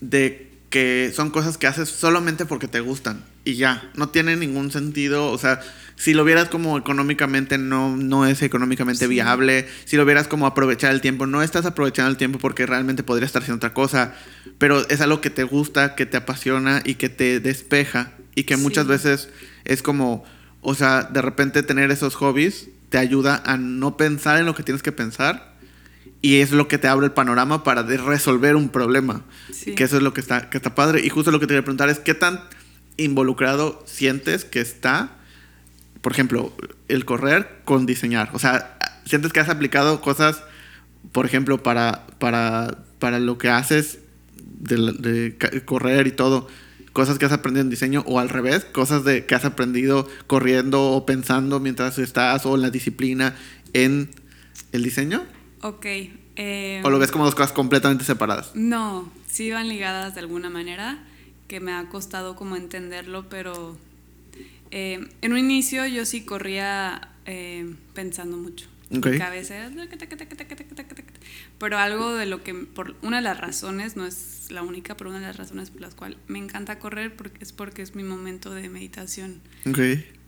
de 0.00 0.48
que 0.70 1.12
son 1.14 1.30
cosas 1.30 1.56
que 1.56 1.66
haces 1.66 1.88
solamente 1.88 2.44
porque 2.44 2.68
te 2.68 2.80
gustan 2.80 3.24
y 3.44 3.54
ya, 3.54 3.90
no 3.94 4.10
tiene 4.10 4.36
ningún 4.36 4.70
sentido, 4.70 5.30
o 5.30 5.38
sea, 5.38 5.60
si 5.96 6.12
lo 6.12 6.22
vieras 6.24 6.48
como 6.50 6.76
económicamente 6.76 7.56
no, 7.56 7.96
no 7.96 8.26
es 8.26 8.42
económicamente 8.42 9.06
Sí. 9.06 9.10
viable, 9.10 9.66
si 9.86 9.96
lo 9.96 10.04
vieras 10.04 10.28
como 10.28 10.46
aprovechar 10.46 10.92
el 10.92 11.00
tiempo, 11.00 11.26
no 11.26 11.42
estás 11.42 11.64
aprovechando 11.64 12.10
el 12.10 12.18
tiempo 12.18 12.38
porque 12.38 12.66
realmente 12.66 13.02
podría 13.02 13.24
estar 13.26 13.40
haciendo 13.42 13.56
otra 13.56 13.72
cosa, 13.72 14.14
pero 14.58 14.86
es 14.90 15.00
algo 15.00 15.20
que 15.22 15.30
te 15.30 15.44
gusta, 15.44 15.94
que 15.94 16.04
te 16.04 16.18
apasiona 16.18 16.82
y 16.84 16.96
que 16.96 17.08
te 17.08 17.40
despeja 17.40 18.12
y 18.34 18.44
que 18.44 18.56
muchas 18.58 18.84
Sí. 18.84 18.90
veces 18.90 19.28
es 19.64 19.82
como, 19.82 20.24
o 20.60 20.74
sea, 20.74 21.04
de 21.04 21.22
repente 21.22 21.62
tener 21.62 21.90
esos 21.90 22.14
hobbies 22.16 22.68
te 22.88 22.98
ayuda 22.98 23.42
a 23.44 23.56
no 23.56 23.96
pensar 23.96 24.38
en 24.38 24.46
lo 24.46 24.54
que 24.54 24.62
tienes 24.62 24.82
que 24.82 24.92
pensar 24.92 25.54
y 26.20 26.36
es 26.36 26.50
lo 26.50 26.68
que 26.68 26.78
te 26.78 26.88
abre 26.88 27.06
el 27.06 27.12
panorama 27.12 27.62
para 27.62 27.82
resolver 27.82 28.56
un 28.56 28.70
problema. 28.70 29.24
Sí. 29.52 29.74
Que 29.74 29.84
eso 29.84 29.96
es 29.96 30.02
lo 30.02 30.12
que 30.14 30.20
está, 30.20 30.50
que 30.50 30.56
está 30.56 30.74
padre. 30.74 31.04
Y 31.04 31.10
justo 31.10 31.30
lo 31.30 31.38
que 31.38 31.46
te 31.46 31.50
quería 31.50 31.64
preguntar 31.64 31.88
es, 31.88 32.00
¿qué 32.00 32.14
tan 32.14 32.40
involucrado 32.96 33.84
sientes 33.86 34.44
que 34.44 34.60
está, 34.60 35.10
por 36.00 36.12
ejemplo, 36.12 36.52
el 36.88 37.04
correr 37.04 37.60
con 37.64 37.86
diseñar? 37.86 38.30
O 38.32 38.38
sea, 38.38 38.78
¿sientes 39.04 39.32
que 39.32 39.40
has 39.40 39.48
aplicado 39.48 40.00
cosas, 40.00 40.42
por 41.12 41.24
ejemplo, 41.24 41.62
para, 41.62 42.06
para, 42.18 42.78
para 42.98 43.20
lo 43.20 43.38
que 43.38 43.50
haces 43.50 44.00
de, 44.58 45.36
correr 45.64 46.06
y 46.06 46.12
todo, 46.12 46.48
cosas 46.98 47.16
que 47.16 47.26
has 47.26 47.30
aprendido 47.30 47.62
en 47.62 47.70
diseño 47.70 48.02
o 48.08 48.18
al 48.18 48.28
revés, 48.28 48.64
cosas 48.64 49.04
de 49.04 49.24
que 49.24 49.36
has 49.36 49.44
aprendido 49.44 50.08
corriendo 50.26 50.90
o 50.90 51.06
pensando 51.06 51.60
mientras 51.60 51.96
estás 51.96 52.44
o 52.44 52.56
en 52.56 52.60
la 52.60 52.70
disciplina 52.70 53.36
en 53.72 54.10
el 54.72 54.82
diseño? 54.82 55.24
Ok. 55.62 55.86
eh, 55.86 56.82
¿O 56.82 56.90
lo 56.90 56.98
ves 56.98 57.12
como 57.12 57.24
dos 57.24 57.36
cosas 57.36 57.52
completamente 57.52 58.02
separadas? 58.02 58.50
No, 58.54 59.12
sí 59.30 59.48
van 59.52 59.68
ligadas 59.68 60.16
de 60.16 60.22
alguna 60.22 60.50
manera, 60.50 60.98
que 61.46 61.60
me 61.60 61.72
ha 61.72 61.88
costado 61.88 62.34
como 62.34 62.56
entenderlo, 62.56 63.28
pero 63.28 63.76
eh, 64.72 65.08
en 65.22 65.32
un 65.32 65.38
inicio 65.38 65.86
yo 65.86 66.04
sí 66.04 66.24
corría 66.24 67.10
eh, 67.26 67.76
pensando 67.94 68.38
mucho. 68.38 68.66
Ok. 68.90 69.06
Mi 69.06 69.18
cabeza. 69.18 69.70
Pero 71.58 71.78
algo 71.78 72.14
de 72.14 72.26
lo 72.26 72.42
que, 72.42 72.54
por 72.54 72.96
una 73.02 73.16
de 73.18 73.22
las 73.22 73.38
razones, 73.40 73.96
no 73.96 74.06
es 74.06 74.46
la 74.50 74.62
única, 74.62 74.96
pero 74.96 75.10
una 75.10 75.20
de 75.20 75.26
las 75.26 75.36
razones 75.36 75.70
por 75.70 75.80
las 75.82 75.94
cuales 75.94 76.18
me 76.26 76.38
encanta 76.38 76.78
correr 76.78 77.14
porque 77.14 77.42
es 77.44 77.52
porque 77.52 77.82
es 77.82 77.94
mi 77.94 78.02
momento 78.02 78.52
de 78.54 78.68
meditación. 78.68 79.40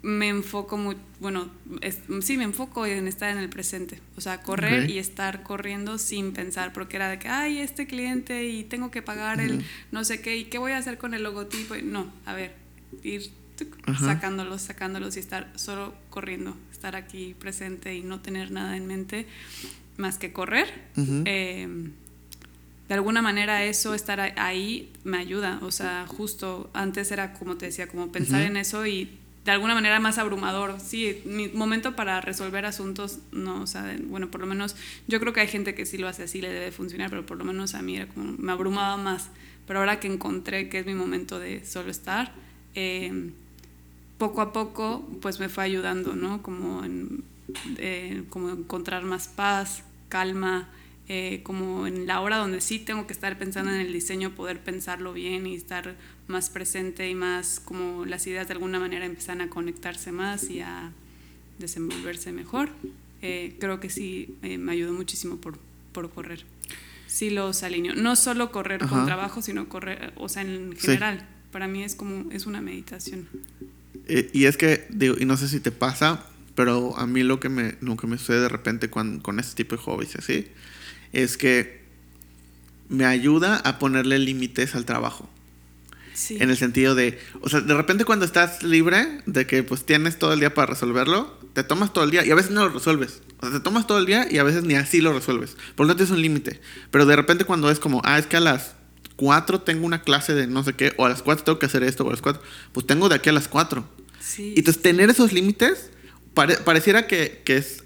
Me 0.02 0.28
enfoco 0.28 0.78
muy, 0.78 0.96
bueno, 1.20 1.50
es- 1.82 1.98
sí, 2.22 2.36
me 2.38 2.44
enfoco 2.44 2.86
en 2.86 3.06
estar 3.06 3.30
en 3.30 3.36
el 3.38 3.50
presente. 3.50 4.00
O 4.16 4.20
sea, 4.22 4.40
correr 4.42 4.84
y 4.90 4.98
estar 4.98 5.42
corriendo 5.42 5.98
sin 5.98 6.32
pensar, 6.32 6.72
porque 6.72 6.96
era 6.96 7.08
de 7.10 7.18
que, 7.18 7.28
ay, 7.28 7.58
este 7.58 7.86
cliente 7.86 8.44
y 8.46 8.64
tengo 8.64 8.90
que 8.90 9.02
pagar 9.02 9.40
el 9.40 9.58
no 9.92 10.04
sé 10.04 10.20
qué, 10.22 10.36
y 10.36 10.44
qué 10.44 10.56
voy 10.58 10.72
a 10.72 10.78
hacer 10.78 10.96
con 10.98 11.12
el 11.14 11.22
logotipo. 11.22 11.74
No, 11.82 12.10
a 12.24 12.32
ver, 12.34 12.54
ir 13.02 13.30
tuc, 13.64 13.96
sacándolos, 13.98 14.62
sacándolos 14.62 15.16
y 15.16 15.20
estar 15.20 15.52
solo 15.56 15.94
corriendo, 16.10 16.56
estar 16.72 16.96
aquí 16.96 17.34
presente 17.38 17.94
y 17.94 18.02
no 18.02 18.20
tener 18.20 18.50
nada 18.50 18.76
en 18.76 18.86
mente 18.86 19.26
más 19.96 20.18
que 20.18 20.32
correr. 20.32 20.66
Eh, 20.96 21.68
de 22.88 22.94
alguna 22.94 23.22
manera 23.22 23.64
eso, 23.64 23.94
estar 23.94 24.18
ahí, 24.36 24.90
me 25.04 25.18
ayuda. 25.18 25.60
O 25.62 25.70
sea, 25.70 26.06
justo 26.08 26.70
antes 26.74 27.12
era 27.12 27.34
como 27.34 27.56
te 27.56 27.66
decía, 27.66 27.86
como 27.86 28.10
pensar 28.10 28.42
en 28.42 28.56
eso 28.56 28.84
y 28.84 29.16
de 29.44 29.52
alguna 29.52 29.74
manera 29.74 30.00
más 30.00 30.18
abrumador. 30.18 30.80
Sí, 30.80 31.22
mi 31.24 31.48
momento 31.48 31.94
para 31.94 32.20
resolver 32.20 32.66
asuntos, 32.66 33.20
no, 33.30 33.62
o 33.62 33.66
sea, 33.68 33.96
bueno, 34.06 34.30
por 34.30 34.40
lo 34.40 34.48
menos 34.48 34.74
yo 35.06 35.20
creo 35.20 35.32
que 35.32 35.40
hay 35.40 35.46
gente 35.46 35.74
que 35.74 35.86
sí 35.86 35.98
lo 35.98 36.08
hace 36.08 36.24
así, 36.24 36.40
le 36.40 36.50
debe 36.50 36.72
funcionar, 36.72 37.10
pero 37.10 37.24
por 37.24 37.36
lo 37.36 37.44
menos 37.44 37.74
a 37.74 37.82
mí 37.82 37.96
era 37.96 38.08
como, 38.08 38.32
me 38.32 38.50
abrumaba 38.50 38.96
más. 38.96 39.30
Pero 39.66 39.78
ahora 39.78 40.00
que 40.00 40.08
encontré 40.08 40.68
que 40.68 40.80
es 40.80 40.86
mi 40.86 40.94
momento 40.94 41.38
de 41.38 41.64
solo 41.64 41.92
estar, 41.92 42.32
eh, 42.74 43.30
poco 44.20 44.42
a 44.42 44.52
poco 44.52 45.04
pues 45.22 45.40
me 45.40 45.48
fue 45.48 45.64
ayudando, 45.64 46.14
¿no? 46.14 46.42
Como, 46.42 46.84
en, 46.84 47.24
eh, 47.78 48.22
como 48.28 48.50
encontrar 48.50 49.02
más 49.02 49.26
paz, 49.28 49.82
calma, 50.10 50.68
eh, 51.08 51.40
como 51.42 51.86
en 51.88 52.06
la 52.06 52.20
hora 52.20 52.36
donde 52.36 52.60
sí 52.60 52.78
tengo 52.78 53.06
que 53.06 53.12
estar 53.14 53.36
pensando 53.38 53.72
en 53.72 53.80
el 53.80 53.92
diseño, 53.92 54.34
poder 54.36 54.60
pensarlo 54.60 55.12
bien 55.12 55.46
y 55.46 55.54
estar 55.56 55.96
más 56.28 56.50
presente 56.50 57.08
y 57.10 57.14
más 57.16 57.58
como 57.58 58.04
las 58.04 58.26
ideas 58.26 58.46
de 58.46 58.52
alguna 58.52 58.78
manera 58.78 59.04
empiezan 59.06 59.40
a 59.40 59.48
conectarse 59.48 60.12
más 60.12 60.48
y 60.50 60.60
a 60.60 60.92
desenvolverse 61.58 62.30
mejor. 62.32 62.68
Eh, 63.22 63.56
creo 63.58 63.80
que 63.80 63.90
sí 63.90 64.36
eh, 64.42 64.56
me 64.58 64.72
ayudó 64.72 64.92
muchísimo 64.92 65.36
por, 65.38 65.58
por 65.92 66.10
correr. 66.10 66.44
Sí 67.06 67.30
los 67.30 67.62
alineo. 67.64 67.94
No 67.96 68.14
solo 68.16 68.52
correr 68.52 68.80
con 68.80 68.98
Ajá. 68.98 69.06
trabajo, 69.06 69.42
sino 69.42 69.68
correr, 69.68 70.12
o 70.16 70.28
sea, 70.28 70.42
en 70.42 70.74
Sí. 70.76 70.82
general. 70.86 71.26
Para 71.50 71.66
mí 71.66 71.82
es 71.82 71.96
como, 71.96 72.30
es 72.30 72.46
una 72.46 72.60
meditación. 72.60 73.26
Y 74.08 74.44
es 74.46 74.56
que, 74.56 74.86
digo, 74.90 75.16
y 75.18 75.24
no 75.24 75.36
sé 75.36 75.48
si 75.48 75.60
te 75.60 75.70
pasa, 75.70 76.24
pero 76.54 76.96
a 76.98 77.06
mí 77.06 77.22
lo 77.22 77.40
que 77.40 77.48
me, 77.48 77.76
lo 77.80 77.96
que 77.96 78.06
me 78.06 78.18
sucede 78.18 78.40
de 78.40 78.48
repente 78.48 78.90
con, 78.90 79.20
con 79.20 79.38
este 79.38 79.54
tipo 79.54 79.76
de 79.76 79.82
hobbies, 79.82 80.16
así, 80.16 80.48
es 81.12 81.36
que 81.36 81.80
me 82.88 83.06
ayuda 83.06 83.56
a 83.56 83.78
ponerle 83.78 84.18
límites 84.18 84.74
al 84.74 84.84
trabajo. 84.84 85.30
Sí. 86.12 86.36
En 86.40 86.50
el 86.50 86.56
sentido 86.56 86.94
de, 86.94 87.18
o 87.40 87.48
sea, 87.48 87.60
de 87.60 87.72
repente 87.72 88.04
cuando 88.04 88.24
estás 88.24 88.62
libre 88.62 89.22
de 89.26 89.46
que 89.46 89.62
pues 89.62 89.86
tienes 89.86 90.18
todo 90.18 90.32
el 90.32 90.40
día 90.40 90.52
para 90.52 90.66
resolverlo, 90.66 91.38
te 91.54 91.64
tomas 91.64 91.92
todo 91.92 92.04
el 92.04 92.10
día 92.10 92.26
y 92.26 92.30
a 92.30 92.34
veces 92.34 92.50
no 92.50 92.64
lo 92.64 92.68
resuelves. 92.68 93.22
O 93.38 93.46
sea, 93.46 93.52
te 93.52 93.60
tomas 93.60 93.86
todo 93.86 93.98
el 93.98 94.06
día 94.06 94.26
y 94.30 94.38
a 94.38 94.42
veces 94.42 94.64
ni 94.64 94.74
así 94.74 95.00
lo 95.00 95.12
resuelves. 95.12 95.56
Por 95.76 95.86
lo 95.86 95.92
tanto 95.92 96.04
es 96.04 96.10
un 96.10 96.20
límite. 96.20 96.60
Pero 96.90 97.06
de 97.06 97.16
repente 97.16 97.44
cuando 97.44 97.70
es 97.70 97.78
como, 97.78 98.02
ah, 98.04 98.18
es 98.18 98.26
que 98.26 98.36
a 98.36 98.40
las 98.40 98.74
4 99.20 99.60
tengo 99.60 99.84
una 99.84 100.00
clase 100.00 100.32
de 100.34 100.46
no 100.46 100.64
sé 100.64 100.72
qué, 100.72 100.94
o 100.96 101.04
a 101.04 101.10
las 101.10 101.20
4 101.22 101.44
tengo 101.44 101.58
que 101.58 101.66
hacer 101.66 101.82
esto, 101.82 102.04
o 102.04 102.08
a 102.08 102.12
las 102.12 102.22
4, 102.22 102.40
pues 102.72 102.86
tengo 102.86 103.10
de 103.10 103.16
aquí 103.16 103.28
a 103.28 103.32
las 103.32 103.48
4. 103.48 103.84
Sí. 104.18 104.54
Entonces 104.56 104.82
tener 104.82 105.10
esos 105.10 105.34
límites 105.34 105.90
pare- 106.32 106.56
pareciera 106.56 107.06
que, 107.06 107.42
que 107.44 107.58
es 107.58 107.82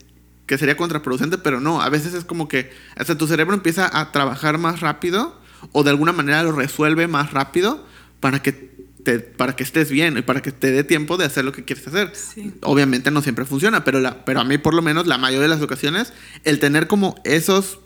que 0.47 0.57
sería 0.59 0.77
contraproducente, 0.77 1.39
pero 1.39 1.59
no, 1.61 1.83
a 1.83 1.89
veces 1.89 2.15
es 2.15 2.25
como 2.25 2.47
que 2.47 2.71
hasta 2.97 3.19
tu 3.19 3.27
cerebro 3.27 3.55
empieza 3.55 3.91
a 3.99 4.13
trabajar 4.13 4.59
más 4.59 4.81
rápido 4.81 5.35
o 5.73 5.83
de 5.83 5.91
alguna 5.91 6.13
manera 6.13 6.43
lo 6.45 6.53
resuelve 6.53 7.09
más 7.09 7.33
rápido 7.33 7.85
para 8.21 8.41
que 8.43 8.53
te, 9.03 9.19
para 9.21 9.57
que 9.57 9.63
estés 9.65 9.91
bien 9.91 10.17
y 10.19 10.23
para 10.23 10.41
que 10.43 10.53
te 10.53 10.71
dé 10.71 10.85
tiempo 10.85 11.17
de 11.17 11.25
hacer 11.25 11.45
lo 11.45 11.53
que 11.53 11.65
quieres 11.65 11.87
hacer. 11.89 12.13
Sí. 12.15 12.53
Obviamente 12.63 13.11
no 13.11 13.23
siempre 13.23 13.45
funciona, 13.45 13.83
pero 13.85 14.01
la, 14.01 14.25
pero 14.25 14.41
a 14.41 14.45
mí 14.45 14.57
por 14.59 14.75
lo 14.75 14.83
menos 14.83 15.07
la 15.07 15.19
mayoría 15.19 15.43
de 15.43 15.49
las 15.49 15.63
ocasiones 15.63 16.13
el 16.45 16.59
tener 16.61 16.87
como 16.89 17.15
esos 17.25 17.79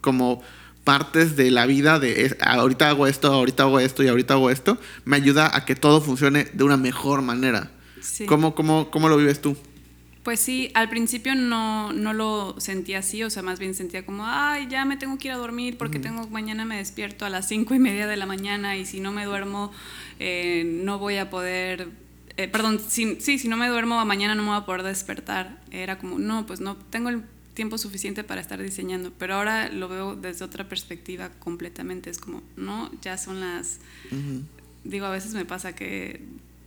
como 0.00 0.42
partes 0.84 1.36
de 1.36 1.50
la 1.50 1.66
vida 1.66 1.98
de 1.98 2.24
es- 2.26 2.36
ahorita 2.40 2.88
hago 2.88 3.06
esto, 3.06 3.32
ahorita 3.32 3.62
hago 3.64 3.78
esto 3.80 4.02
y 4.02 4.08
ahorita 4.08 4.34
hago 4.34 4.50
esto, 4.50 4.78
me 5.04 5.16
ayuda 5.16 5.54
a 5.56 5.64
que 5.64 5.74
todo 5.76 6.00
funcione 6.00 6.44
de 6.52 6.64
una 6.64 6.76
mejor 6.76 7.22
manera. 7.22 7.70
Sí. 8.00 8.26
¿Cómo, 8.26 8.54
cómo, 8.54 8.90
¿Cómo 8.90 9.08
lo 9.08 9.16
vives 9.16 9.40
tú? 9.40 9.56
Pues 10.24 10.38
sí, 10.38 10.70
al 10.74 10.88
principio 10.88 11.34
no, 11.34 11.92
no 11.92 12.12
lo 12.12 12.54
sentía 12.58 13.00
así, 13.00 13.24
o 13.24 13.30
sea, 13.30 13.42
más 13.42 13.58
bien 13.58 13.74
sentía 13.74 14.06
como, 14.06 14.24
ay, 14.24 14.68
ya 14.70 14.84
me 14.84 14.96
tengo 14.96 15.18
que 15.18 15.28
ir 15.28 15.32
a 15.34 15.36
dormir 15.36 15.76
porque 15.76 15.98
tengo 15.98 16.28
mañana 16.28 16.64
me 16.64 16.76
despierto 16.76 17.24
a 17.24 17.30
las 17.30 17.48
cinco 17.48 17.74
y 17.74 17.80
media 17.80 18.06
de 18.06 18.16
la 18.16 18.24
mañana 18.26 18.76
y 18.76 18.86
si 18.86 19.00
no 19.00 19.10
me 19.10 19.24
duermo 19.24 19.72
eh, 20.20 20.62
no 20.64 21.00
voy 21.00 21.16
a 21.16 21.28
poder, 21.28 21.88
eh, 22.36 22.46
perdón, 22.46 22.80
si, 22.86 23.16
sí, 23.20 23.40
si 23.40 23.48
no 23.48 23.56
me 23.56 23.66
duermo 23.66 24.04
mañana 24.04 24.36
no 24.36 24.42
me 24.44 24.50
voy 24.50 24.58
a 24.58 24.64
poder 24.64 24.84
despertar. 24.84 25.60
Era 25.72 25.98
como, 25.98 26.20
no, 26.20 26.46
pues 26.46 26.60
no 26.60 26.76
tengo 26.76 27.08
el 27.08 27.22
tiempo 27.54 27.76
suficiente 27.78 28.24
para 28.24 28.40
estar 28.40 28.60
diseñando, 28.62 29.12
pero 29.18 29.34
ahora 29.34 29.68
lo 29.68 29.88
veo 29.88 30.16
desde 30.16 30.44
otra 30.44 30.68
perspectiva 30.68 31.28
completamente, 31.38 32.08
es 32.10 32.18
como, 32.18 32.42
no, 32.56 32.90
ya 33.02 33.18
son 33.18 33.40
las 33.40 33.78
digo, 34.84 35.06
a 35.06 35.10
veces 35.10 35.34
me 35.34 35.44
pasa 35.44 35.74
que, 35.74 36.22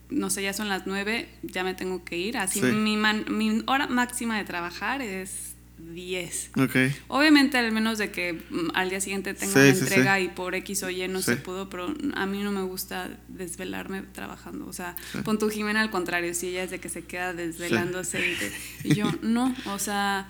no 0.10 0.30
sé, 0.30 0.44
ya 0.44 0.54
son 0.54 0.70
las 0.70 0.86
nueve, 0.86 1.28
ya 1.44 1.64
me 1.64 1.74
tengo 1.74 2.06
que 2.06 2.18
ir. 2.18 2.38
Así 2.38 2.60
Sí. 2.60 2.66
mi, 2.68 2.96
man- 2.98 3.26
mi 3.30 3.64
hora 3.68 3.88
máxima 3.88 4.38
de 4.38 4.46
trabajar 4.46 5.02
es 5.02 5.55
10. 5.94 6.52
Ok. 6.58 6.76
Obviamente, 7.08 7.58
al 7.58 7.72
menos 7.72 7.98
de 7.98 8.12
que 8.12 8.34
mm, 8.34 8.70
al 8.74 8.90
día 8.90 9.00
siguiente 9.02 9.34
tenga 9.34 9.54
Sí, 9.54 9.60
una 9.60 9.74
sí, 9.74 9.80
entrega 9.82 10.20
y 10.20 10.30
por 10.30 10.56
X 10.56 10.84
o 10.84 10.90
Y 10.90 11.08
no 11.08 11.22
se 11.22 11.36
pudo, 11.38 11.70
pero 11.70 11.94
a 12.16 12.26
mí 12.26 12.42
no 12.44 12.52
me 12.52 12.62
gusta 12.64 13.10
desvelarme 13.28 14.02
trabajando. 14.02 14.66
O 14.68 14.74
sea, 14.74 14.96
pon 15.24 15.38
tu 15.40 15.50
Jimena 15.50 15.82
al 15.82 15.92
contrario, 15.92 16.34
si 16.34 16.48
ella 16.50 16.64
es 16.64 16.72
de 16.72 16.80
que 16.80 16.90
se 16.90 17.04
queda 17.04 17.34
desvelándose 17.34 18.20
y, 18.20 18.36
te- 18.36 18.90
y 18.90 18.96
yo 18.96 19.12
no, 19.22 19.56
o 19.66 19.80
sea, 19.80 20.28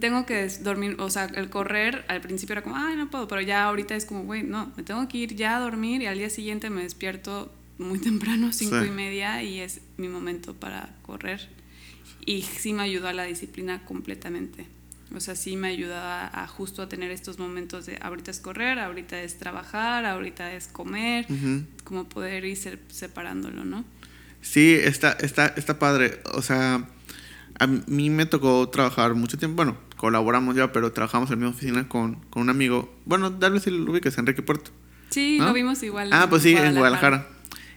tengo 0.00 0.26
que 0.26 0.46
dormir, 0.62 0.96
o 0.98 1.08
sea, 1.08 1.26
el 1.34 1.48
correr 1.50 2.04
al 2.08 2.20
principio 2.20 2.54
era 2.54 2.62
como, 2.62 2.76
ay, 2.76 2.96
no 2.96 3.10
puedo, 3.10 3.28
pero 3.28 3.40
ya 3.40 3.64
ahorita 3.64 3.94
es 3.96 4.04
como, 4.04 4.24
güey, 4.24 4.42
no, 4.42 4.72
me 4.76 4.82
tengo 4.82 5.06
que 5.08 5.18
ir 5.18 5.34
ya 5.36 5.56
a 5.56 5.60
dormir 5.60 6.02
y 6.02 6.06
al 6.06 6.18
día 6.18 6.30
siguiente 6.30 6.68
me 6.70 6.82
despierto 6.82 7.52
muy 7.78 7.98
temprano, 8.08 8.52
cinco 8.52 8.84
y 8.84 8.90
media, 8.90 9.42
y 9.42 9.60
es 9.60 9.80
mi 9.96 10.08
momento 10.08 10.52
para 10.54 10.94
correr. 11.02 11.48
Y 12.28 12.42
sí 12.42 12.72
me 12.74 12.82
ayudó 12.82 13.08
a 13.08 13.12
la 13.14 13.24
disciplina 13.24 13.84
completamente. 13.84 14.66
O 15.14 15.20
sea, 15.20 15.34
sí 15.34 15.56
me 15.56 15.68
ayudó 15.68 15.94
a, 15.96 16.46
justo 16.48 16.82
a 16.82 16.88
tener 16.88 17.10
estos 17.10 17.38
momentos 17.38 17.86
de 17.86 17.98
ahorita 18.02 18.30
es 18.30 18.40
correr, 18.40 18.78
ahorita 18.78 19.22
es 19.22 19.38
trabajar, 19.38 20.04
ahorita 20.04 20.52
es 20.52 20.68
comer, 20.68 21.26
como 21.84 22.06
poder 22.08 22.44
ir 22.44 22.56
se- 22.58 22.78
separándolo, 22.88 23.64
¿no? 23.64 23.84
Sí, 24.42 24.74
está, 24.74 25.12
está, 25.12 25.46
está 25.56 25.78
padre. 25.78 26.20
O 26.34 26.42
sea, 26.42 26.86
a 27.58 27.66
mí 27.66 28.10
me 28.10 28.26
tocó 28.26 28.68
trabajar 28.68 29.14
mucho 29.14 29.38
tiempo. 29.38 29.56
Bueno, 29.56 29.78
colaboramos 29.96 30.54
ya, 30.54 30.70
pero 30.72 30.92
trabajamos 30.92 31.30
en 31.30 31.40
la 31.40 31.46
misma 31.46 31.56
oficina 31.56 31.88
con, 31.88 32.16
con 32.28 32.42
un 32.42 32.50
amigo. 32.50 32.94
Bueno, 33.06 33.32
tal 33.32 33.52
vez 33.54 33.62
si 33.62 33.70
lo 33.70 33.90
ubicas, 33.90 34.18
Enrique 34.18 34.42
Puerto. 34.42 34.70
Sí, 35.08 35.38
¿no? 35.38 35.46
lo 35.46 35.52
vimos 35.54 35.82
igual. 35.82 36.10
Ah, 36.12 36.26
pues 36.28 36.42
sí, 36.42 36.50
en 36.54 36.74
Guadalajara. 36.74 37.26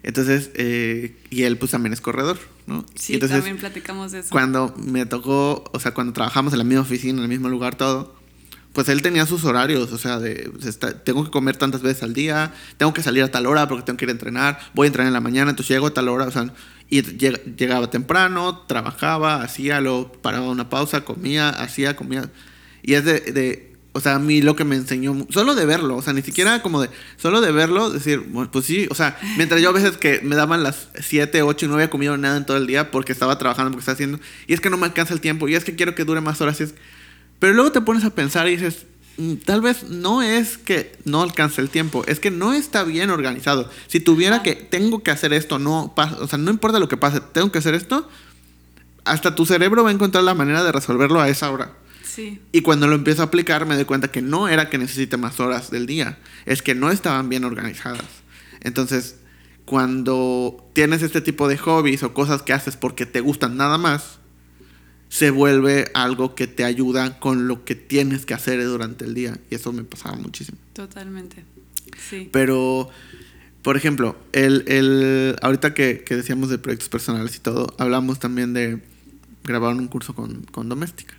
Entonces, 0.04 0.50
eh, 0.56 1.16
y 1.30 1.44
él 1.44 1.58
pues 1.58 1.72
también 1.72 1.94
es 1.94 2.02
corredor, 2.02 2.40
¿no? 2.66 2.86
Sí, 2.96 3.14
entonces, 3.14 3.38
también 3.40 3.58
platicamos 3.58 4.12
de 4.12 4.20
eso. 4.20 4.30
cuando 4.32 4.74
me 4.78 5.06
tocó, 5.06 5.64
o 5.72 5.80
sea, 5.80 5.94
cuando 5.94 6.14
trabajamos 6.14 6.54
en 6.54 6.60
la 6.60 6.66
misma 6.66 6.82
oficina, 6.82 7.18
en 7.20 7.24
el 7.24 7.30
mismo 7.30 7.50
lugar, 7.50 7.76
todo, 7.76 8.16
pues 8.74 8.90
él 8.90 9.02
tenía 9.02 9.26
sus 9.26 9.44
horarios, 9.44 9.92
o 9.92 9.98
sea, 9.98 10.18
de, 10.18 10.50
pues, 10.54 10.66
está- 10.66 11.04
tengo 11.04 11.24
que 11.24 11.30
comer 11.30 11.58
tantas 11.58 11.82
veces 11.82 12.02
al 12.04 12.14
día, 12.14 12.54
tengo 12.78 12.94
que 12.94 13.04
salir 13.04 13.22
a 13.24 13.30
tal 13.30 13.46
hora 13.46 13.68
porque 13.68 13.84
tengo 13.86 13.98
que 13.98 14.06
ir 14.06 14.10
a 14.10 14.14
entrenar, 14.14 14.60
voy 14.74 14.86
a 14.86 14.88
entrenar 14.88 15.08
en 15.10 15.14
la 15.14 15.20
mañana, 15.22 15.52
entonces 15.52 15.70
llego 15.76 15.88
a 15.88 15.94
tal 15.94 16.08
hora, 16.10 16.26
o 16.26 16.32
sea, 16.32 16.52
y 16.90 17.02
lleg- 17.04 17.56
llegaba 17.56 17.90
temprano, 17.90 18.64
trabajaba, 18.68 19.44
hacía, 19.44 19.82
lo 19.82 20.12
paraba 20.12 20.50
una 20.50 20.70
pausa, 20.70 21.06
comía, 21.06 21.50
hacía, 21.50 21.96
comía. 21.96 22.30
Y 22.82 22.94
es 22.96 23.06
de, 23.06 23.20
de- 23.20 23.71
o 23.94 24.00
sea, 24.00 24.16
a 24.16 24.20
mí 24.20 24.42
lo 24.42 24.56
que 24.56 24.64
me 24.64 24.78
enseñó, 24.78 25.28
solo 25.30 25.54
de 25.54 25.66
verlo, 25.66 25.98
o 25.98 26.02
sea, 26.02 26.14
ni 26.14 26.22
siquiera 26.22 26.62
como 26.62 26.82
de, 26.82 26.90
solo 27.18 27.42
de 27.42 27.52
verlo, 27.52 27.90
decir, 27.90 28.20
bueno, 28.30 28.50
pues 28.50 28.66
sí, 28.66 28.88
o 28.90 28.96
sea, 28.96 29.18
mientras 29.36 29.62
yo 29.62 29.70
a 29.70 29.74
veces 29.74 29.98
que 29.98 30.22
me 30.24 30.38
daban 30.38 30.64
las 30.64 30.88
7, 30.98 31.42
8 31.42 31.66
y 31.66 31.70
no 31.70 31.76
había 31.76 31.90
comido 31.90 32.16
nada 32.18 32.38
en 32.38 32.46
todo 32.46 32.56
el 32.56 32.68
día 32.68 32.90
porque 32.90 33.12
estaba 33.12 33.38
trabajando, 33.38 33.72
porque 33.72 33.82
estaba 33.82 33.96
haciendo, 33.96 34.20
y 34.48 34.54
es 34.54 34.62
que 34.62 34.70
no 34.70 34.78
me 34.78 34.86
alcanza 34.86 35.14
el 35.14 35.20
tiempo, 35.20 35.50
y 35.50 35.56
es 35.56 35.66
que 35.66 35.76
quiero 35.76 35.94
que 35.94 36.06
dure 36.06 36.22
más 36.22 36.40
horas, 36.40 36.60
y 36.62 36.64
es... 36.64 36.76
Pero 37.40 37.54
luego 37.54 37.72
te 37.72 37.82
pones 37.82 38.06
a 38.06 38.12
pensar 38.12 38.48
y 38.48 38.52
dices, 38.52 38.86
mm, 39.18 39.34
tal 39.46 39.60
vez 39.60 39.84
no 39.90 40.22
es 40.22 40.58
que 40.58 40.96
no 41.04 41.22
alcance 41.22 41.60
el 41.60 41.70
tiempo, 41.70 42.06
es 42.08 42.22
que 42.22 42.32
no 42.32 42.54
está 42.54 42.86
bien 42.86 43.10
organizado. 43.10 43.70
Si 43.88 44.00
tuviera 44.00 44.42
que, 44.42 44.56
tengo 44.56 45.04
que 45.04 45.12
hacer 45.12 45.34
esto, 45.34 45.60
no 45.60 45.92
pasa, 45.96 46.18
o 46.22 46.28
sea, 46.28 46.40
no 46.40 46.50
importa 46.50 46.80
lo 46.80 46.88
que 46.88 46.96
pase, 46.96 47.20
tengo 47.20 47.52
que 47.52 47.58
hacer 47.58 47.74
esto, 47.74 48.08
hasta 49.04 49.36
tu 49.36 49.46
cerebro 49.46 49.84
va 49.84 49.90
a 49.90 49.94
encontrar 49.94 50.24
la 50.24 50.34
manera 50.34 50.64
de 50.64 50.72
resolverlo 50.72 51.20
a 51.20 51.28
esa 51.28 51.52
hora. 51.52 51.74
Sí. 52.14 52.42
Y 52.52 52.62
cuando 52.62 52.88
lo 52.88 52.96
empiezo 52.96 53.22
a 53.22 53.26
aplicar 53.26 53.66
me 53.66 53.76
doy 53.76 53.86
cuenta 53.86 54.12
que 54.12 54.22
no 54.22 54.50
era 54.50 54.70
que 54.70 54.78
necesite 54.78 55.16
más 55.16 55.40
horas 55.40 55.72
del 55.72 55.86
día, 55.86 56.18
es 56.46 56.62
que 56.62 56.76
no 56.76 56.92
estaban 56.92 57.30
bien 57.30 57.46
organizadas. 57.46 58.04
Entonces, 58.60 59.16
cuando 59.66 60.70
tienes 60.74 61.02
este 61.04 61.22
tipo 61.22 61.48
de 61.48 61.58
hobbies 61.58 62.04
o 62.04 62.14
cosas 62.14 62.42
que 62.42 62.52
haces 62.52 62.76
porque 62.76 63.06
te 63.06 63.22
gustan 63.22 63.56
nada 63.56 63.78
más, 63.78 64.20
se 65.08 65.30
vuelve 65.32 65.90
algo 65.94 66.36
que 66.36 66.48
te 66.48 66.66
ayuda 66.66 67.20
con 67.20 67.48
lo 67.48 67.64
que 67.64 67.76
tienes 67.76 68.26
que 68.26 68.34
hacer 68.34 68.62
durante 68.66 69.06
el 69.06 69.14
día. 69.14 69.40
Y 69.50 69.56
eso 69.56 69.72
me 69.72 69.84
pasaba 69.84 70.18
muchísimo. 70.18 70.58
Totalmente. 70.74 71.46
Sí. 72.10 72.30
Pero, 72.32 72.90
por 73.62 73.78
ejemplo, 73.78 74.18
el, 74.34 74.66
el, 74.68 75.38
ahorita 75.42 75.74
que, 75.74 76.04
que 76.04 76.16
decíamos 76.16 76.50
de 76.50 76.58
proyectos 76.58 76.90
personales 76.90 77.36
y 77.38 77.40
todo, 77.40 77.74
hablamos 77.78 78.20
también 78.20 78.54
de 78.54 78.82
grabar 79.46 79.76
un 79.76 79.88
curso 79.88 80.14
con, 80.14 80.44
con 80.52 80.68
Doméstica. 80.68 81.16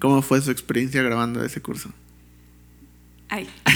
¿Cómo 0.00 0.22
fue 0.22 0.40
su 0.40 0.50
experiencia 0.50 1.02
grabando 1.02 1.44
ese 1.44 1.60
curso? 1.62 1.90
Ay. 3.28 3.48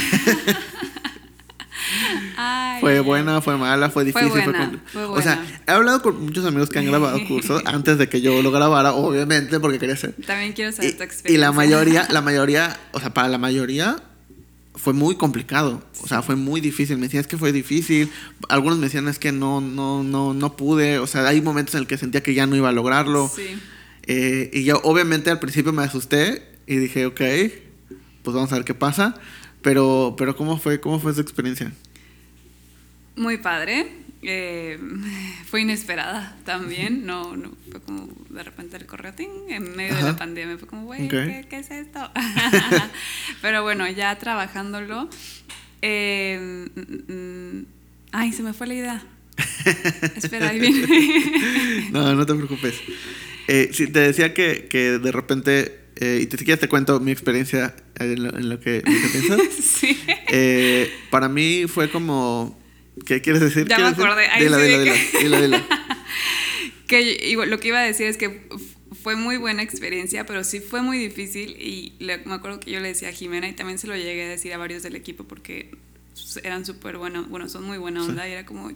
Ay, 2.38 2.80
¿Fue 2.80 3.00
buena, 3.00 3.40
fue 3.40 3.56
mala, 3.56 3.90
fue 3.90 4.04
difícil? 4.04 4.28
buena, 4.30 4.70
compli- 4.72 4.80
fue 4.86 5.04
O 5.04 5.22
sea, 5.22 5.36
buena. 5.36 5.60
he 5.66 5.70
hablado 5.70 6.02
con 6.02 6.22
muchos 6.24 6.44
amigos 6.44 6.68
que 6.68 6.78
han 6.78 6.86
grabado 6.86 7.18
cursos 7.28 7.62
antes 7.66 7.96
de 7.98 8.08
que 8.08 8.20
yo 8.20 8.42
lo 8.42 8.50
grabara, 8.50 8.92
obviamente, 8.92 9.60
porque 9.60 9.78
quería 9.78 9.94
hacer. 9.94 10.14
También 10.26 10.52
quiero 10.52 10.72
saber 10.72 10.96
tu 10.96 11.02
experiencia. 11.02 11.34
y 11.34 11.38
la 11.40 11.52
mayoría, 11.52 12.06
la 12.10 12.20
mayoría, 12.22 12.78
o 12.92 13.00
sea, 13.00 13.14
para 13.14 13.28
la 13.28 13.38
mayoría 13.38 13.96
fue 14.74 14.92
muy 14.92 15.16
complicado. 15.16 15.82
O 16.02 16.06
sea, 16.06 16.22
fue 16.22 16.34
muy 16.36 16.60
difícil. 16.60 16.96
Me 16.98 17.04
decían 17.06 17.22
es 17.22 17.26
que 17.26 17.38
fue 17.38 17.52
difícil. 17.52 18.10
Algunos 18.48 18.78
me 18.78 18.86
decían 18.86 19.08
es 19.08 19.18
que 19.18 19.32
no, 19.32 19.60
no, 19.60 20.02
no, 20.02 20.34
no 20.34 20.56
pude. 20.56 20.98
O 20.98 21.06
sea, 21.06 21.26
hay 21.26 21.40
momentos 21.40 21.74
en 21.76 21.82
el 21.82 21.86
que 21.86 21.96
sentía 21.96 22.22
que 22.22 22.34
ya 22.34 22.46
no 22.46 22.56
iba 22.56 22.68
a 22.68 22.72
lograrlo. 22.72 23.30
Sí. 23.34 23.58
Eh, 24.06 24.50
y 24.52 24.64
yo 24.64 24.80
obviamente 24.84 25.30
al 25.30 25.38
principio 25.40 25.72
me 25.72 25.82
asusté 25.82 26.42
y 26.66 26.76
dije, 26.76 27.06
ok, 27.06 27.20
pues 28.22 28.34
vamos 28.34 28.52
a 28.52 28.56
ver 28.56 28.64
qué 28.64 28.74
pasa. 28.74 29.14
Pero, 29.62 30.14
pero 30.16 30.36
¿cómo 30.36 30.58
fue, 30.58 30.80
cómo 30.80 31.00
fue 31.00 31.12
su 31.14 31.20
experiencia? 31.20 31.72
Muy 33.16 33.38
padre. 33.38 33.86
eh, 34.22 34.78
fue 35.48 35.62
inesperada 35.62 36.36
también. 36.44 37.04
No, 37.06 37.36
no 37.36 37.52
fue 37.70 37.80
como 37.80 38.08
de 38.30 38.42
repente 38.42 38.76
el 38.76 38.86
corretín 38.86 39.30
en 39.48 39.74
medio 39.76 39.94
de 39.96 40.02
la 40.02 40.16
pandemia. 40.16 40.56
Fue 40.58 40.68
como, 40.68 40.84
güey. 40.84 41.08
¿qué, 41.08 41.46
qué 41.48 41.58
es 41.58 41.70
esto? 41.70 42.10
Pero 43.42 43.62
bueno, 43.62 43.88
ya 43.90 44.16
trabajándolo. 44.18 45.08
eh, 45.82 46.68
mm, 46.74 47.12
mm, 47.12 47.66
ay, 48.12 48.32
se 48.32 48.42
me 48.42 48.52
fue 48.52 48.66
la 48.68 48.74
idea. 48.74 49.06
Espera, 50.16 50.50
ahí 50.50 50.60
viene. 50.60 51.90
No, 51.90 52.14
no 52.14 52.24
te 52.26 52.34
preocupes. 52.34 52.74
Eh, 53.48 53.70
sí, 53.72 53.86
te 53.86 54.00
decía 54.00 54.34
que, 54.34 54.66
que 54.68 54.98
de 54.98 55.12
repente, 55.12 55.78
eh, 55.96 56.20
y 56.22 56.26
te, 56.26 56.36
si 56.38 56.44
quieres 56.44 56.60
te 56.60 56.68
cuento 56.68 56.98
mi 57.00 57.12
experiencia 57.12 57.74
en 57.98 58.22
lo, 58.24 58.36
en 58.36 58.48
lo 58.48 58.60
que, 58.60 58.82
lo 58.84 58.92
que 58.92 59.08
piensas. 59.18 59.40
sí. 59.62 59.98
Eh, 60.32 60.90
para 61.10 61.28
mí 61.28 61.64
fue 61.68 61.90
como... 61.90 62.58
¿Qué 63.04 63.20
quieres 63.20 63.42
decir? 63.42 63.66
Ya 63.68 63.78
me 63.78 63.86
acordé. 63.88 64.26
Dilo, 64.38 64.56
de 64.56 64.68
dilo, 64.68 65.58
que- 66.88 67.36
lo 67.46 67.60
que 67.60 67.68
iba 67.68 67.78
a 67.80 67.84
decir 67.84 68.06
es 68.06 68.16
que 68.16 68.48
fue 69.02 69.16
muy 69.16 69.36
buena 69.36 69.62
experiencia, 69.62 70.24
pero 70.24 70.44
sí 70.44 70.60
fue 70.60 70.80
muy 70.82 70.98
difícil 70.98 71.50
y 71.60 71.92
le- 71.98 72.18
me 72.24 72.34
acuerdo 72.34 72.58
que 72.58 72.70
yo 72.70 72.80
le 72.80 72.88
decía 72.88 73.10
a 73.10 73.12
Jimena 73.12 73.48
y 73.48 73.52
también 73.52 73.78
se 73.78 73.86
lo 73.86 73.94
llegué 73.96 74.24
a 74.24 74.28
decir 74.28 74.52
a 74.54 74.58
varios 74.58 74.82
del 74.82 74.96
equipo 74.96 75.24
porque 75.24 75.70
eran 76.42 76.64
súper 76.64 76.96
buenos, 76.96 77.28
bueno, 77.28 77.48
son 77.48 77.64
muy 77.64 77.78
buena 77.78 78.02
onda 78.02 78.26
y 78.28 78.32
era 78.32 78.46
como, 78.46 78.72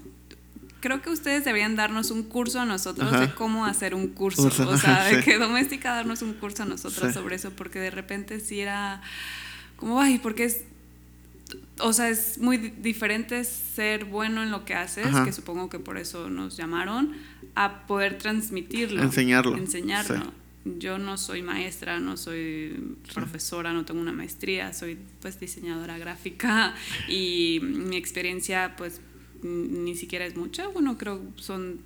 creo 0.81 1.03
que 1.03 1.11
ustedes 1.11 1.45
deberían 1.45 1.76
darnos 1.76 2.11
un 2.11 2.22
curso 2.24 2.61
a 2.61 2.64
nosotros 2.64 3.12
Ajá. 3.12 3.20
de 3.26 3.35
cómo 3.35 3.66
hacer 3.66 3.95
un 3.95 4.09
curso, 4.09 4.47
o 4.47 4.76
sea, 4.76 5.05
de 5.11 5.16
sí. 5.18 5.22
que 5.24 5.39
doméstica 5.39 5.95
darnos 5.95 6.22
un 6.22 6.33
curso 6.35 6.62
a 6.62 6.66
nosotros 6.66 7.09
Sí. 7.09 7.14
sobre 7.14 7.37
eso, 7.37 7.51
porque 7.51 7.78
de 7.78 7.91
repente 7.91 8.41
sí 8.41 8.61
era 8.61 9.01
como, 9.76 10.01
ay, 10.01 10.18
porque 10.18 10.45
es 10.45 10.64
o 11.81 11.93
sea, 11.93 12.09
es 12.11 12.39
muy 12.39 12.59
di- 12.59 12.68
diferente 12.70 13.43
ser 13.45 14.05
bueno 14.05 14.43
en 14.43 14.51
lo 14.51 14.64
que 14.64 14.74
haces, 14.74 15.07
Ajá. 15.07 15.24
que 15.24 15.33
supongo 15.33 15.68
que 15.70 15.78
por 15.78 15.97
eso 15.99 16.28
nos 16.31 16.57
llamaron, 16.57 17.16
a 17.57 17.87
poder 17.87 18.18
transmitirlo. 18.18 19.03
Enseñarlo, 19.03 19.57
Enseñarlo. 19.57 20.16
sí. 20.16 20.31
Yo 20.78 20.99
no 20.99 21.16
soy 21.16 21.41
maestra, 21.43 21.99
no 22.01 22.18
soy 22.18 22.97
profesora, 23.14 23.72
no 23.72 23.87
tengo 23.87 23.99
una 24.01 24.12
maestría, 24.12 24.74
soy 24.74 24.99
pues 25.22 25.41
diseñadora 25.41 25.97
gráfica 25.97 26.74
y 27.09 27.61
mi 27.62 27.97
experiencia 27.97 28.74
pues 28.76 29.01
ni 29.43 29.97
siquiera 29.97 30.26
es 30.26 30.36
mucha. 30.36 30.68
Bueno, 30.68 30.99
creo 30.99 31.20
son, 31.36 31.80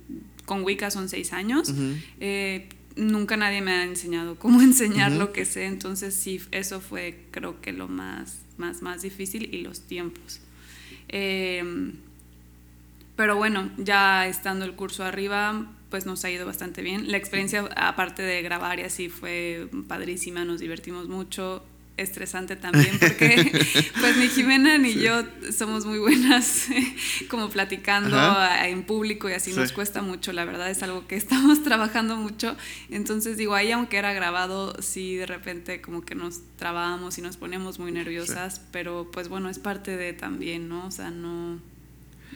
con 0.45 0.63
Wicca 0.63 0.91
son 0.91 1.09
seis 1.09 1.33
años. 1.33 1.73
Eh, 2.19 2.69
nunca 2.95 3.37
nadie 3.37 3.61
me 3.61 3.71
ha 3.71 3.83
enseñado 3.83 4.37
cómo 4.37 4.61
enseñar 4.63 5.11
lo 5.11 5.33
que 5.33 5.45
sé, 5.45 5.65
entonces 5.65 6.13
sí, 6.13 6.41
eso 6.51 6.81
fue 6.81 7.25
creo 7.31 7.61
que 7.61 7.73
lo 7.73 7.87
más, 7.87 8.39
más, 8.57 8.81
más 8.81 9.01
difícil 9.01 9.53
y 9.53 9.61
los 9.61 9.81
tiempos. 9.81 10.39
Eh, 11.09 11.93
pero 13.15 13.37
bueno, 13.37 13.71
ya 13.77 14.27
estando 14.27 14.65
el 14.65 14.73
curso 14.73 15.03
arriba, 15.03 15.71
pues 15.89 16.05
nos 16.05 16.25
ha 16.25 16.31
ido 16.31 16.45
bastante 16.45 16.81
bien. 16.81 17.09
La 17.11 17.17
experiencia, 17.17 17.69
aparte 17.75 18.21
de 18.21 18.41
grabar 18.41 18.79
y 18.79 18.83
así, 18.83 19.07
fue 19.07 19.69
padrísima, 19.87 20.43
nos 20.43 20.59
divertimos 20.59 21.07
mucho. 21.07 21.63
Estresante 21.97 22.57
también, 22.57 22.99
porque 22.99 23.51
pues 24.01 24.17
ni 24.17 24.27
Jimena 24.27 24.77
ni 24.77 24.95
yo 24.95 25.23
somos 25.57 25.85
muy 25.85 25.97
buenas 25.97 26.67
como 27.29 27.49
platicando 27.49 28.17
Ajá. 28.19 28.67
en 28.67 28.83
público 28.83 29.29
y 29.29 29.33
así 29.33 29.53
Sí. 29.53 29.57
nos 29.59 29.71
cuesta 29.71 30.01
mucho, 30.01 30.33
la 30.33 30.43
verdad 30.43 30.69
es 30.69 30.83
algo 30.83 31.07
que 31.07 31.15
estamos 31.15 31.63
trabajando 31.63 32.17
mucho. 32.17 32.57
Entonces 32.89 33.37
digo, 33.37 33.55
ahí 33.55 33.71
aunque 33.71 33.95
era 33.95 34.11
grabado, 34.11 34.75
sí 34.81 35.15
de 35.15 35.25
repente 35.25 35.79
como 35.81 36.01
que 36.01 36.15
nos 36.15 36.41
trabábamos 36.57 37.17
y 37.17 37.21
nos 37.21 37.37
poníamos 37.37 37.79
muy 37.79 37.93
nerviosas, 37.93 38.59
pero 38.71 39.09
pues 39.11 39.29
bueno, 39.29 39.49
es 39.49 39.59
parte 39.59 39.95
de 39.95 40.11
también, 40.11 40.67
¿no? 40.67 40.85
O 40.87 40.91
sea, 40.91 41.11
no... 41.11 41.61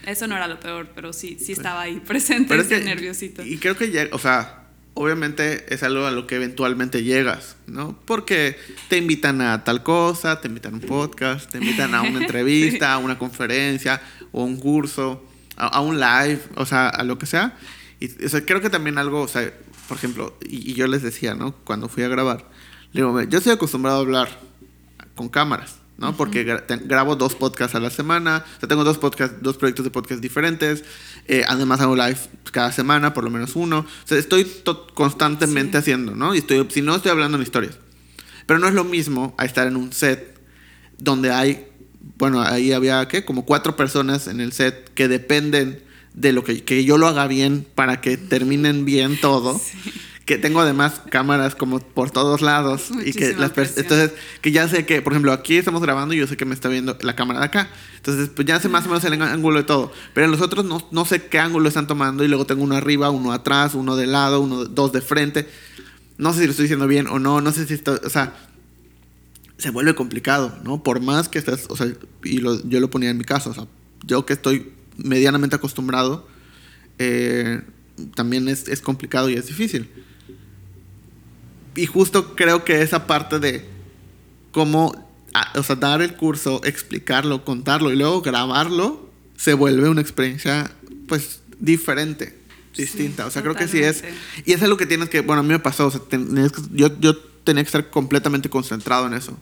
Eso 0.05 0.28
no 0.28 0.38
era 0.38 0.47
lo 0.47 0.62
peor, 0.62 0.91
pero 0.95 1.12
sí, 1.12 1.38
sí 1.38 1.51
estaba 1.51 1.82
ahí 1.82 1.99
presente 1.99 2.55
ese 2.57 2.80
que- 2.80 2.86
nerviosito. 2.86 3.45
Y 3.45 3.57
creo 3.57 3.76
que 3.76 3.88
llega, 3.89 4.16
o 4.16 4.20
sea, 4.20 4.59
obviamente 5.00 5.74
es 5.74 5.82
algo 5.82 6.06
a 6.06 6.12
lo 6.12 6.28
que 6.28 6.36
eventualmente 6.36 7.04
llegas, 7.04 7.56
¿no? 7.68 7.97
Porque 8.04 8.58
te 8.89 8.97
invitan 8.97 9.39
a 9.39 9.64
tal 9.64 9.82
cosa, 9.82 10.41
te 10.41 10.50
invitan 10.50 10.74
a 10.74 10.76
un 10.76 10.82
podcast, 10.82 11.50
te 11.50 11.58
invitan 11.58 11.95
a 11.95 12.02
una 12.02 12.20
entrevista, 12.22 12.91
a 12.91 12.97
una 12.97 13.18
conferencia, 13.18 14.02
o 14.34 14.43
un 14.43 14.58
curso, 14.58 15.26
a, 15.56 15.68
a 15.68 15.80
un 15.80 16.02
live, 16.02 16.41
o 16.56 16.66
sea, 16.66 16.89
a 16.89 17.06
lo 17.06 17.18
que 17.18 17.28
sea. 17.28 17.58
Y 18.02 18.26
o 18.26 18.28
sea, 18.28 18.45
creo 18.45 18.60
que 18.60 18.70
también 18.70 18.97
algo, 18.97 19.22
o 19.22 19.28
sea, 19.30 19.54
por 19.88 19.95
ejemplo, 19.95 20.38
y, 20.41 20.70
y 20.70 20.74
yo 20.74 20.86
les 20.86 21.02
decía, 21.02 21.34
¿no? 21.34 21.56
Cuando 21.64 21.88
fui 21.88 22.04
a 22.04 22.10
grabar, 22.10 22.43
le 22.91 23.00
digo, 23.02 23.22
yo 23.22 23.38
estoy 23.38 23.54
acostumbrado 23.54 24.00
a 24.00 24.02
hablar 24.02 24.28
con 25.16 25.30
cámaras, 25.30 25.78
¿no? 26.00 26.16
Porque 26.18 26.45
gra- 26.45 26.66
grabo 26.86 27.16
dos 27.16 27.36
podcasts 27.36 27.76
a 27.76 27.80
la 27.80 27.89
semana, 27.89 28.43
o 28.58 28.60
sea, 28.60 28.70
tengo 28.70 28.84
dos 28.84 28.97
podcasts, 28.97 29.38
dos 29.41 29.58
proyectos 29.58 29.84
de 29.86 29.91
podcast 29.91 30.22
diferentes, 30.22 30.84
eh, 31.28 31.43
además 31.47 31.82
hago 31.82 31.95
live 31.95 32.18
cada 32.52 32.72
semana, 32.72 33.14
por 33.14 33.24
lo 33.24 33.30
menos 33.30 33.56
uno, 33.56 33.80
o 33.80 34.08
sea, 34.08 34.18
estoy 34.18 34.45
to- 34.45 34.88
constantemente 34.93 35.74
Sí. 35.74 35.78
haciendo, 35.78 36.16
¿no? 36.16 36.34
Y 36.34 36.39
estoy, 36.39 36.66
si 36.70 36.82
no, 36.82 36.95
estoy 36.95 37.12
hablando 37.12 37.38
en 37.38 37.43
historias. 37.43 37.78
Pero 38.45 38.60
no 38.60 38.68
es 38.68 38.74
lo 38.74 38.84
mismo 38.84 39.36
a 39.38 39.45
estar 39.45 39.68
en 39.68 39.76
un 39.76 39.93
set 39.93 40.36
donde 40.97 41.32
hay, 41.32 41.68
bueno, 42.18 42.41
ahí 42.41 42.72
había, 42.72 43.08
¿qué? 43.08 43.24
Como 43.26 43.45
cuatro 43.45 43.76
personas 43.76 44.28
en 44.28 44.39
el 44.41 44.52
set 44.54 44.91
que 44.95 45.08
dependen 45.08 45.84
de 46.16 46.34
lo 46.34 46.43
que, 46.43 46.64
que 46.64 46.84
yo 46.84 46.97
lo 46.97 47.06
haga 47.08 47.28
bien 47.28 47.66
para 47.76 48.02
que 48.02 48.18
terminen 48.18 48.86
bien 48.86 49.20
todo. 49.22 49.62
Que 50.30 50.38
tengo 50.38 50.61
además 50.61 51.01
cámaras 51.09 51.55
como 51.55 51.80
por 51.80 52.11
todos 52.11 52.41
lados. 52.41 52.89
y 53.03 53.13
que 53.13 53.34
las 53.34 53.49
presión. 53.49 53.80
Entonces, 53.84 54.11
que 54.41 54.51
ya 54.51 54.67
sé 54.67 54.86
que, 54.86 55.01
por 55.01 55.13
ejemplo, 55.13 55.32
aquí 55.34 55.57
estamos 55.57 55.82
grabando 55.82 56.13
y 56.13 56.17
yo 56.19 56.27
sé 56.27 56.38
que 56.38 56.45
me 56.45 56.53
está 56.53 56.69
viendo 56.69 56.95
la 57.01 57.15
cámara 57.15 57.39
de 57.39 57.45
acá. 57.47 57.67
Entonces, 57.95 58.30
pues 58.36 58.47
ya 58.47 58.59
sé 58.59 58.69
más 58.69 58.86
o 58.86 58.89
menos 58.89 59.03
el 59.05 59.19
ángulo 59.19 59.57
de 59.57 59.63
todo. 59.63 59.91
Pero 60.13 60.25
en 60.25 60.32
los 60.32 60.41
otros 60.41 60.65
no, 60.65 60.88
no 60.91 61.03
sé 61.05 61.25
qué 61.25 61.39
ángulo 61.39 61.67
están 61.67 61.88
tomando 61.88 62.23
y 62.23 62.27
luego 62.27 62.45
tengo 62.45 62.61
uno 62.63 62.75
arriba, 62.75 63.09
uno 63.09 63.32
atrás, 63.34 63.73
uno 63.73 63.95
de 63.95 64.05
lado, 64.05 64.39
uno, 64.39 64.65
dos 64.65 64.91
de 64.91 65.01
frente. 65.01 65.49
No 66.19 66.32
sé 66.32 66.41
si 66.41 66.45
lo 66.45 66.51
estoy 66.51 66.65
diciendo 66.65 66.86
bien 66.86 67.07
o 67.07 67.17
no, 67.17 67.41
no 67.41 67.51
sé 67.51 67.65
si 67.65 67.73
estoy, 67.73 67.97
o 68.05 68.09
sea, 68.11 68.36
se 69.57 69.71
vuelve 69.71 69.95
complicado, 69.95 70.55
¿no? 70.63 70.84
Por 70.84 71.01
más 71.01 71.27
que 71.27 71.39
estés, 71.39 71.65
o 71.69 71.75
sea, 71.75 71.88
y 72.23 72.38
lo- 72.38 72.63
yo 72.69 72.80
lo 72.80 72.91
ponía 72.91 73.09
en 73.09 73.17
mi 73.17 73.23
caso, 73.23 73.49
o 73.49 73.53
sea, 73.55 73.65
yo 74.05 74.27
que 74.27 74.34
estoy 74.34 74.73
medianamente 74.97 75.55
acostumbrado, 75.55 76.27
eh, 76.99 77.61
también 78.15 78.47
es, 78.47 78.67
es 78.67 78.82
complicado 78.82 79.27
y 79.30 79.34
es 79.34 79.47
difícil. 79.47 79.89
Y 81.80 81.86
justo 81.86 82.36
creo 82.36 82.65
que 82.65 82.82
esa 82.82 83.07
parte 83.07 83.39
de 83.39 83.65
cómo, 84.51 84.93
o 85.55 85.63
sea, 85.63 85.75
dar 85.75 86.01
el 86.01 86.15
curso, 86.15 86.61
explicarlo, 86.63 87.45
contarlo 87.45 87.91
y 87.91 87.95
luego 87.95 88.21
grabarlo, 88.21 89.09
se 89.38 89.53
vuelve 89.53 89.88
una 89.89 90.01
experiencia, 90.01 90.71
pues, 91.07 91.41
diferente, 91.59 92.38
distinta. 92.75 93.25
o 93.25 93.32
sea, 93.32 93.41
creo 93.41 93.55
que 93.55 93.67
sí 93.67 93.80
es. 93.80 94.03
Y 94.45 94.53
eso 94.53 94.65
es 94.65 94.69
lo 94.69 94.77
que 94.77 94.86
tienes 94.86 95.09
que, 95.09 95.21
bueno, 95.21 95.39
a 95.41 95.43
mí 95.43 95.49
me 95.49 95.59
pasó, 95.59 95.88
o 95.88 95.91
sea, 95.91 96.01
yo, 96.71 96.99
yo 96.99 97.17
tenía 97.43 97.63
que 97.63 97.67
estar 97.67 97.89
completamente 97.89 98.49
concentrado 98.49 99.07
en 99.07 99.13
eso. 99.13 99.38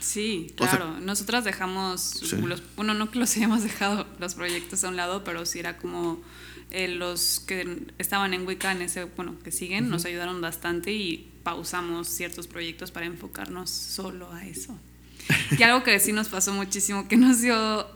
Sí, 0.00 0.48
O 0.58 0.64
sea- 0.64 0.78
claro. 0.78 0.98
Nosotras 1.00 1.44
dejamos, 1.44 2.00
Sí. 2.00 2.36
los, 2.38 2.62
bueno, 2.76 2.94
no 2.94 3.10
que 3.10 3.18
los 3.18 3.30
hayamos 3.36 3.62
dejado 3.62 4.06
los 4.18 4.34
proyectos 4.34 4.82
a 4.84 4.88
un 4.88 4.96
lado, 4.96 5.22
pero 5.24 5.44
sí 5.46 5.58
era 5.58 5.76
como 5.76 6.20
eh, 6.70 6.88
los 6.88 7.40
que 7.46 7.82
estaban 7.98 8.32
en 8.32 8.46
Wicca, 8.46 8.72
en 8.72 8.80
ese, 8.82 9.04
bueno, 9.04 9.34
que 9.44 9.52
siguen, 9.52 9.90
nos 9.90 10.06
ayudaron 10.06 10.40
bastante 10.40 10.90
y 10.92 11.28
pausamos 11.42 12.08
ciertos 12.08 12.46
proyectos 12.46 12.90
para 12.90 13.06
enfocarnos 13.06 13.70
solo 13.70 14.30
a 14.32 14.44
eso. 14.46 14.78
Y 15.56 15.62
algo 15.62 15.82
que 15.84 15.98
sí 16.00 16.12
nos 16.12 16.28
pasó 16.28 16.52
muchísimo, 16.52 17.06
que 17.08 17.16
nos 17.16 17.40
dio, 17.40 17.86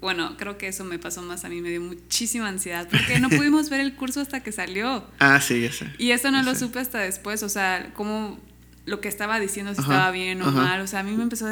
bueno, 0.00 0.36
creo 0.36 0.58
que 0.58 0.68
eso 0.68 0.84
me 0.84 0.98
pasó 0.98 1.22
más 1.22 1.44
a 1.44 1.48
mí, 1.48 1.60
me 1.60 1.70
dio 1.70 1.80
muchísima 1.80 2.48
ansiedad, 2.48 2.88
porque 2.90 3.18
no 3.18 3.28
pudimos 3.28 3.68
ver 3.70 3.80
el 3.80 3.94
curso 3.96 4.20
hasta 4.20 4.42
que 4.42 4.52
salió. 4.52 5.04
Ah, 5.18 5.40
sí, 5.40 5.60
ya 5.62 5.72
sé. 5.72 5.90
Y 5.98 6.10
eso 6.12 6.30
no 6.30 6.38
Ya 6.38 6.44
lo 6.44 6.54
sé. 6.54 6.60
supe 6.60 6.78
hasta 6.78 6.98
después, 7.00 7.42
o 7.42 7.48
sea, 7.48 7.92
como 7.94 8.38
lo 8.86 9.00
que 9.00 9.08
estaba 9.08 9.38
diciendo, 9.40 9.74
si 9.74 9.80
Ajá, 9.80 9.92
estaba 9.94 10.10
bien 10.12 10.40
o 10.42 10.46
ajá. 10.48 10.52
mal, 10.62 10.80
o 10.80 10.86
sea, 10.86 11.00
a 11.00 11.02
mí 11.02 11.10
me 11.12 11.24
empezó, 11.24 11.48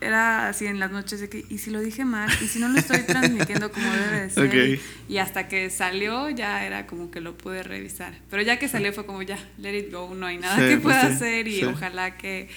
era 0.00 0.48
así 0.48 0.66
en 0.66 0.78
las 0.78 0.90
noches 0.92 1.20
de 1.20 1.28
que, 1.28 1.44
¿y 1.48 1.58
si 1.58 1.70
lo 1.70 1.80
dije 1.80 2.04
mal? 2.04 2.30
¿Y 2.40 2.46
si 2.46 2.58
no 2.60 2.68
lo 2.68 2.78
estoy 2.78 3.02
transmitiendo 3.02 3.70
como 3.72 3.92
debe 3.92 4.20
de 4.22 4.30
ser? 4.30 4.80
Y 5.08 5.18
hasta 5.18 5.48
que 5.48 5.68
salió 5.68 6.30
ya 6.30 6.64
era 6.64 6.86
como 6.86 7.10
que 7.10 7.20
lo 7.20 7.36
pude 7.36 7.62
revisar. 7.64 8.14
Pero 8.30 8.42
ya 8.42 8.58
que 8.58 8.68
salió 8.68 8.92
fue 8.92 9.04
como 9.04 9.20
ya, 9.22 9.38
let 9.58 9.76
it 9.78 9.92
go, 9.92 10.14
no 10.14 10.26
hay 10.26 10.38
nada 10.38 10.54
Sí, 10.56 10.62
que 10.62 10.76
pues 10.78 10.82
pueda 10.96 11.02
hacer 11.14 11.48
y 11.48 11.56
sí. 11.60 11.64
ojalá 11.64 12.16
que 12.16 12.48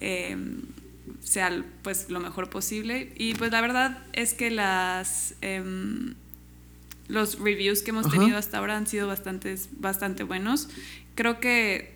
eh, 0.00 0.36
sea 1.22 1.62
pues 1.82 2.08
lo 2.08 2.20
mejor 2.20 2.48
posible. 2.50 3.12
Y 3.16 3.34
pues 3.34 3.52
la 3.52 3.60
verdad 3.60 3.98
es 4.14 4.34
que 4.34 4.50
las... 4.50 5.34
em, 5.42 6.14
los 7.06 7.38
reviews 7.38 7.82
que 7.82 7.90
hemos 7.90 8.06
Ajá. 8.06 8.16
tenido 8.18 8.38
hasta 8.38 8.56
ahora 8.58 8.78
han 8.78 8.86
sido 8.86 9.06
bastantes, 9.06 9.68
bastante 9.72 10.22
buenos. 10.22 10.70
Creo 11.14 11.38
que, 11.38 11.93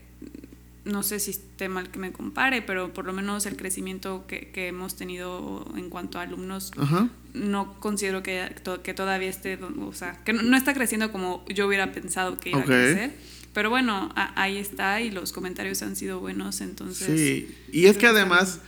no 0.85 1.03
sé 1.03 1.21
si 1.21 1.33
esté 1.33 1.69
mal 1.69 1.91
que 1.91 1.99
me 1.99 2.13
compare, 2.13 2.63
pero 2.63 2.95
por 2.95 3.05
lo 3.05 3.13
menos 3.13 3.45
el 3.47 3.57
crecimiento 3.57 4.27
que, 4.27 4.51
que 4.53 4.69
hemos 4.69 4.97
tenido 4.97 5.71
en 5.77 5.91
cuanto 5.91 6.19
a 6.19 6.23
alumnos, 6.23 6.73
Ajá. 6.79 7.09
no 7.35 7.79
considero 7.81 8.23
que, 8.23 8.55
que 8.83 8.95
todavía 8.95 9.29
esté, 9.29 9.59
o 9.63 9.93
sea, 9.93 10.23
que 10.25 10.33
no, 10.33 10.43
no 10.43 10.57
está 10.57 10.73
creciendo 10.75 11.13
como 11.13 11.45
yo 11.49 11.67
hubiera 11.67 11.93
pensado 11.93 12.39
que 12.41 12.51
iba 12.51 12.61
a 12.61 12.65
crecer. 12.65 13.13
Pero 13.55 13.71
bueno, 13.71 14.13
a- 14.15 14.41
ahí 14.41 14.57
está 14.59 15.01
y 15.01 15.11
los 15.11 15.33
comentarios 15.33 15.83
han 15.83 15.97
sido 15.97 16.21
buenos, 16.21 16.61
entonces... 16.61 17.07
Sí, 17.21 17.55
y 17.73 17.87
es 17.87 17.97
que 17.97 18.07
además, 18.07 18.61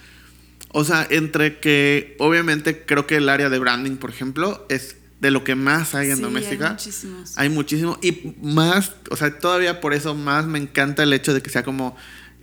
o 0.73 0.85
sea, 0.85 1.07
entre 1.11 1.59
que 1.61 2.17
obviamente 2.19 2.85
creo 2.85 3.07
que 3.07 3.17
el 3.17 3.29
área 3.29 3.49
de 3.51 3.59
branding, 3.59 3.97
por 3.97 4.11
ejemplo, 4.11 4.67
es 4.69 4.97
de 5.21 5.31
lo 5.31 5.45
que 5.45 5.55
más 5.55 5.95
hay 5.95 6.09
en 6.11 6.16
Sí, 6.16 6.23
hay 6.23 6.29
doméstica. 6.29 6.71
muchísimos. 6.71 7.33
Hay 7.39 7.49
muchísimo. 7.51 7.99
Y 8.03 8.35
más, 8.43 8.93
o 9.11 9.16
sea, 9.16 9.39
todavía 9.39 9.81
por 9.81 9.93
eso 9.95 10.14
más 10.14 10.47
me 10.47 10.59
encanta 10.59 11.03
el 11.03 11.12
hecho 11.12 11.35
de 11.35 11.43
que 11.43 11.51
sea 11.51 11.62
como 11.62 11.97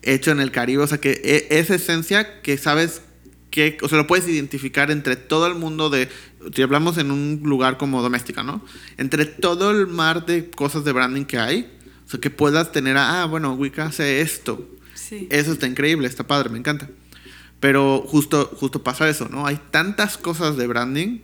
hecho 0.03 0.31
en 0.31 0.39
el 0.39 0.51
Caribe. 0.51 0.83
O 0.83 0.87
sea, 0.87 0.99
que 0.99 1.19
e- 1.23 1.47
esa 1.59 1.75
esencia 1.75 2.41
que 2.41 2.57
sabes 2.57 3.01
que, 3.49 3.77
o 3.81 3.87
sea, 3.89 3.97
lo 3.97 4.05
puedes 4.07 4.27
identificar 4.27 4.91
entre 4.91 5.15
todo 5.15 5.47
el 5.47 5.55
mundo 5.55 5.89
de, 5.89 6.07
si 6.55 6.61
hablamos 6.61 6.97
en 6.99 7.09
un 7.11 7.41
lugar 7.43 7.77
como 7.77 8.01
doméstica, 8.03 8.43
¿no? 8.43 8.63
Entre 8.97 9.25
todo 9.25 9.71
el 9.71 9.87
mar 9.87 10.25
de 10.27 10.49
cosas 10.51 10.83
de 10.83 10.91
branding 10.91 11.25
que 11.25 11.39
hay, 11.39 11.71
o 12.05 12.09
sea, 12.09 12.19
que 12.19 12.29
puedas 12.29 12.71
tener, 12.71 12.95
ah, 12.97 13.25
bueno, 13.25 13.53
Wicca 13.53 13.85
hace 13.85 14.21
esto. 14.21 14.69
Sí. 14.93 15.27
Eso 15.31 15.51
está 15.53 15.65
increíble, 15.65 16.07
está 16.07 16.27
padre, 16.27 16.49
me 16.49 16.59
encanta. 16.59 16.89
Pero 17.59 18.03
justo, 18.05 18.51
justo 18.55 18.83
pasa 18.83 19.09
eso, 19.09 19.27
¿no? 19.31 19.47
Hay 19.47 19.59
tantas 19.71 20.17
cosas 20.17 20.57
de 20.57 20.67
branding 20.67 21.19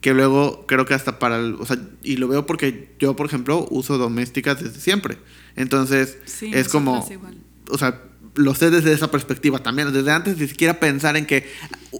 que 0.00 0.14
luego 0.14 0.64
creo 0.66 0.86
que 0.86 0.94
hasta 0.94 1.18
para 1.18 1.38
el, 1.38 1.54
o 1.58 1.66
sea, 1.66 1.76
y 2.02 2.16
lo 2.16 2.28
veo 2.28 2.46
porque 2.46 2.94
yo, 2.98 3.16
por 3.16 3.26
ejemplo, 3.26 3.66
uso 3.70 3.98
domésticas 3.98 4.62
desde 4.62 4.80
siempre. 4.80 5.18
Entonces, 5.56 6.18
Sí, 6.24 6.50
es 6.54 6.68
como, 6.68 7.06
igual. 7.10 7.38
o 7.70 7.78
sea, 7.78 8.02
lo 8.36 8.54
sé 8.54 8.70
desde 8.70 8.92
esa 8.92 9.10
perspectiva 9.10 9.58
también. 9.60 9.92
Desde 9.92 10.12
antes 10.12 10.38
ni 10.38 10.46
siquiera 10.46 10.78
pensar 10.78 11.16
en 11.16 11.26
que 11.26 11.48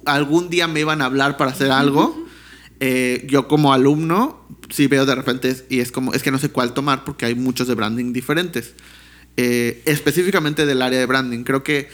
algún 0.04 0.48
día 0.50 0.68
me 0.68 0.80
iban 0.80 1.02
a 1.02 1.06
hablar 1.06 1.36
para 1.36 1.50
hacer 1.50 1.70
algo. 1.72 2.26
eh, 2.80 3.26
yo 3.28 3.48
como 3.48 3.72
alumno 3.72 4.46
sí 4.70 4.86
veo 4.86 5.04
de 5.04 5.16
repente 5.16 5.56
y 5.68 5.80
es 5.80 5.90
como, 5.90 6.12
es 6.14 6.22
que 6.22 6.30
no 6.30 6.38
sé 6.38 6.50
cuál 6.50 6.74
tomar 6.74 7.02
porque 7.04 7.26
hay 7.26 7.34
muchos 7.34 7.66
de 7.66 7.74
branding 7.74 8.12
diferentes. 8.12 8.74
Eh, 9.36 9.82
específicamente 9.86 10.66
del 10.66 10.82
área 10.82 10.98
de 11.00 11.06
branding. 11.06 11.42
Creo 11.42 11.62
que 11.64 11.88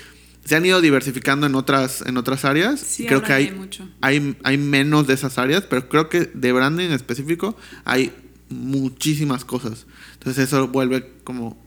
se 0.45 0.57
han 0.57 0.64
ido 0.66 0.80
diversificando 0.80 1.47
en 1.47 1.55
otras, 1.55 2.03
en 2.07 2.16
otras 2.16 2.45
áreas. 2.45 2.80
Sí, 2.80 3.07
creo 3.07 3.22
que 3.22 3.32
hay, 3.32 3.47
hay 3.47 3.53
mucho. 3.53 3.88
hay, 4.01 4.36
hay 4.42 4.59
menos 4.59 5.07
de 5.07 5.14
esas 5.14 5.38
áreas, 5.38 5.62
pero 5.68 5.88
creo 5.88 6.09
que 6.09 6.30
de 6.34 6.53
branding 6.53 6.86
en 6.86 6.92
específico 6.92 7.57
hay 7.84 8.12
muchísimas 8.51 9.45
cosas. 9.45 9.86
Entonces 10.14 10.45
eso 10.49 10.68
vuelve 10.68 11.12
como 11.24 11.62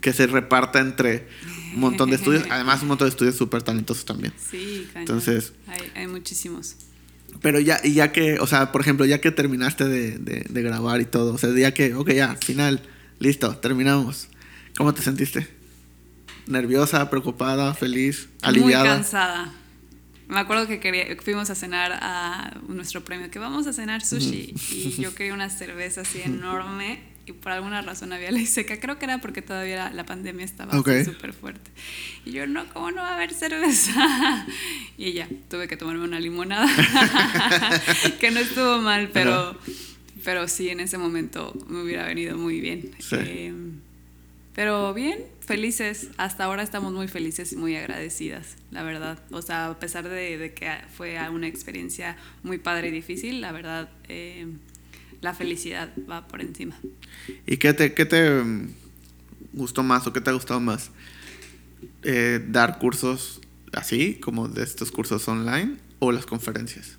que 0.00 0.12
se 0.12 0.26
reparta 0.26 0.80
entre 0.80 1.28
un 1.74 1.80
montón 1.80 2.10
de 2.10 2.16
estudios. 2.16 2.44
Además, 2.50 2.82
un 2.82 2.88
montón 2.88 3.06
de 3.06 3.10
estudios 3.10 3.36
súper 3.36 3.62
talentosos 3.62 4.04
también. 4.04 4.32
Sí, 4.50 4.86
cañón. 4.92 5.00
Entonces- 5.02 5.52
Hay, 5.66 5.80
hay 5.94 6.06
muchísimos. 6.06 6.76
Pero 7.42 7.60
ya, 7.60 7.80
y 7.84 7.92
ya 7.94 8.10
que, 8.12 8.38
o 8.40 8.46
sea, 8.46 8.72
por 8.72 8.80
ejemplo, 8.80 9.06
ya 9.06 9.20
que 9.20 9.30
terminaste 9.30 9.84
de, 9.84 10.18
de- 10.18 10.46
de 10.48 10.62
grabar 10.62 11.00
y 11.00 11.04
todo, 11.04 11.34
o 11.34 11.38
sea, 11.38 11.50
ya 11.56 11.72
que, 11.72 11.94
ok, 11.94 12.10
ya, 12.12 12.36
final, 12.36 12.82
listo, 13.20 13.56
terminamos. 13.58 14.28
¿Cómo 14.76 14.92
te 14.94 15.02
sentiste? 15.02 15.46
¿Nerviosa, 16.50 17.08
preocupada, 17.08 17.72
feliz, 17.74 18.28
aliviada? 18.42 18.84
Muy 18.84 18.92
cansada. 18.96 19.52
Me 20.28 20.38
acuerdo 20.38 20.66
que 20.68 20.78
quería, 20.80 21.06
fuimos 21.22 21.48
a 21.50 21.54
cenar 21.54 21.92
a 21.92 22.58
nuestro 22.68 23.02
premio, 23.04 23.30
que 23.30 23.38
vamos 23.38 23.66
a 23.66 23.72
cenar 23.72 24.04
sushi. 24.04 24.54
Y 24.70 24.90
yo 25.00 25.14
quería 25.14 25.34
una 25.34 25.48
cerveza 25.50 26.02
así 26.02 26.20
enorme. 26.22 27.08
Y 27.26 27.32
por 27.32 27.52
alguna 27.52 27.82
razón 27.82 28.12
había 28.12 28.30
ley 28.32 28.46
seca. 28.46 28.80
Creo 28.80 28.98
que 28.98 29.04
era 29.04 29.18
porque 29.20 29.42
todavía 29.42 29.74
era- 29.74 29.90
la 29.92 30.04
pandemia 30.04 30.44
estaba 30.44 30.76
Ok. 30.78 30.88
así 30.88 31.04
súper 31.04 31.32
fuerte. 31.32 31.70
Y 32.24 32.32
yo, 32.32 32.46
no, 32.46 32.66
¿cómo 32.72 32.90
no 32.90 33.02
va 33.02 33.10
a 33.10 33.14
haber 33.14 33.32
cerveza? 33.34 34.46
Y 34.98 35.12
ya, 35.12 35.28
tuve 35.48 35.68
que 35.68 35.76
tomarme 35.76 36.04
una 36.04 36.18
limonada. 36.20 36.66
que 38.20 38.30
no 38.30 38.40
estuvo 38.40 38.78
mal, 38.78 39.10
pero, 39.12 39.56
pero 40.24 40.46
sí, 40.48 40.68
en 40.70 40.80
ese 40.80 40.98
momento 40.98 41.54
me 41.68 41.82
hubiera 41.82 42.04
venido 42.06 42.36
muy 42.36 42.60
bien. 42.60 42.90
Sí. 42.98 43.16
Eh, 43.18 43.54
pero 44.60 44.92
bien, 44.92 45.24
felices. 45.40 46.10
Hasta 46.18 46.44
ahora 46.44 46.62
estamos 46.62 46.92
muy 46.92 47.08
felices 47.08 47.50
y 47.54 47.56
muy 47.56 47.76
agradecidas, 47.76 48.56
la 48.70 48.82
verdad. 48.82 49.18
O 49.30 49.40
sea, 49.40 49.68
a 49.68 49.78
pesar 49.78 50.06
de, 50.06 50.36
de 50.36 50.52
que 50.52 50.70
fue 50.94 51.18
una 51.30 51.46
experiencia 51.46 52.18
muy 52.42 52.58
padre 52.58 52.88
y 52.88 52.90
difícil, 52.90 53.40
la 53.40 53.52
verdad, 53.52 53.88
eh, 54.10 54.46
la 55.22 55.32
felicidad 55.32 55.90
va 56.06 56.28
por 56.28 56.42
encima. 56.42 56.76
¿Y 57.46 57.56
qué 57.56 57.72
te, 57.72 57.94
qué 57.94 58.04
te 58.04 58.30
mm, 58.32 58.74
gustó 59.54 59.82
más 59.82 60.06
o 60.06 60.12
qué 60.12 60.20
te 60.20 60.28
ha 60.28 60.34
gustado 60.34 60.60
más? 60.60 60.90
Eh, 62.02 62.44
¿Dar 62.46 62.78
cursos 62.78 63.40
así, 63.72 64.16
como 64.16 64.46
de 64.46 64.62
estos 64.62 64.92
cursos 64.92 65.26
online, 65.26 65.78
o 66.00 66.12
las 66.12 66.26
conferencias? 66.26 66.98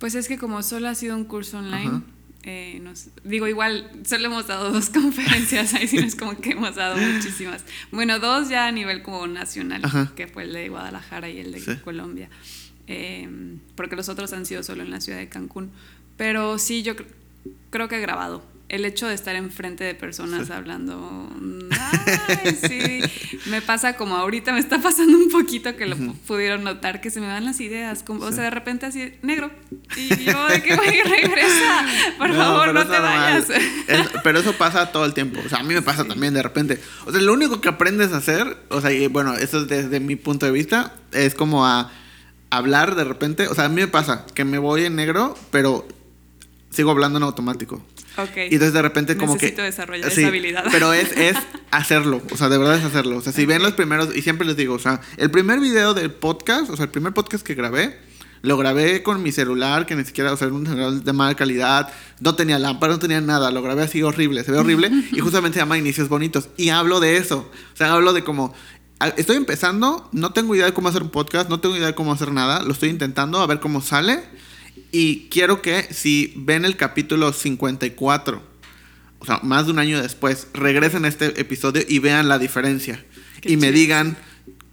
Pues 0.00 0.16
es 0.16 0.26
que 0.26 0.36
como 0.36 0.64
solo 0.64 0.88
ha 0.88 0.96
sido 0.96 1.14
un 1.14 1.26
curso 1.26 1.58
online, 1.58 1.86
Ajá. 1.86 2.02
Eh, 2.42 2.78
nos- 2.82 3.08
digo, 3.24 3.46
igual 3.48 3.90
solo 4.04 4.26
hemos 4.26 4.46
dado 4.46 4.70
dos 4.72 4.88
conferencias, 4.90 5.74
ahí 5.74 5.86
sí 5.88 5.96
no 5.98 6.04
es 6.06 6.16
como 6.16 6.36
que 6.40 6.50
hemos 6.52 6.74
dado 6.74 6.96
muchísimas. 6.96 7.64
Bueno, 7.92 8.18
dos 8.18 8.48
ya 8.48 8.66
a 8.66 8.72
nivel 8.72 9.02
como 9.02 9.26
nacional, 9.26 9.80
Ajá. 9.84 10.12
que 10.16 10.26
fue 10.26 10.44
el 10.44 10.52
de 10.52 10.68
Guadalajara 10.68 11.28
y 11.28 11.38
el 11.38 11.52
de 11.52 11.60
Sí. 11.60 11.76
Colombia, 11.84 12.28
Eh, 12.86 13.28
porque 13.76 13.94
los 13.94 14.08
otros 14.08 14.32
han 14.32 14.46
sido 14.46 14.62
solo 14.64 14.82
en 14.82 14.90
la 14.90 15.00
ciudad 15.00 15.18
de 15.18 15.28
Cancún. 15.28 15.70
Pero 16.16 16.58
sí, 16.58 16.82
yo 16.82 16.96
cr- 16.96 17.06
creo 17.70 17.86
que 17.88 17.96
he 17.96 18.00
grabado. 18.00 18.44
El 18.70 18.84
hecho 18.84 19.08
de 19.08 19.14
estar 19.14 19.34
enfrente 19.34 19.82
de 19.82 19.94
personas 19.96 20.46
Sí. 20.46 20.52
hablando, 20.52 21.28
ay, 22.44 22.56
sí, 22.68 23.00
me 23.50 23.60
pasa 23.60 23.96
como 23.96 24.16
ahorita 24.16 24.52
me 24.52 24.60
está 24.60 24.80
pasando 24.80 25.18
un 25.18 25.28
poquito 25.28 25.74
que 25.76 25.86
lo 25.86 25.96
pu- 25.96 26.14
pudieron 26.26 26.62
notar 26.62 27.00
que 27.00 27.10
se 27.10 27.20
me 27.20 27.26
van 27.26 27.44
las 27.44 27.60
ideas, 27.60 28.04
como, 28.04 28.24
o 28.24 28.30
sea, 28.32 28.44
de 28.44 28.50
repente 28.50 28.86
así, 28.86 29.12
negro, 29.22 29.50
y 29.96 30.08
yo 30.24 30.46
de 30.48 30.62
que 30.62 30.76
güey, 30.76 31.02
regresa, 31.02 31.84
por 32.16 32.32
favor, 32.34 32.72
no 32.72 32.86
te 32.86 32.98
vayas. 33.00 33.50
Es- 33.50 34.08
pero 34.22 34.38
eso 34.38 34.52
pasa 34.52 34.92
todo 34.92 35.04
el 35.04 35.14
tiempo. 35.14 35.40
O 35.44 35.48
sea, 35.48 35.58
a 35.58 35.62
mí 35.64 35.74
me 35.74 35.82
pasa 35.82 36.04
también 36.04 36.32
de 36.34 36.42
repente. 36.42 36.80
O 37.06 37.12
sea, 37.12 37.20
lo 37.20 37.32
único 37.32 37.60
que 37.60 37.68
aprendes 37.68 38.12
a 38.12 38.18
hacer, 38.18 38.56
o 38.68 38.80
sea, 38.80 38.92
y 38.92 39.08
bueno, 39.08 39.34
eso 39.34 39.62
es 39.62 39.66
desde 39.68 39.98
mi 39.98 40.14
punto 40.14 40.46
de 40.46 40.52
vista, 40.52 40.94
es 41.12 41.34
como 41.34 41.66
a 41.66 41.90
hablar 42.50 42.94
de 42.94 43.02
repente. 43.02 43.48
O 43.48 43.54
sea, 43.56 43.64
a 43.64 43.68
mí 43.68 43.80
me 43.80 43.88
pasa 43.88 44.26
que 44.34 44.44
me 44.44 44.58
voy 44.58 44.84
en 44.84 44.94
negro, 44.94 45.36
pero 45.50 45.86
sigo 46.70 46.92
hablando 46.92 47.18
en 47.18 47.24
automático. 47.24 47.84
Ok. 48.16 48.36
Y 48.36 48.54
entonces 48.54 48.72
de 48.72 48.82
repente 48.82 49.16
como 49.16 49.34
que... 49.34 49.46
Necesito 49.46 49.62
desarrollar 49.62 50.10
Sí, 50.10 50.20
esa 50.20 50.28
habilidad. 50.28 50.64
Pero 50.70 50.92
es, 50.92 51.12
es 51.16 51.36
hacerlo, 51.70 52.22
o 52.30 52.36
sea, 52.36 52.48
de 52.48 52.58
verdad 52.58 52.76
es 52.76 52.84
hacerlo. 52.84 53.16
O 53.16 53.20
sea, 53.20 53.32
si 53.32 53.46
ven 53.46 53.62
los 53.62 53.72
primeros, 53.72 54.14
y 54.14 54.22
siempre 54.22 54.46
les 54.46 54.56
digo, 54.56 54.74
o 54.74 54.78
sea, 54.78 55.00
el 55.16 55.30
primer 55.30 55.60
video 55.60 55.94
del 55.94 56.10
podcast, 56.10 56.70
o 56.70 56.76
sea, 56.76 56.84
el 56.84 56.90
primer 56.90 57.12
podcast 57.12 57.44
que 57.44 57.54
grabé, 57.54 57.98
lo 58.42 58.56
grabé 58.56 59.02
con 59.02 59.22
mi 59.22 59.32
celular, 59.32 59.86
que 59.86 59.94
ni 59.94 60.04
siquiera, 60.04 60.32
o 60.32 60.36
sea, 60.36 60.46
era 60.46 60.56
un 60.56 60.66
celular 60.66 60.92
de 60.92 61.12
mala 61.12 61.34
calidad, 61.34 61.92
no 62.20 62.34
tenía 62.34 62.58
lámpara, 62.58 62.94
no 62.94 62.98
tenía 62.98 63.20
nada, 63.20 63.50
lo 63.50 63.62
grabé 63.62 63.82
así 63.82 64.02
horrible, 64.02 64.44
se 64.44 64.52
ve 64.52 64.58
horrible, 64.58 64.90
y 65.12 65.20
justamente 65.20 65.54
se 65.54 65.60
llama 65.60 65.78
Inicios 65.78 66.08
Bonitos. 66.08 66.48
Y 66.56 66.70
hablo 66.70 67.00
de 67.00 67.16
eso, 67.16 67.50
o 67.72 67.76
sea, 67.76 67.92
hablo 67.92 68.12
de 68.12 68.24
como... 68.24 68.54
Estoy 69.16 69.36
empezando, 69.36 70.10
no 70.12 70.34
tengo 70.34 70.54
idea 70.54 70.66
de 70.66 70.74
cómo 70.74 70.88
hacer 70.88 71.02
un 71.02 71.08
podcast, 71.08 71.48
no 71.48 71.58
tengo 71.58 71.74
idea 71.74 71.86
de 71.86 71.94
cómo 71.94 72.12
hacer 72.12 72.32
nada, 72.32 72.62
lo 72.62 72.72
estoy 72.72 72.90
intentando 72.90 73.40
a 73.40 73.46
ver 73.46 73.58
cómo 73.58 73.80
sale. 73.80 74.22
Y 74.92 75.28
quiero 75.30 75.62
que 75.62 75.82
si 75.92 76.32
ven 76.36 76.64
el 76.64 76.76
capítulo 76.76 77.32
54, 77.32 78.42
o 79.20 79.26
sea, 79.26 79.40
más 79.42 79.66
de 79.66 79.72
un 79.72 79.78
año 79.78 80.00
después, 80.02 80.48
regresen 80.52 81.04
a 81.04 81.08
este 81.08 81.40
episodio 81.40 81.82
y 81.88 81.98
vean 81.98 82.28
la 82.28 82.38
diferencia. 82.38 83.04
Qué 83.40 83.52
y 83.52 83.56
me 83.56 83.68
chido. 83.68 83.72
digan 83.78 84.16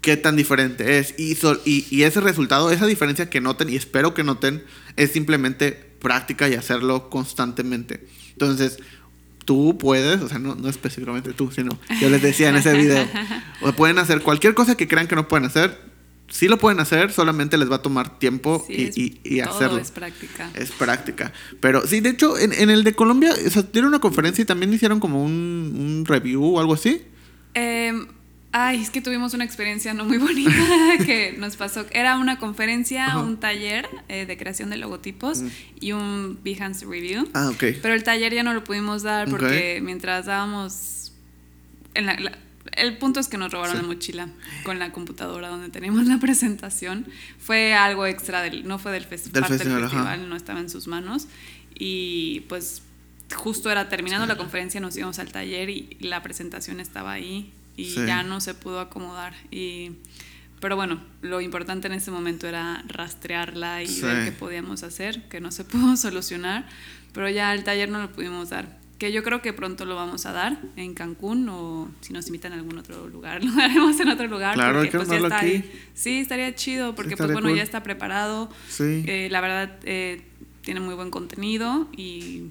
qué 0.01 0.17
tan 0.17 0.35
diferente 0.35 0.99
es. 0.99 1.13
Y, 1.17 1.35
sol- 1.35 1.61
y, 1.65 1.85
y 1.91 2.03
ese 2.03 2.21
resultado, 2.21 2.71
esa 2.71 2.85
diferencia 2.87 3.29
que 3.29 3.41
noten, 3.41 3.69
y 3.69 3.75
espero 3.75 4.13
que 4.13 4.23
noten, 4.23 4.63
es 4.95 5.11
simplemente 5.11 5.71
práctica 5.99 6.47
y 6.49 6.53
hacerlo 6.55 7.09
constantemente. 7.09 8.07
Entonces, 8.31 8.77
tú 9.45 9.77
puedes, 9.77 10.21
o 10.21 10.29
sea, 10.29 10.39
no, 10.39 10.55
no 10.55 10.69
específicamente 10.69 11.33
tú, 11.33 11.51
sino 11.51 11.77
yo 12.01 12.09
les 12.09 12.21
decía 12.21 12.49
en 12.49 12.55
ese 12.55 12.73
video, 12.73 13.07
o 13.61 13.71
pueden 13.73 13.97
hacer 13.99 14.21
cualquier 14.21 14.53
cosa 14.53 14.75
que 14.75 14.87
crean 14.87 15.07
que 15.07 15.15
no 15.15 15.27
pueden 15.27 15.45
hacer, 15.45 15.79
sí 16.29 16.47
lo 16.47 16.57
pueden 16.57 16.79
hacer, 16.79 17.11
solamente 17.11 17.57
les 17.57 17.71
va 17.71 17.77
a 17.77 17.81
tomar 17.81 18.19
tiempo 18.19 18.63
Sí, 18.67 18.73
y, 18.73 18.83
es- 18.85 18.97
y- 18.97 19.21
y 19.23 19.41
todo 19.41 19.53
hacerlo. 19.55 19.77
es 19.79 19.91
práctica. 19.91 20.49
Es 20.55 20.71
práctica. 20.71 21.31
Pero 21.59 21.85
sí, 21.87 21.99
de 22.01 22.09
hecho, 22.09 22.37
en, 22.37 22.53
en 22.53 22.69
el 22.69 22.83
de 22.83 22.93
Colombia, 22.93 23.33
o 23.33 23.49
sea, 23.49 23.61
dieron 23.63 23.89
una 23.89 23.99
conferencia 23.99 24.41
y 24.41 24.45
también 24.45 24.73
hicieron 24.73 24.99
como 24.99 25.23
un, 25.23 25.31
un 25.77 26.05
review 26.05 26.43
o 26.55 26.59
algo 26.59 26.73
así. 26.73 27.01
Em, 27.53 28.07
ay, 28.51 28.81
es 28.81 28.89
que 28.89 29.01
tuvimos 29.01 29.33
una 29.33 29.43
experiencia 29.45 29.93
no 29.93 30.05
muy 30.05 30.17
bonita 30.17 30.51
que 31.05 31.33
nos 31.37 31.55
pasó. 31.55 31.85
Era 31.91 32.17
una 32.17 32.37
conferencia, 32.39 33.07
Ajá. 33.07 33.19
un 33.19 33.37
taller 33.39 33.87
eh, 34.09 34.25
de 34.25 34.37
creación 34.37 34.69
de 34.69 34.77
logotipos 34.77 35.41
y 35.79 35.91
un 35.93 36.39
Behance 36.43 36.85
Review. 36.85 37.27
Ah, 37.33 37.49
ok. 37.49 37.63
Pero 37.81 37.93
el 37.93 38.03
taller 38.03 38.33
ya 38.33 38.43
no 38.43 38.53
lo 38.53 38.63
pudimos 38.63 39.03
dar 39.03 39.29
porque 39.29 39.79
mientras 39.83 40.25
dábamos... 40.25 41.13
en 41.93 42.05
la- 42.05 42.19
la- 42.19 42.37
el 42.77 42.97
punto 42.97 43.19
es 43.19 43.27
que 43.27 43.37
nos 43.37 43.51
robaron 43.51 43.75
Sí. 43.75 43.81
la 43.81 43.87
mochila 43.87 44.29
con 44.63 44.79
la 44.79 44.91
computadora 44.91 45.49
donde 45.49 45.69
teníamos 45.69 46.05
la 46.07 46.19
presentación. 46.19 47.05
Fue 47.39 47.73
algo 47.73 48.05
extra, 48.05 48.41
del, 48.41 48.67
no 48.67 48.79
fue 48.79 48.91
del, 48.91 49.05
festival, 49.05 49.33
del 49.33 49.43
ajá. 49.43 49.89
festival, 49.89 50.29
no 50.29 50.35
estaba 50.35 50.59
en 50.59 50.69
sus 50.69 50.87
manos. 50.87 51.27
Y 51.79 52.41
pues 52.49 52.81
justo 53.35 53.69
era 53.69 53.89
terminando 53.89 54.25
la 54.25 54.37
conferencia, 54.37 54.79
nos 54.79 54.95
íbamos 54.95 55.19
al 55.19 55.31
taller 55.31 55.69
y 55.69 55.97
la 55.99 56.23
presentación 56.23 56.79
estaba 56.79 57.11
ahí 57.11 57.51
y 57.75 57.85
Sí. 57.91 58.05
ya 58.05 58.23
no 58.23 58.39
se 58.41 58.53
pudo 58.53 58.79
acomodar. 58.79 59.33
Y, 59.51 59.91
pero 60.59 60.75
bueno, 60.75 61.01
lo 61.21 61.41
importante 61.41 61.87
en 61.87 61.93
ese 61.93 62.09
momento 62.09 62.47
era 62.47 62.83
rastrearla 62.87 63.83
y 63.83 64.01
ver 64.01 64.25
qué 64.25 64.31
podíamos 64.31 64.83
hacer, 64.83 65.27
que 65.29 65.39
no 65.41 65.51
se 65.51 65.63
pudo 65.65 65.97
solucionar, 65.97 66.67
pero 67.13 67.29
ya 67.29 67.53
el 67.53 67.63
taller 67.63 67.89
no 67.89 67.99
lo 68.01 68.11
pudimos 68.11 68.49
dar. 68.49 68.76
Que 68.97 69.11
yo 69.11 69.21
creo 69.23 69.41
que 69.43 69.53
pronto 69.53 69.85
lo 69.85 69.95
vamos 69.95 70.25
a 70.25 70.31
dar 70.31 70.59
en 70.75 70.93
Cancún 70.95 71.47
o 71.49 71.87
si 72.01 72.13
nos 72.13 72.25
invitan 72.27 72.51
a 72.53 72.55
algún 72.55 72.77
otro 72.79 73.07
lugar, 73.07 73.43
lo 73.45 73.51
haremos 73.61 73.99
en 73.99 74.09
otro 74.09 74.27
lugar. 74.27 74.55
Claro, 74.55 74.79
hay 74.81 74.89
que 74.89 74.97
pues, 74.97 75.07
ya 75.09 75.17
está 75.17 75.37
aquí. 75.37 75.45
ahí. 75.47 75.71
Sí, 75.93 76.19
estaría 76.19 76.53
chido 76.55 76.95
porque 76.95 77.15
pues 77.15 77.31
bueno, 77.31 77.49
cool. 77.49 77.57
ya 77.57 77.63
está 77.63 77.83
preparado. 77.83 78.49
Sí. 78.69 79.03
Eh, 79.05 79.27
la 79.29 79.41
verdad 79.41 79.77
eh, 79.83 80.21
tiene 80.61 80.79
muy 80.79 80.95
buen 80.95 81.11
contenido 81.11 81.87
y 81.95 82.45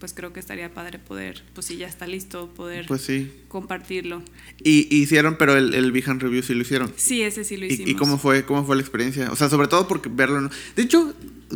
pues 0.00 0.14
creo 0.14 0.32
que 0.32 0.40
estaría 0.40 0.74
padre 0.74 0.98
poder, 0.98 1.44
pues 1.54 1.66
si 1.68 1.76
ya 1.76 1.86
está 1.86 2.08
listo, 2.08 2.48
poder 2.48 2.86
Pues 2.88 3.02
sí. 3.02 3.30
compartirlo. 3.46 4.20
Y, 4.64 4.88
y 4.92 5.02
hicieron, 5.02 5.36
pero 5.38 5.56
el, 5.56 5.74
el 5.74 5.92
Review 5.92 6.42
sí 6.42 6.54
lo 6.54 6.62
hicieron. 6.62 6.92
Sí, 6.96 7.22
ese 7.22 7.44
sí 7.44 7.56
lo 7.56 7.66
hicimos. 7.66 7.88
¿Y, 7.88 7.92
y 7.92 7.94
cómo 7.94 8.18
fue 8.18 8.44
cómo 8.44 8.64
fue 8.64 8.74
la 8.74 8.82
experiencia? 8.82 9.30
O 9.30 9.36
sea, 9.36 9.48
sobre 9.48 9.68
todo 9.68 9.86
porque 9.86 10.08
verlo. 10.12 10.50
De 10.74 10.82
hecho, 10.82 11.14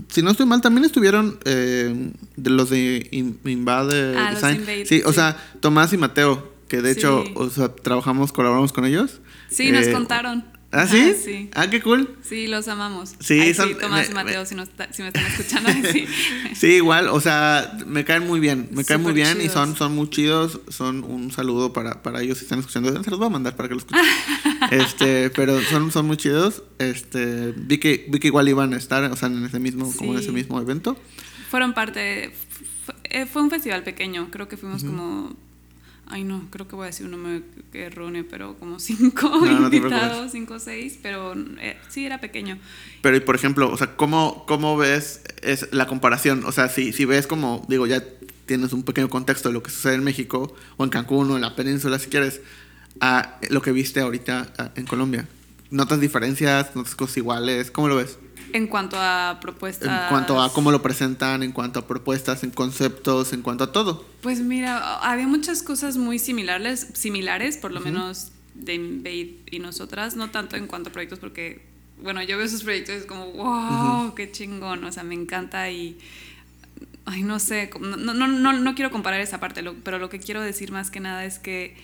si 0.08 0.22
no 0.22 0.30
estoy 0.30 0.46
mal, 0.46 0.60
también 0.60 0.84
estuvieron 0.84 1.38
eh, 1.44 2.10
de 2.36 2.50
los 2.50 2.70
de 2.70 3.08
In- 3.12 3.38
Invade 3.44 4.16
Ah, 4.16 4.30
los 4.32 4.40
Design. 4.40 4.60
Invade, 4.60 4.86
sí, 4.86 5.02
o 5.04 5.12
sea, 5.12 5.36
Tomás 5.60 5.92
y 5.92 5.96
Mateo, 5.96 6.52
que 6.68 6.82
de 6.82 6.92
Sí. 6.94 7.00
hecho, 7.00 7.24
o 7.34 7.48
sea, 7.50 7.68
trabajamos, 7.74 8.32
colaboramos 8.32 8.72
con 8.72 8.84
ellos. 8.84 9.20
Sí, 9.48 9.70
nos 9.70 9.86
Eh, 9.86 9.92
contaron. 9.92 10.44
¿Ah, 10.76 10.86
sí? 10.86 11.12
Ah, 11.12 11.14
sí. 11.24 11.50
Ah, 11.54 11.70
qué 11.70 11.80
cool. 11.80 12.16
Sí, 12.22 12.46
los 12.48 12.68
amamos. 12.68 13.14
Sí, 13.20 13.40
Ay, 13.40 13.54
son- 13.54 13.68
sí 13.70 13.74
Tomás 13.80 14.06
me- 14.06 14.12
y 14.12 14.14
Mateo, 14.14 14.40
me- 14.40 14.46
si, 14.46 14.54
nos 14.54 14.68
está- 14.68 14.92
si 14.92 15.02
me 15.02 15.08
están 15.08 15.24
escuchando, 15.26 15.70
sí. 15.92 16.06
Sí, 16.54 16.66
igual, 16.74 17.08
o 17.08 17.20
sea, 17.20 17.76
me 17.86 18.04
caen 18.04 18.26
muy 18.26 18.40
bien, 18.40 18.68
me 18.72 18.84
caen 18.84 19.02
muy 19.02 19.12
bien 19.12 19.40
y 19.40 19.48
son, 19.48 19.74
son 19.76 19.94
muy 19.94 20.10
chidos, 20.10 20.60
son 20.68 21.02
un 21.04 21.32
saludo 21.32 21.72
para, 21.72 22.02
para 22.02 22.20
ellos 22.22 22.38
si 22.38 22.44
están 22.44 22.58
escuchando, 22.60 22.90
se 23.02 23.10
los 23.10 23.18
voy 23.18 23.26
a 23.26 23.30
mandar 23.30 23.56
para 23.56 23.68
que 23.68 23.74
lo 23.74 23.80
escuchen. 23.80 24.04
este, 24.70 25.30
pero 25.30 25.60
son, 25.62 25.90
son 25.92 26.06
muy 26.06 26.16
chidos, 26.16 26.62
este, 26.78 27.52
vi 27.56 27.78
que, 27.78 28.06
vi 28.08 28.18
que 28.18 28.28
igual 28.28 28.48
iban 28.48 28.74
a 28.74 28.76
estar, 28.76 29.04
o 29.10 29.16
sea, 29.16 29.28
en 29.28 29.44
ese 29.44 29.58
mismo, 29.58 29.92
como 29.96 30.12
en 30.14 30.18
ese 30.20 30.32
mismo 30.32 30.60
evento. 30.60 30.96
Fueron 31.50 31.74
parte. 31.74 32.32
eh, 33.04 33.26
Fue 33.26 33.42
un 33.42 33.50
festival 33.50 33.82
pequeño, 33.82 34.28
creo 34.30 34.48
que 34.48 34.56
fuimos 34.56 34.82
como. 34.84 35.34
Ay, 36.08 36.22
no, 36.22 36.46
creo 36.50 36.68
que 36.68 36.76
voy 36.76 36.84
a 36.84 36.86
decir 36.86 37.06
un 37.06 37.12
número 37.12 37.44
erróneo, 37.72 38.24
pero 38.30 38.56
como 38.58 38.78
cinco 38.80 39.28
No, 39.28 39.66
invitados, 39.66 40.32
cinco 40.32 40.54
o 40.54 40.58
seis, 40.58 40.98
pero 41.02 41.34
eh, 41.60 41.76
sí 41.88 42.06
era 42.06 42.20
pequeño. 42.20 42.58
Pero, 43.02 43.16
y 43.16 43.20
por 43.20 43.34
ejemplo, 43.34 43.70
o 43.70 43.76
sea, 43.76 43.96
¿cómo, 43.96 44.44
cómo 44.46 44.76
ves 44.76 45.22
es 45.42 45.68
la 45.72 45.86
comparación? 45.86 46.44
O 46.44 46.52
sea, 46.52 46.68
si, 46.68 46.92
si 46.92 47.04
ves 47.04 47.26
como, 47.26 47.64
digo, 47.68 47.86
ya 47.86 48.02
tienes 48.46 48.72
un 48.72 48.84
pequeño 48.84 49.08
contexto 49.08 49.48
de 49.48 49.54
lo 49.54 49.62
que 49.62 49.70
sucede 49.70 49.94
en 49.94 50.04
México, 50.04 50.54
o 50.76 50.84
en 50.84 50.90
Cancún, 50.90 51.30
o 51.30 51.36
en 51.36 51.42
la 51.42 51.56
península, 51.56 51.98
si 51.98 52.08
quieres, 52.08 52.40
a 53.00 53.38
lo 53.50 53.60
que 53.60 53.72
viste 53.72 54.00
ahorita 54.00 54.72
en 54.76 54.86
Colombia. 54.86 55.28
¿Notas 55.70 56.00
diferencias? 56.00 56.74
¿Notas 56.76 56.94
cosas 56.94 57.16
iguales? 57.16 57.70
¿Cómo 57.72 57.88
lo 57.88 57.96
ves? 57.96 58.18
En 58.52 58.66
cuanto 58.66 58.96
a 58.98 59.38
propuestas. 59.40 59.88
En 60.04 60.08
cuanto 60.08 60.40
a 60.40 60.52
cómo 60.52 60.70
lo 60.70 60.82
presentan, 60.82 61.42
en 61.42 61.52
cuanto 61.52 61.80
a 61.80 61.86
propuestas, 61.86 62.42
en 62.44 62.50
conceptos, 62.50 63.32
en 63.32 63.42
cuanto 63.42 63.64
a 63.64 63.72
todo. 63.72 64.04
Pues 64.22 64.40
mira, 64.40 64.98
había 64.98 65.26
muchas 65.26 65.62
cosas 65.62 65.96
muy 65.96 66.18
similares, 66.18 66.88
similares 66.94 67.56
por 67.58 67.72
lo 67.72 67.80
menos 67.80 68.32
de 68.54 68.74
Invade 68.74 69.36
y 69.50 69.58
nosotras, 69.58 70.16
no 70.16 70.30
tanto 70.30 70.56
en 70.56 70.66
cuanto 70.66 70.88
a 70.88 70.92
proyectos, 70.92 71.18
porque, 71.18 71.66
bueno, 72.02 72.22
yo 72.22 72.36
veo 72.38 72.46
esos 72.46 72.62
proyectos 72.62 72.94
y 72.94 72.98
es 72.98 73.04
como, 73.06 73.32
wow, 73.32 74.14
qué 74.14 74.30
chingón, 74.32 74.82
o 74.84 74.92
sea, 74.92 75.02
me 75.02 75.14
encanta 75.14 75.70
y, 75.70 75.98
ay, 77.04 77.22
no 77.22 77.38
sé, 77.38 77.70
no, 77.80 77.96
no, 77.96 78.26
no, 78.26 78.52
no 78.54 78.74
quiero 78.74 78.90
comparar 78.90 79.20
esa 79.20 79.40
parte, 79.40 79.60
lo- 79.62 79.74
pero 79.84 79.98
lo 79.98 80.08
que 80.08 80.18
quiero 80.18 80.40
decir 80.40 80.72
más 80.72 80.90
que 80.90 81.00
nada 81.00 81.24
es 81.26 81.38
que 81.38 81.76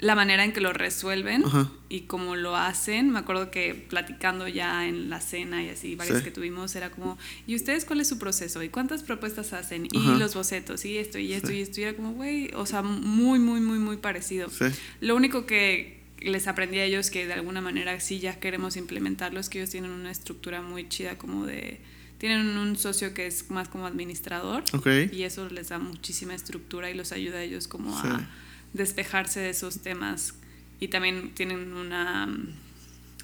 la 0.00 0.14
manera 0.14 0.44
en 0.44 0.52
que 0.52 0.60
lo 0.60 0.72
resuelven 0.72 1.44
Ajá. 1.44 1.70
y 1.88 2.02
cómo 2.02 2.34
lo 2.36 2.56
hacen, 2.56 3.10
me 3.10 3.18
acuerdo 3.20 3.50
que 3.50 3.74
platicando 3.74 4.48
ya 4.48 4.86
en 4.86 5.08
la 5.08 5.20
cena 5.20 5.62
y 5.62 5.68
así, 5.70 5.94
varias 5.94 6.18
Sí. 6.18 6.24
que 6.24 6.30
tuvimos, 6.30 6.74
era 6.74 6.90
como, 6.90 7.16
¿y 7.46 7.54
ustedes 7.54 7.84
cuál 7.84 8.00
es 8.00 8.08
su 8.08 8.18
proceso? 8.18 8.62
¿Y 8.62 8.68
cuántas 8.68 9.02
propuestas 9.02 9.52
hacen? 9.52 9.86
Y 9.92 9.98
Ajá. 9.98 10.14
los 10.18 10.34
bocetos, 10.34 10.84
y 10.84 10.98
esto, 10.98 11.18
y 11.18 11.32
esto, 11.32 11.48
Sí. 11.48 11.54
y 11.54 11.60
esto, 11.60 11.80
y 11.80 11.84
era 11.84 11.94
como, 11.94 12.12
güey, 12.12 12.50
o 12.54 12.66
sea, 12.66 12.82
muy, 12.82 13.38
muy, 13.38 13.60
muy, 13.60 13.78
muy 13.78 13.96
parecido. 13.98 14.50
Sí. 14.50 14.64
Lo 15.00 15.14
único 15.16 15.46
que 15.46 16.02
les 16.18 16.48
aprendí 16.48 16.78
a 16.78 16.84
ellos 16.84 17.10
que 17.10 17.26
de 17.26 17.34
alguna 17.34 17.60
manera 17.60 17.98
sí 18.00 18.18
ya 18.18 18.40
queremos 18.40 18.76
implementarlo 18.76 19.38
es 19.40 19.48
que 19.48 19.58
ellos 19.58 19.70
tienen 19.70 19.90
una 19.92 20.10
estructura 20.10 20.60
muy 20.60 20.88
chida 20.88 21.16
como 21.18 21.46
de... 21.46 21.80
Tienen 22.18 22.56
un 22.56 22.76
socio 22.76 23.12
que 23.12 23.26
es 23.26 23.50
más 23.50 23.68
como 23.68 23.86
administrador 23.86 24.64
Ok. 24.72 24.86
y 25.12 25.24
eso 25.24 25.48
les 25.50 25.68
da 25.68 25.78
muchísima 25.78 26.34
estructura 26.34 26.90
y 26.90 26.94
los 26.94 27.12
ayuda 27.12 27.38
a 27.38 27.42
ellos 27.42 27.68
como 27.68 27.90
Sí. 28.00 28.06
a 28.08 28.26
despejarse 28.74 29.40
de 29.40 29.50
esos 29.50 29.80
temas. 29.80 30.34
Y 30.80 30.88
también 30.88 31.30
tienen 31.34 31.72
una... 31.72 32.28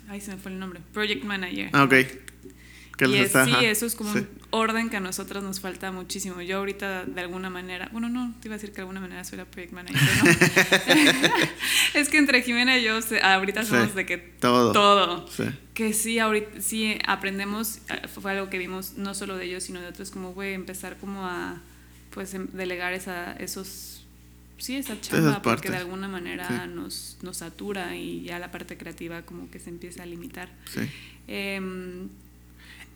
Ay, 0.09 0.21
se 0.23 0.31
me 0.33 0.39
fue 0.39 0.51
el 0.53 0.59
nombre. 0.59 0.81
Project 0.95 1.23
Manager. 1.25 1.69
Ah, 1.73 1.85
ok. 1.85 1.95
Que 2.97 3.07
y 3.09 3.15
es- 3.17 3.27
está- 3.27 3.45
sí, 3.47 3.53
ajá. 3.53 3.63
eso 3.63 3.87
es 3.87 3.95
como 3.95 4.13
Sí. 4.13 4.19
un 4.19 4.29
orden 4.51 4.91
que 4.91 4.97
a 4.97 5.01
nosotros 5.01 5.43
nos 5.43 5.61
falta 5.61 5.91
muchísimo. 5.93 6.43
Yo 6.43 6.59
ahorita 6.59 7.05
de 7.05 7.21
alguna 7.21 7.49
manera, 7.49 7.89
bueno, 7.93 8.09
no, 8.09 8.35
te 8.41 8.49
iba 8.49 8.55
a 8.55 8.59
decir 8.59 8.71
que 8.71 8.77
de 8.77 8.81
alguna 8.83 9.01
manera 9.01 9.25
soy 9.25 9.39
la 9.39 9.45
project 9.47 9.73
manager, 9.73 10.01
no. 10.23 10.31
es 11.95 12.09
que 12.09 12.19
entre 12.19 12.43
Jimena 12.43 12.77
y 12.79 12.83
yo 12.85 12.99
ahorita 13.23 13.63
Sí. 13.63 13.69
somos 13.71 13.95
de 13.95 14.07
que 14.07 14.19
Todo. 14.19 14.73
todo. 14.73 15.29
Sí. 15.29 15.45
Que 15.75 15.93
sí, 15.95 16.19
ahorita 16.19 16.61
sí 16.61 16.99
aprendemos, 17.07 17.79
eh, 17.89 18.07
fue 18.09 18.33
algo 18.33 18.51
que 18.51 18.59
vimos 18.59 18.95
no 18.97 19.15
solo 19.15 19.37
de 19.37 19.47
ellos, 19.47 19.65
sino 19.65 19.81
de 19.81 19.87
otros, 19.87 20.11
como, 20.11 20.33
güey, 20.33 20.53
empezar 20.55 20.97
como 20.99 21.25
a, 21.27 21.59
pues, 22.11 22.35
em- 22.35 22.49
delegar 22.53 22.93
esa, 22.93 23.33
esos, 23.35 24.00
sí, 24.61 24.77
esa 24.77 25.01
chamba, 25.01 25.43
porque 25.43 25.69
partes. 25.69 25.71
de 25.73 25.77
alguna 25.79 26.07
manera 26.09 26.47
Sí. 26.47 26.71
nos, 26.75 27.19
nos 27.23 27.39
satura 27.39 27.97
y 27.97 28.23
ya 28.23 28.39
la 28.39 28.51
parte 28.53 28.77
creativa 28.77 29.23
como 29.23 29.51
que 29.51 29.59
se 29.59 29.71
empieza 29.71 30.03
a 30.05 30.07
limitar. 30.07 30.49
Sí. 30.73 30.81
Em, 31.27 32.09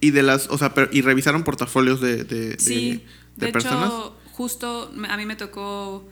Y 0.00 0.10
de 0.10 0.22
las, 0.22 0.48
o 0.50 0.58
sea, 0.58 0.74
pero, 0.74 0.88
y 0.92 1.00
revisaron 1.02 1.44
portafolios 1.44 2.00
de, 2.00 2.24
de, 2.24 2.58
Sí, 2.58 3.02
de 3.36 3.46
de, 3.46 3.52
personas. 3.52 3.88
hecho, 3.88 4.16
justo 4.32 4.92
a 5.08 5.16
mí 5.16 5.24
me 5.26 5.36
tocó 5.36 6.06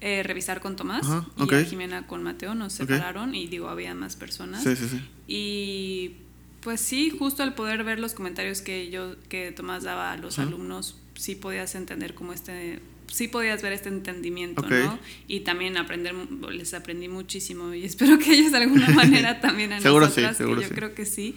eh, 0.00 0.22
revisar 0.22 0.60
con 0.60 0.76
Tomás 0.76 1.06
Ajá, 1.06 1.26
y 1.36 1.54
a 1.54 1.64
Jimena 1.64 2.06
con 2.06 2.22
Mateo, 2.22 2.54
nos 2.54 2.72
separaron 2.74 3.34
y 3.34 3.46
digo, 3.48 3.68
había 3.68 3.94
más 3.94 4.16
personas. 4.16 4.62
Sí, 4.62 4.74
sí, 4.76 4.88
sí. 4.88 5.00
Y 5.26 6.16
pues 6.60 6.80
sí, 6.80 7.10
justo 7.10 7.42
al 7.42 7.54
poder 7.54 7.84
ver 7.84 7.98
los 7.98 8.14
comentarios 8.14 8.62
que 8.62 8.90
yo, 8.90 9.16
que 9.28 9.52
Tomás 9.52 9.82
daba 9.82 10.12
a 10.12 10.16
los 10.16 10.38
Ajá. 10.38 10.48
alumnos, 10.48 10.96
sí 11.14 11.34
podías 11.34 11.74
entender 11.74 12.14
como 12.14 12.32
este, 12.32 12.80
sí 13.14 13.28
podías 13.28 13.62
ver 13.62 13.72
este 13.72 13.88
entendimiento. 13.88 14.62
¿no? 14.62 14.98
Y 15.28 15.40
también 15.40 15.76
aprender, 15.76 16.14
les 16.50 16.74
aprendí 16.74 17.08
muchísimo 17.08 17.72
y 17.72 17.84
espero 17.84 18.18
que 18.18 18.32
ellos 18.32 18.52
de 18.52 18.58
alguna 18.58 18.88
manera 18.90 19.40
también 19.42 19.72
a 19.72 19.80
Seguro 19.80 20.06
sí, 20.06 20.20
nosotras, 20.20 20.36
seguro 20.36 20.56
que 20.56 20.62
yo 20.62 20.68
sí. 20.68 20.74
creo 20.74 20.94
que 20.94 21.06
sí. 21.06 21.36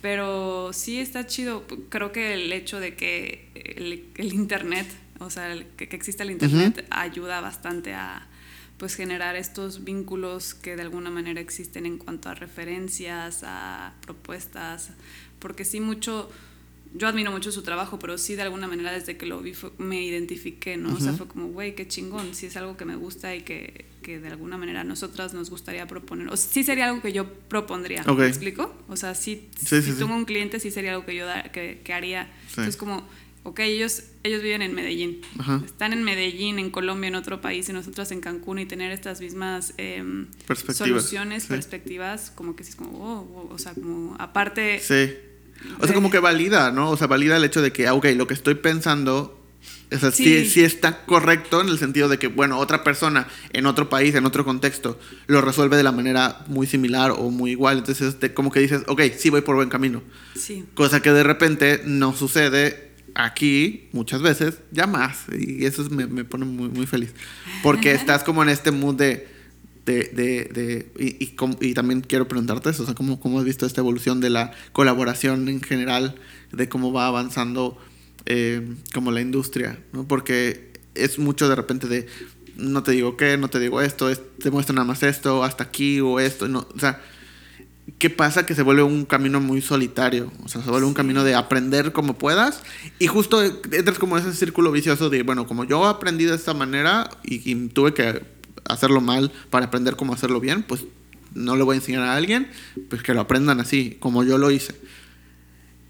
Pero 0.00 0.72
sí 0.72 0.98
está 0.98 1.26
chido. 1.28 1.64
Creo 1.88 2.10
que 2.10 2.34
el 2.34 2.52
hecho 2.52 2.80
de 2.80 2.96
que 2.96 3.48
el, 3.54 4.04
el 4.16 4.32
internet, 4.32 4.88
o 5.20 5.30
sea, 5.30 5.52
el 5.52 5.66
que, 5.76 5.88
que 5.88 5.94
exista 5.94 6.24
el 6.24 6.32
internet, 6.32 6.84
ayuda 6.90 7.40
bastante 7.40 7.94
a 7.94 8.26
pues 8.78 8.96
generar 8.96 9.36
estos 9.36 9.84
vínculos 9.84 10.54
que 10.54 10.74
de 10.74 10.82
alguna 10.82 11.08
manera 11.08 11.40
existen 11.40 11.86
en 11.86 11.98
cuanto 11.98 12.30
a 12.30 12.34
referencias, 12.34 13.44
a 13.44 13.94
propuestas, 14.00 14.90
porque 15.38 15.64
sí 15.64 15.78
mucho 15.78 16.28
yo 16.94 17.08
admiro 17.08 17.30
mucho 17.30 17.50
su 17.52 17.62
trabajo, 17.62 17.98
pero 17.98 18.18
sí 18.18 18.34
de 18.34 18.42
alguna 18.42 18.68
manera 18.68 18.92
desde 18.92 19.16
que 19.16 19.26
lo 19.26 19.40
vi 19.40 19.54
fue- 19.54 19.70
me 19.78 20.02
identifiqué, 20.04 20.76
¿no? 20.76 20.94
O 20.94 21.00
sea, 21.00 21.12
fue 21.14 21.26
como, 21.28 21.48
güey, 21.48 21.74
qué 21.74 21.88
chingón, 21.88 22.34
sí 22.34 22.46
es 22.46 22.56
algo 22.56 22.76
que 22.76 22.84
me 22.84 22.96
gusta 22.96 23.34
y 23.34 23.42
que, 23.42 23.86
que 24.02 24.18
de 24.20 24.28
alguna 24.28 24.58
manera 24.58 24.82
a 24.82 24.84
nosotras 24.84 25.32
nos 25.34 25.48
gustaría 25.50 25.86
proponer. 25.86 26.28
O 26.28 26.36
sea, 26.36 26.50
sí 26.50 26.64
sería 26.64 26.88
algo 26.88 27.00
que 27.00 27.12
yo 27.12 27.32
propondría. 27.48 28.02
¿me 28.04 28.26
explico? 28.26 28.74
O 28.88 28.96
sea, 28.96 29.14
sí, 29.14 29.48
Sí, 29.58 29.80
si 29.80 29.92
sí, 29.92 29.98
tengo 29.98 30.14
un 30.14 30.24
cliente, 30.24 30.60
sí 30.60 30.70
sería 30.70 30.92
algo 30.92 31.06
que 31.06 31.14
yo 31.16 31.24
da- 31.26 31.44
que, 31.44 31.80
que 31.82 31.92
haría. 31.92 32.30
Entonces, 32.50 32.76
como, 32.76 33.06
ok, 33.44 33.60
ellos, 33.60 34.02
ellos 34.22 34.42
viven 34.42 34.60
en 34.62 34.74
Medellín, 34.74 35.22
Ajá. 35.38 35.62
están 35.64 35.92
en 35.94 36.02
Medellín, 36.04 36.58
en 36.58 36.70
Colombia, 36.70 37.08
en 37.08 37.14
otro 37.14 37.40
país, 37.40 37.68
y 37.68 37.72
nosotras 37.72 38.12
en 38.12 38.20
Cancún, 38.20 38.58
y 38.58 38.66
tener 38.66 38.92
estas 38.92 39.20
mismas 39.20 39.72
em, 39.78 40.26
Perspectivas, 40.46 40.76
soluciones, 40.76 41.46
perspectivas, 41.46 42.30
como 42.34 42.54
que 42.54 42.64
sí 42.64 42.70
es 42.70 42.76
como, 42.76 42.98
oh, 42.98 43.48
oh, 43.50 43.54
o 43.54 43.58
sea, 43.58 43.72
como 43.74 44.14
aparte... 44.18 44.78
O 45.80 45.86
sea, 45.86 45.94
como 45.94 46.10
que 46.10 46.18
valida, 46.18 46.70
¿no? 46.70 46.90
O 46.90 46.96
sea, 46.96 47.06
valida 47.06 47.36
el 47.36 47.44
hecho 47.44 47.62
de 47.62 47.72
que, 47.72 47.86
ah, 47.86 47.94
ok, 47.94 48.06
lo 48.16 48.26
que 48.26 48.34
estoy 48.34 48.54
pensando, 48.54 49.38
o 49.92 49.98
sea, 49.98 50.10
sí. 50.10 50.24
Sí. 50.24 50.46
sí 50.50 50.64
está 50.64 51.04
correcto 51.04 51.60
en 51.60 51.68
el 51.68 51.78
sentido 51.78 52.08
de 52.08 52.18
que, 52.18 52.26
bueno, 52.28 52.58
otra 52.58 52.82
persona 52.84 53.26
en 53.52 53.66
otro 53.66 53.88
país, 53.88 54.14
en 54.14 54.24
otro 54.26 54.44
contexto, 54.44 54.98
lo 55.26 55.40
resuelve 55.40 55.76
de 55.76 55.82
la 55.82 55.92
manera 55.92 56.44
muy 56.48 56.66
similar 56.66 57.10
o 57.12 57.30
muy 57.30 57.50
igual. 57.52 57.78
Entonces, 57.78 58.18
te- 58.18 58.32
como 58.34 58.50
que 58.50 58.60
dices, 58.60 58.82
ok, 58.86 59.02
sí 59.16 59.30
voy 59.30 59.42
por 59.42 59.54
buen 59.56 59.68
camino. 59.68 60.02
Sí. 60.34 60.64
Cosa 60.74 61.00
que 61.02 61.12
de 61.12 61.22
repente 61.22 61.82
no 61.84 62.14
sucede 62.14 62.90
aquí 63.14 63.88
muchas 63.92 64.22
veces, 64.22 64.58
ya 64.70 64.86
más. 64.86 65.24
Y 65.38 65.64
eso 65.66 65.82
es- 65.82 65.90
me, 65.90 66.06
me 66.06 66.24
pone 66.24 66.44
muy, 66.46 66.68
muy 66.68 66.86
feliz. 66.86 67.10
Porque 67.62 67.92
estás 67.92 68.24
como 68.24 68.42
en 68.42 68.48
este 68.48 68.70
mood 68.70 68.94
de... 68.96 69.31
de, 69.86 70.04
de, 70.14 70.44
de- 70.52 70.92
y, 70.98 71.34
y 71.60 71.74
también 71.74 72.00
quiero 72.02 72.28
preguntarte 72.28 72.70
eso, 72.70 72.82
o 72.84 72.86
sea, 72.86 72.94
¿cómo, 72.94 73.18
¿cómo 73.20 73.38
has 73.38 73.44
visto 73.44 73.66
esta 73.66 73.80
evolución 73.80 74.20
de 74.20 74.30
la 74.30 74.52
colaboración 74.72 75.48
en 75.48 75.60
general, 75.60 76.14
de 76.52 76.68
cómo 76.68 76.92
va 76.92 77.06
avanzando 77.06 77.76
eh, 78.26 78.66
como 78.94 79.10
la 79.10 79.20
industria? 79.20 79.78
¿no? 79.92 80.06
Porque 80.06 80.72
es 80.94 81.18
mucho 81.18 81.48
de 81.48 81.56
repente 81.56 81.88
de, 81.88 82.06
no 82.56 82.82
te 82.82 82.92
digo 82.92 83.16
qué, 83.16 83.36
no 83.38 83.48
te 83.48 83.58
digo 83.58 83.80
esto, 83.80 84.08
es- 84.10 84.20
te 84.38 84.50
muestro 84.50 84.74
nada 84.74 84.86
más 84.86 85.02
esto, 85.02 85.42
hasta 85.42 85.64
aquí 85.64 86.00
o 86.00 86.20
esto, 86.20 86.48
no, 86.48 86.66
o 86.74 86.78
sea, 86.78 87.00
¿Qué 87.98 88.10
pasa? 88.10 88.46
Que 88.46 88.54
se 88.54 88.62
vuelve 88.62 88.84
un 88.84 89.04
camino 89.04 89.40
muy 89.40 89.60
solitario. 89.60 90.30
O 90.44 90.48
sea, 90.48 90.62
se 90.62 90.70
vuelve 90.70 90.86
un 90.86 90.94
camino 90.94 91.24
de 91.24 91.34
aprender 91.34 91.92
como 91.92 92.14
puedas. 92.16 92.62
Y 93.00 93.08
justo 93.08 93.42
entras 93.42 93.98
como 93.98 94.16
en 94.16 94.24
ese 94.26 94.36
círculo 94.36 94.70
vicioso 94.70 95.10
de, 95.10 95.24
bueno, 95.24 95.48
como 95.48 95.64
yo 95.64 95.84
aprendí 95.86 96.24
de 96.24 96.36
esta 96.36 96.54
manera 96.54 97.10
y, 97.24 97.50
y 97.50 97.68
tuve 97.68 97.92
que 97.92 98.22
hacerlo 98.68 99.00
mal 99.00 99.32
para 99.50 99.66
aprender 99.66 99.96
cómo 99.96 100.14
hacerlo 100.14 100.40
bien, 100.40 100.62
pues 100.62 100.84
no 101.34 101.56
le 101.56 101.62
voy 101.62 101.74
a 101.74 101.78
enseñar 101.78 102.02
a 102.02 102.16
alguien, 102.16 102.48
pues 102.88 103.02
que 103.02 103.14
lo 103.14 103.20
aprendan 103.20 103.60
así, 103.60 103.96
como 104.00 104.24
yo 104.24 104.38
lo 104.38 104.50
hice. 104.50 104.74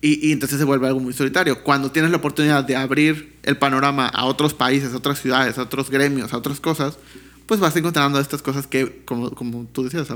Y, 0.01 0.29
y 0.29 0.33
entonces 0.33 0.59
se 0.59 0.65
vuelve 0.65 0.89
algo 0.89 1.01
muy 1.01 1.13
solitario. 1.13 1.63
Cuando 1.63 1.93
tienes 1.93 2.11
la 2.11 2.17
oportunidad 2.17 2.65
de 2.65 2.75
abrir 2.77 3.37
el 3.45 3.57
panorama 3.57 4.09
a 4.09 4.25
otros 4.25 4.53
países, 4.53 4.93
a 4.93 4.97
otras 4.97 5.21
ciudades, 5.21 5.59
a 5.59 5.63
otros 5.63 5.91
gremios, 5.91 6.33
a 6.33 6.37
otras 6.37 6.59
cosas, 6.59 6.99
pues 7.47 7.61
vas 7.61 7.77
encontrando 7.77 8.19
estas 8.19 8.43
cosas 8.43 8.67
que, 8.67 9.03
como, 9.05 9.31
como 9.31 9.67
tú 9.67 9.85
decías, 9.85 10.09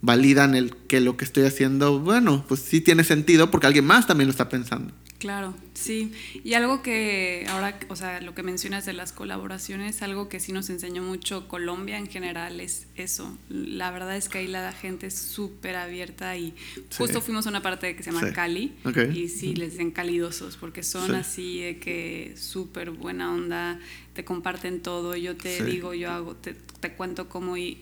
validan 0.00 0.54
el 0.54 0.76
que 0.76 1.00
lo 1.00 1.16
que 1.16 1.24
estoy 1.24 1.44
haciendo, 1.44 1.98
bueno, 1.98 2.44
pues 2.46 2.60
sí 2.60 2.80
tiene 2.80 3.04
sentido 3.04 3.50
porque 3.50 3.66
alguien 3.66 3.84
más 3.84 4.06
también 4.06 4.28
lo 4.28 4.32
está 4.32 4.48
pensando. 4.48 4.92
Claro, 5.18 5.52
sí. 5.74 6.12
Y 6.44 6.54
algo 6.54 6.80
que 6.80 7.44
ahora, 7.48 7.76
o 7.88 7.96
sea, 7.96 8.20
lo 8.20 8.36
que 8.36 8.44
mencionas 8.44 8.86
de 8.86 8.92
las 8.92 9.12
colaboraciones, 9.12 10.00
algo 10.02 10.28
que 10.28 10.38
sí 10.38 10.52
nos 10.52 10.70
enseñó 10.70 11.02
mucho 11.02 11.48
Colombia 11.48 11.98
en 11.98 12.06
general 12.06 12.60
es 12.60 12.86
eso. 12.94 13.36
La 13.48 13.90
verdad 13.90 14.16
es 14.16 14.28
que 14.28 14.38
ahí 14.38 14.46
la 14.46 14.70
gente 14.72 15.08
es 15.08 15.14
súper 15.18 15.74
abierta 15.74 16.36
y 16.36 16.54
justo 16.96 17.18
Sí. 17.18 17.24
fuimos 17.26 17.46
a 17.46 17.50
una 17.50 17.62
parte 17.62 17.96
que 17.96 18.02
se 18.04 18.12
llama 18.12 18.28
Sí. 18.28 18.32
Cali 18.32 18.74
y 19.12 19.28
sí, 19.28 19.56
les 19.56 19.72
dicen 19.72 19.90
calidosos 19.90 20.56
porque 20.56 20.84
son 20.84 21.06
Sí. 21.10 21.12
así 21.16 21.60
de 21.62 21.78
que 21.80 22.34
súper 22.36 22.92
buena 22.92 23.32
onda, 23.32 23.80
te 24.14 24.24
comparten 24.24 24.80
todo, 24.82 25.16
yo 25.16 25.36
te 25.36 25.64
digo, 25.64 25.94
yo 25.94 26.12
hago, 26.12 26.36
te, 26.36 26.54
te 26.54 26.92
cuento 26.92 27.28
cómo 27.28 27.56
y 27.56 27.78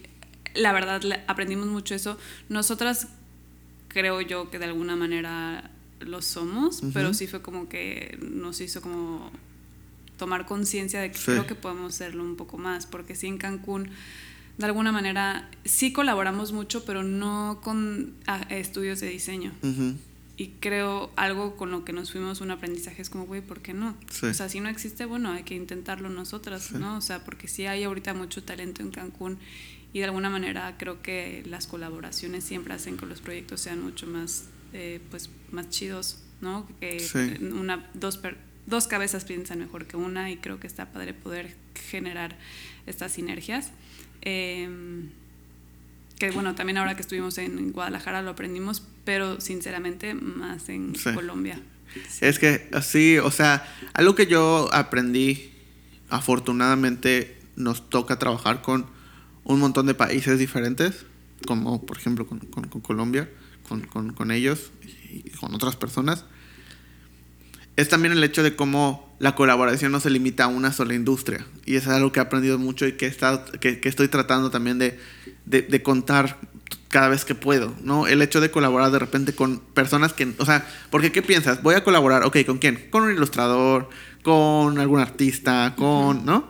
la 0.55 0.73
verdad 0.73 1.03
aprendimos 1.27 1.67
mucho 1.67 1.95
eso. 1.95 2.17
Nosotras 2.49 3.09
creo 3.89 4.23
yo 4.23 4.51
que 4.51 4.59
de 4.59 4.65
alguna 4.65 4.97
manera 4.97 5.71
lo 6.01 6.23
somos, 6.23 6.83
pero 6.93 7.15
sí 7.15 7.27
fue 7.27 7.43
como 7.43 7.69
que 7.69 8.19
nos 8.23 8.61
hizo 8.61 8.81
como 8.83 9.31
tomar 10.19 10.47
conciencia 10.47 11.01
de 11.01 11.11
que 11.11 11.19
Sí. 11.19 11.25
creo 11.27 11.47
que 11.47 11.55
podemos 11.55 11.95
hacerlo 11.95 12.25
un 12.25 12.37
poco 12.37 12.59
más, 12.59 12.87
porque 12.87 13.15
sí 13.15 13.27
en 13.27 13.39
Cancún 13.39 13.91
de 14.59 14.65
alguna 14.65 14.91
manera 14.91 15.51
sí 15.67 15.93
colaboramos 15.93 16.53
mucho, 16.53 16.85
pero 16.87 17.03
no 17.03 17.61
con 17.63 18.15
estudios 18.49 19.01
de 19.01 19.09
diseño. 19.09 19.53
Y 20.39 20.49
creo 20.61 21.11
algo 21.17 21.57
con 21.57 21.71
lo 21.71 21.85
que 21.85 21.93
nos 21.95 22.13
fuimos 22.13 22.41
un 22.43 22.51
aprendizaje 22.51 23.01
es 23.01 23.09
como, 23.09 23.25
güey, 23.27 23.41
¿por 23.41 23.61
qué 23.61 23.73
no? 23.73 23.97
Sí. 24.11 24.27
O 24.27 24.35
sea, 24.35 24.49
si 24.51 24.61
no 24.61 24.69
existe, 24.69 25.07
bueno, 25.07 25.31
hay 25.33 25.45
que 25.45 25.55
intentarlo 25.55 26.11
nosotras, 26.11 26.73
¿no? 26.73 26.97
O 26.99 27.01
sea, 27.01 27.25
porque 27.25 27.49
sí 27.49 27.67
hay 27.67 27.85
ahorita 27.85 28.13
mucho 28.15 28.43
talento 28.43 28.83
en 28.83 28.91
Cancún 28.91 29.39
y 29.95 29.99
de 30.01 30.05
alguna 30.07 30.29
manera 30.29 30.75
creo 30.79 31.01
que 31.01 31.43
las 31.47 31.67
colaboraciones 31.67 32.45
siempre 32.45 32.75
hacen 32.75 32.97
que 32.99 33.07
los 33.07 33.21
proyectos 33.23 33.61
sean 33.63 33.83
mucho 33.83 34.07
más, 34.07 34.45
eh, 34.77 35.01
pues, 35.11 35.31
más 35.51 35.69
chidos, 35.71 36.19
¿no? 36.41 36.69
Que 36.81 37.01
Sí. 37.01 37.19
una, 37.43 37.89
dos, 37.95 38.19
per- 38.19 38.37
dos 38.67 38.87
cabezas 38.87 39.25
piensan 39.25 39.59
mejor 39.61 39.87
que 39.87 39.97
una 39.97 40.31
y 40.31 40.37
creo 40.37 40.61
que 40.61 40.67
está 40.67 40.93
padre 40.93 41.15
poder 41.15 41.55
generar 41.91 42.37
estas 42.87 43.13
sinergias. 43.13 43.71
Em, 44.23 45.11
que 46.19 46.31
bueno, 46.31 46.55
también 46.55 46.79
ahora 46.79 46.95
que 46.97 47.03
estuvimos 47.03 47.37
en 47.39 47.73
Guadalajara 47.73 48.23
lo 48.23 48.31
aprendimos, 48.31 48.83
pero 49.05 49.41
sinceramente 49.41 50.15
más 50.15 50.69
en 50.69 50.95
Sí. 50.97 51.13
Colombia. 51.15 51.61
Es 52.21 52.39
que 52.39 52.69
así, 52.73 53.19
o 53.19 53.31
sea, 53.31 53.67
algo 53.95 54.15
que 54.15 54.27
yo 54.27 54.69
aprendí, 54.73 55.53
afortunadamente 56.11 57.39
nos 57.57 57.89
toca 57.89 58.19
trabajar 58.19 58.61
con 58.63 58.87
un 59.45 59.61
montón 59.61 59.87
de 59.87 59.95
países 59.95 60.39
diferentes, 60.39 61.07
como 61.47 61.85
por 61.87 61.97
ejemplo 61.99 62.27
con, 62.27 62.41
con- 62.41 62.69
con 62.69 62.81
Colombia, 62.81 63.29
con, 63.69 63.83
con- 63.83 64.13
con 64.13 64.31
ellos 64.31 64.71
y 65.11 65.31
con 65.31 65.55
otras 65.55 65.77
personas. 65.77 66.25
Es 67.77 67.89
también 67.91 68.13
el 68.13 68.25
hecho 68.25 68.43
de 68.43 68.57
cómo 68.57 69.15
la 69.19 69.35
colaboración 69.35 69.93
no 69.93 70.01
se 70.01 70.09
limita 70.11 70.45
a 70.45 70.49
una 70.49 70.73
sola 70.73 70.95
industria. 70.95 71.47
Y 71.67 71.77
eso 71.77 71.91
es 71.91 71.97
algo 71.97 72.11
que 72.13 72.21
he 72.21 72.23
aprendido 72.23 72.59
mucho 72.59 72.87
y 72.87 72.93
que, 72.93 73.07
estado- 73.07 73.45
que, 73.61 73.81
que 73.81 73.89
estoy 73.89 74.09
tratando 74.09 74.51
también 74.51 74.79
de, 74.79 74.99
de- 75.45 75.63
de 75.63 75.83
contar 75.83 76.39
cada 76.89 77.09
vez 77.09 77.25
que 77.27 77.35
puedo, 77.35 77.75
¿no? 77.83 78.07
El 78.07 78.23
hecho 78.23 78.41
de 78.41 78.51
colaborar 78.51 78.91
de 78.91 78.99
repente 78.99 79.35
con 79.35 79.59
personas 79.59 80.13
que, 80.15 80.33
o 80.39 80.47
sea, 80.47 80.67
porque 80.91 81.13
¿qué 81.13 81.21
piensas? 81.21 81.63
Voy 81.63 81.75
a 81.75 81.85
colaborar, 81.85 82.25
ok, 82.25 82.39
¿con 82.47 82.59
quién? 82.59 82.87
Con 82.91 83.03
un 83.03 83.13
ilustrador, 83.13 83.91
con 84.23 84.79
algún 84.79 85.01
artista, 85.01 85.75
con, 85.77 86.25
¿no? 86.25 86.49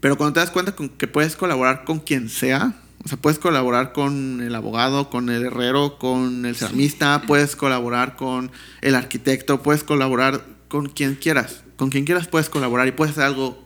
Pero 0.00 0.16
cuando 0.18 0.34
te 0.34 0.40
das 0.40 0.50
cuenta 0.50 0.72
con 0.76 0.88
que 0.90 1.06
puedes 1.06 1.36
colaborar 1.36 1.84
con 1.84 2.00
quien 2.00 2.28
sea, 2.28 2.74
o 3.02 3.08
sea, 3.08 3.18
puedes 3.18 3.38
colaborar 3.38 3.92
con 3.92 4.42
el 4.42 4.54
abogado, 4.54 5.08
con 5.08 5.30
el 5.30 5.44
herrero, 5.44 5.98
con 5.98 6.44
el 6.44 6.54
ceramista, 6.54 7.22
puedes 7.26 7.56
colaborar 7.56 8.14
con 8.16 8.50
el 8.82 8.94
arquitecto, 8.94 9.62
puedes 9.62 9.84
colaborar 9.84 10.44
con 10.68 10.86
quien 10.86 11.14
quieras. 11.14 11.62
Con 11.76 11.88
quien 11.88 12.04
quieras 12.04 12.28
puedes 12.28 12.50
colaborar 12.50 12.86
y 12.88 12.92
puedes 12.92 13.12
hacer 13.12 13.24
algo 13.24 13.58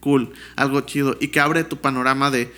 cool, 0.00 0.32
algo 0.56 0.80
chido 0.80 1.16
y 1.20 1.28
que 1.28 1.38
abre 1.38 1.62
tu 1.62 1.76
panorama 1.76 2.32
de 2.32 2.52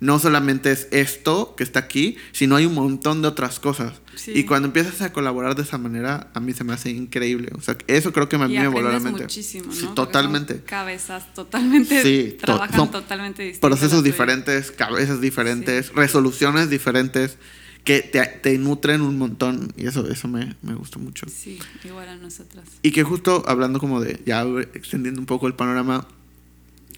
no 0.00 0.18
solamente 0.18 0.70
es 0.70 0.86
esto 0.92 1.54
que 1.56 1.64
está 1.64 1.80
aquí, 1.80 2.16
sino 2.32 2.56
hay 2.56 2.66
un 2.66 2.74
montón 2.74 3.20
de 3.22 3.28
otras 3.28 3.58
cosas. 3.58 3.94
Sí. 4.14 4.32
Y 4.34 4.44
cuando 4.44 4.66
empiezas 4.66 5.00
a 5.02 5.12
colaborar 5.12 5.56
de 5.56 5.62
esa 5.62 5.78
manera, 5.78 6.30
a 6.34 6.40
mí 6.40 6.52
se 6.52 6.64
me 6.64 6.72
hace 6.72 6.90
increíble. 6.90 7.50
O 7.56 7.60
sea, 7.60 7.76
eso 7.88 8.12
creo 8.12 8.28
que 8.28 8.38
me, 8.38 8.44
a 8.44 8.48
mí 8.48 8.56
y 8.56 8.58
me 8.58 8.68
voló 8.68 8.92
la 8.92 9.00
mente. 9.00 9.22
muchísimo, 9.22 9.66
¿no? 9.66 9.72
Sí, 9.72 9.88
totalmente. 9.94 10.62
cabezas 10.62 11.34
totalmente, 11.34 12.02
Sí, 12.02 12.36
trabajan 12.40 12.90
totalmente 12.90 13.48
las 13.48 13.58
procesos 13.58 14.04
diferentes, 14.04 14.70
cabezas 14.70 15.20
diferentes, 15.20 15.92
resoluciones 15.92 16.70
diferentes 16.70 17.36
que 17.84 18.02
te, 18.02 18.24
te 18.26 18.58
nutren 18.58 19.00
un 19.00 19.18
montón 19.18 19.72
y 19.76 19.86
eso, 19.86 20.06
eso 20.08 20.28
me, 20.28 20.56
me 20.62 20.74
gustó 20.74 20.98
mucho. 20.98 21.26
Sí, 21.28 21.58
igual 21.84 22.08
a 22.08 22.16
nosotras. 22.16 22.64
Y 22.82 22.90
que 22.92 23.02
justo 23.02 23.42
hablando 23.46 23.80
como 23.80 24.00
de, 24.00 24.20
ya 24.26 24.42
extendiendo 24.74 25.20
un 25.20 25.26
poco 25.26 25.46
el 25.46 25.54
panorama, 25.54 26.06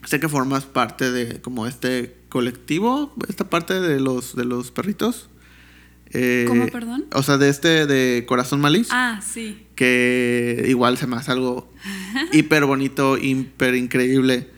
sé 0.04 0.20
que 0.20 0.28
formas 0.28 0.64
parte 0.64 1.10
de 1.10 1.40
como 1.40 1.66
este 1.66 2.19
colectivo, 2.30 3.14
esta 3.28 3.50
parte 3.50 3.78
de 3.80 4.00
los, 4.00 4.34
de 4.34 4.46
los 4.46 4.70
perritos. 4.70 5.28
Eh, 6.12 6.46
¿Cómo, 6.48 6.66
perdón? 6.68 7.04
O 7.12 7.22
sea, 7.22 7.36
de 7.36 7.50
este 7.50 7.86
de 7.86 8.24
Corazón 8.26 8.60
Maliz, 8.60 8.88
Ah, 8.90 9.20
sí. 9.22 9.66
que 9.76 10.64
igual 10.66 10.96
se 10.96 11.06
me 11.06 11.16
hace 11.16 11.30
algo 11.30 11.70
hiper 12.32 12.64
bonito, 12.64 13.18
hiper 13.18 13.74
increíble. 13.74 14.48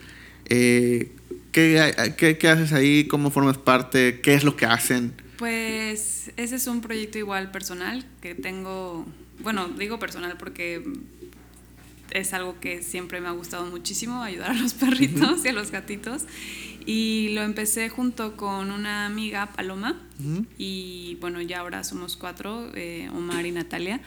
Eh, 0.47 1.13
¿qué, 1.51 2.15
qué, 2.17 2.39
qué 2.39 2.49
haces 2.49 2.73
ahí? 2.73 3.07
¿Cómo 3.07 3.31
formas 3.31 3.59
parte? 3.59 4.21
¿Qué 4.23 4.35
es 4.35 4.45
lo 4.45 4.57
que 4.57 4.65
hacen? 4.67 5.13
Pues 5.37 6.31
ese 6.37 6.55
es 6.57 6.67
un 6.69 6.81
proyecto 6.81 7.19
igual 7.19 7.51
personal 7.51 8.07
que 8.23 8.35
tengo, 8.35 9.05
bueno, 9.43 9.69
digo 9.69 9.99
personal 9.99 10.37
porque 10.39 10.83
es 12.13 12.33
algo 12.33 12.61
que 12.61 12.83
siempre 12.83 13.21
me 13.21 13.29
ha 13.29 13.33
gustado 13.33 13.67
muchísimo, 13.67 14.23
ayudar 14.23 14.51
a 14.53 14.55
los 14.55 14.73
perritos 14.85 15.45
y 15.45 15.49
a 15.49 15.53
los 15.53 15.71
gatitos. 15.71 16.23
Y 16.87 17.31
lo 17.31 17.43
empecé 17.43 17.89
junto 17.89 18.37
con 18.37 18.71
una 18.71 19.07
amiga, 19.07 19.53
Paloma, 19.53 20.01
y 20.59 21.17
bueno, 21.21 21.41
ya 21.41 21.61
ahora 21.61 21.85
somos 21.85 22.17
cuatro, 22.17 22.71
eh, 22.75 23.09
Omar 23.13 23.47
y 23.47 23.53
Natalia. 23.53 24.01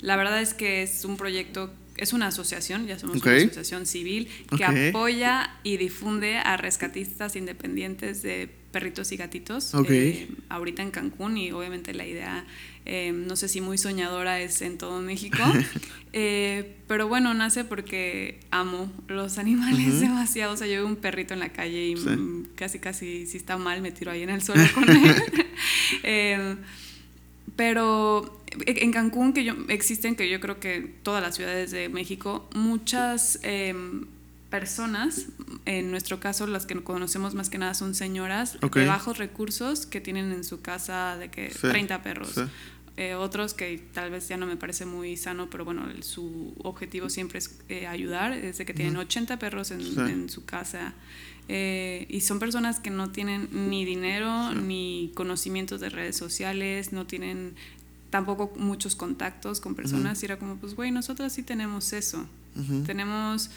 La 0.00 0.16
verdad 0.16 0.40
es 0.40 0.54
que 0.54 0.82
es 0.82 1.04
un 1.04 1.16
proyecto, 1.16 1.72
es 1.96 2.12
una 2.12 2.28
asociación, 2.28 2.86
ya 2.86 2.98
somos 2.98 3.22
una 3.22 3.36
asociación 3.36 3.86
civil, 3.86 4.28
que 4.56 4.64
apoya 4.64 5.58
y 5.62 5.76
difunde 5.76 6.38
a 6.38 6.56
rescatistas 6.56 7.36
independientes 7.36 8.22
de 8.22 8.59
perritos 8.72 9.12
y 9.12 9.16
gatitos. 9.16 9.74
Ok. 9.74 9.90
eh, 9.90 10.28
ahorita 10.48 10.82
en 10.82 10.90
Cancún 10.90 11.36
y 11.36 11.50
obviamente 11.52 11.92
la 11.94 12.06
idea, 12.06 12.44
eh, 12.86 13.12
no 13.12 13.36
sé 13.36 13.48
si 13.48 13.60
muy 13.60 13.78
soñadora 13.78 14.40
es 14.40 14.62
en 14.62 14.78
todo 14.78 15.00
México, 15.00 15.38
eh, 16.12 16.76
pero 16.86 17.08
bueno, 17.08 17.34
nace 17.34 17.64
porque 17.64 18.40
amo 18.50 18.90
los 19.08 19.38
animales 19.38 20.00
demasiado. 20.00 20.54
O 20.54 20.56
sea, 20.56 20.66
yo 20.66 20.74
veo 20.74 20.86
un 20.86 20.96
perrito 20.96 21.34
en 21.34 21.40
la 21.40 21.50
calle 21.50 21.88
y 21.88 21.96
Sí. 21.96 22.08
mm, 22.08 22.48
casi, 22.54 22.78
casi, 22.78 23.26
si 23.26 23.36
está 23.36 23.56
mal, 23.58 23.82
me 23.82 23.90
tiro 23.92 24.10
ahí 24.12 24.22
en 24.22 24.30
el 24.30 24.42
suelo 24.42 24.62
con 24.74 24.88
él. 24.88 25.14
Pero 27.56 28.42
en 28.66 28.92
Cancún 28.92 29.32
que 29.32 29.44
yo, 29.44 29.54
existen, 29.68 30.16
que 30.16 30.28
yo 30.30 30.40
creo 30.40 30.58
que 30.60 30.80
todas 31.02 31.22
las 31.22 31.36
ciudades 31.36 31.70
de 31.70 31.88
México, 31.88 32.48
muchas 32.54 33.38
em, 33.42 34.06
personas, 34.50 35.26
en 35.64 35.90
nuestro 35.90 36.20
caso 36.20 36.46
las 36.46 36.66
que 36.66 36.82
conocemos 36.82 37.34
más 37.34 37.48
que 37.50 37.58
nada 37.58 37.74
son 37.74 37.94
señoras 37.94 38.58
Ok. 38.62 38.76
de 38.76 38.86
bajos 38.86 39.18
recursos 39.18 39.86
que 39.86 40.00
tienen 40.00 40.32
en 40.32 40.44
su 40.44 40.60
casa 40.60 41.16
de 41.16 41.30
que 41.30 41.50
Sí, 41.50 41.58
30 41.60 42.02
perros. 42.02 42.32
sí. 42.34 42.42
Eh, 42.96 43.14
otros 43.14 43.54
que 43.54 43.78
tal 43.94 44.10
vez 44.10 44.28
ya 44.28 44.36
no 44.36 44.46
me 44.46 44.56
parece 44.56 44.84
muy 44.84 45.16
sano, 45.16 45.48
pero 45.48 45.64
bueno, 45.64 45.88
el- 45.88 46.02
su 46.02 46.52
objetivo 46.62 47.08
siempre 47.08 47.38
es 47.38 47.56
eh, 47.68 47.86
ayudar, 47.86 48.32
es 48.32 48.58
de 48.58 48.66
que 48.66 48.74
tienen 48.74 48.96
80 48.96 49.38
perros 49.38 49.70
en, 49.70 49.80
Sí. 49.80 49.98
en 50.00 50.28
su 50.28 50.44
casa. 50.44 50.92
Eh, 51.48 52.06
y 52.10 52.20
son 52.20 52.38
personas 52.38 52.78
que 52.80 52.90
no 52.90 53.10
tienen 53.10 53.48
ni 53.70 53.84
dinero, 53.84 54.52
ni 54.54 55.12
conocimientos 55.14 55.80
de 55.80 55.88
redes 55.88 56.16
sociales, 56.16 56.92
no 56.92 57.06
tienen 57.06 57.54
tampoco 58.10 58.52
muchos 58.56 58.96
contactos 58.96 59.60
con 59.60 59.74
personas. 59.74 60.20
Y 60.22 60.26
era 60.26 60.38
como, 60.38 60.56
pues, 60.56 60.74
güey, 60.74 60.90
nosotros 60.90 61.32
sí 61.32 61.42
tenemos 61.42 61.92
eso. 61.92 62.26
Ujú. 62.56 62.82
Tenemos 62.82 63.50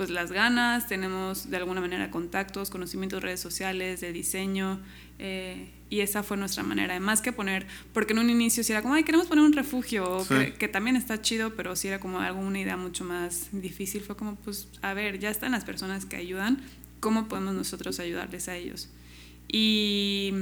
pues 0.00 0.08
las 0.08 0.32
ganas, 0.32 0.88
tenemos 0.88 1.50
de 1.50 1.58
alguna 1.58 1.82
manera 1.82 2.10
contactos, 2.10 2.70
conocimientos 2.70 3.18
de 3.20 3.26
redes 3.26 3.40
sociales, 3.40 4.00
de 4.00 4.14
diseño, 4.14 4.80
eh, 5.18 5.68
y 5.90 6.00
esa 6.00 6.22
fue 6.22 6.38
nuestra 6.38 6.62
manera, 6.62 6.94
además 6.94 7.20
que 7.20 7.32
poner, 7.32 7.66
porque 7.92 8.14
en 8.14 8.20
un 8.20 8.30
inicio 8.30 8.64
sí 8.64 8.72
era 8.72 8.80
como, 8.80 8.94
ay, 8.94 9.04
queremos 9.04 9.26
poner 9.26 9.44
un 9.44 9.52
refugio, 9.52 10.24
Sí. 10.26 10.32
que, 10.36 10.54
que 10.54 10.68
también 10.68 10.96
está 10.96 11.20
chido, 11.20 11.54
pero 11.54 11.76
sí 11.76 11.88
era 11.88 12.00
como 12.00 12.18
algo, 12.18 12.40
una 12.40 12.58
idea 12.58 12.78
mucho 12.78 13.04
más 13.04 13.48
difícil, 13.52 14.00
fue 14.00 14.16
como, 14.16 14.36
pues, 14.36 14.68
a 14.80 14.94
ver, 14.94 15.18
ya 15.18 15.28
están 15.28 15.52
las 15.52 15.66
personas 15.66 16.06
que 16.06 16.16
ayudan, 16.16 16.62
¿cómo 17.00 17.28
podemos 17.28 17.52
nosotros 17.54 18.00
ayudarles 18.00 18.48
a 18.48 18.56
ellos? 18.56 18.88
Y 19.48 20.32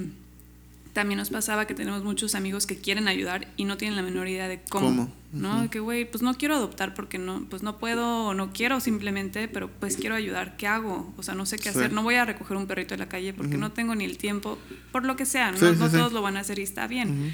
también 0.99 1.19
nos 1.19 1.31
pasaba 1.31 1.65
que 1.69 1.75
tenemos 1.75 2.03
muchos 2.03 2.35
amigos 2.35 2.67
que 2.67 2.77
quieren 2.77 3.07
ayudar 3.07 3.47
y 3.57 3.65
no 3.65 3.77
tienen 3.77 3.95
la 3.95 4.03
menor 4.03 4.27
idea 4.27 4.49
de 4.49 4.61
cómo, 4.69 4.87
¿Cómo? 4.89 5.13
¿no? 5.33 5.71
Que, 5.71 5.79
güey, 5.79 6.05
pues 6.11 6.23
no 6.25 6.35
quiero 6.35 6.57
adoptar 6.57 6.93
porque 6.95 7.19
no, 7.19 7.47
pues 7.49 7.63
no 7.63 7.79
puedo 7.79 8.25
o 8.27 8.35
no 8.35 8.53
quiero 8.53 8.81
simplemente, 8.81 9.47
pero 9.47 9.71
pues 9.71 9.97
quiero 9.97 10.17
ayudar, 10.17 10.57
¿qué 10.57 10.67
hago? 10.67 11.15
O 11.17 11.23
sea, 11.23 11.35
no 11.35 11.47
sé 11.47 11.57
qué 11.57 11.71
Sí. 11.71 11.79
hacer, 11.79 11.93
no 11.93 12.03
voy 12.03 12.17
a 12.17 12.25
recoger 12.25 12.57
un 12.57 12.67
perrito 12.67 12.95
de 12.95 12.99
la 12.99 13.09
calle 13.09 13.33
porque 13.33 13.57
no 13.59 13.71
tengo 13.71 13.95
ni 13.95 14.05
el 14.05 14.19
tiempo, 14.19 14.59
por 14.91 15.05
lo 15.05 15.15
que 15.15 15.25
sea, 15.25 15.53
no, 15.53 15.59
Sí, 15.59 15.67
sí, 15.67 15.77
no 15.79 15.89
sí. 15.89 15.97
todos 15.97 16.13
lo 16.13 16.21
van 16.21 16.37
a 16.37 16.41
hacer 16.41 16.59
y 16.59 16.63
está 16.63 16.89
bien. 16.89 17.09
Ujú. 17.11 17.31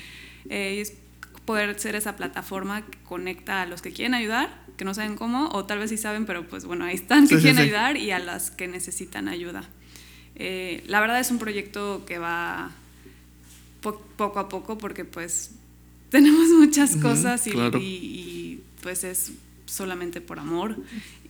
Eh, 0.50 0.74
y 0.76 0.80
es 0.80 0.92
poder 1.46 1.80
ser 1.80 1.94
esa 1.94 2.16
plataforma 2.16 2.82
que 2.84 2.98
conecta 3.04 3.62
a 3.62 3.66
los 3.66 3.80
que 3.80 3.92
quieren 3.92 4.12
ayudar, 4.12 4.62
que 4.76 4.84
no 4.84 4.92
saben 4.92 5.16
cómo, 5.16 5.48
o 5.52 5.64
tal 5.64 5.78
vez 5.78 5.88
sí 5.88 5.96
saben, 5.96 6.26
pero 6.26 6.46
pues 6.46 6.66
bueno, 6.66 6.84
ahí 6.84 6.94
están, 6.96 7.26
que 7.28 7.38
quieren 7.38 7.58
ayudar, 7.58 7.96
y 7.96 8.10
a 8.10 8.18
las 8.18 8.50
que 8.50 8.68
necesitan 8.68 9.28
ayuda. 9.28 9.64
Eh, 10.36 10.82
la 10.86 11.00
verdad 11.00 11.20
es 11.20 11.30
un 11.30 11.38
proyecto 11.38 12.04
que 12.06 12.18
va 12.18 12.72
po- 13.84 14.00
poco 14.16 14.40
a 14.40 14.48
poco 14.48 14.76
porque 14.78 15.04
pues 15.04 15.52
tenemos 16.10 16.48
muchas 16.48 16.96
cosas 16.96 17.46
y, 17.46 17.50
claro. 17.52 17.78
y- 17.78 17.84
y, 17.84 18.60
pues 18.82 19.04
es 19.04 19.32
solamente 19.66 20.20
por 20.20 20.38
amor 20.38 20.76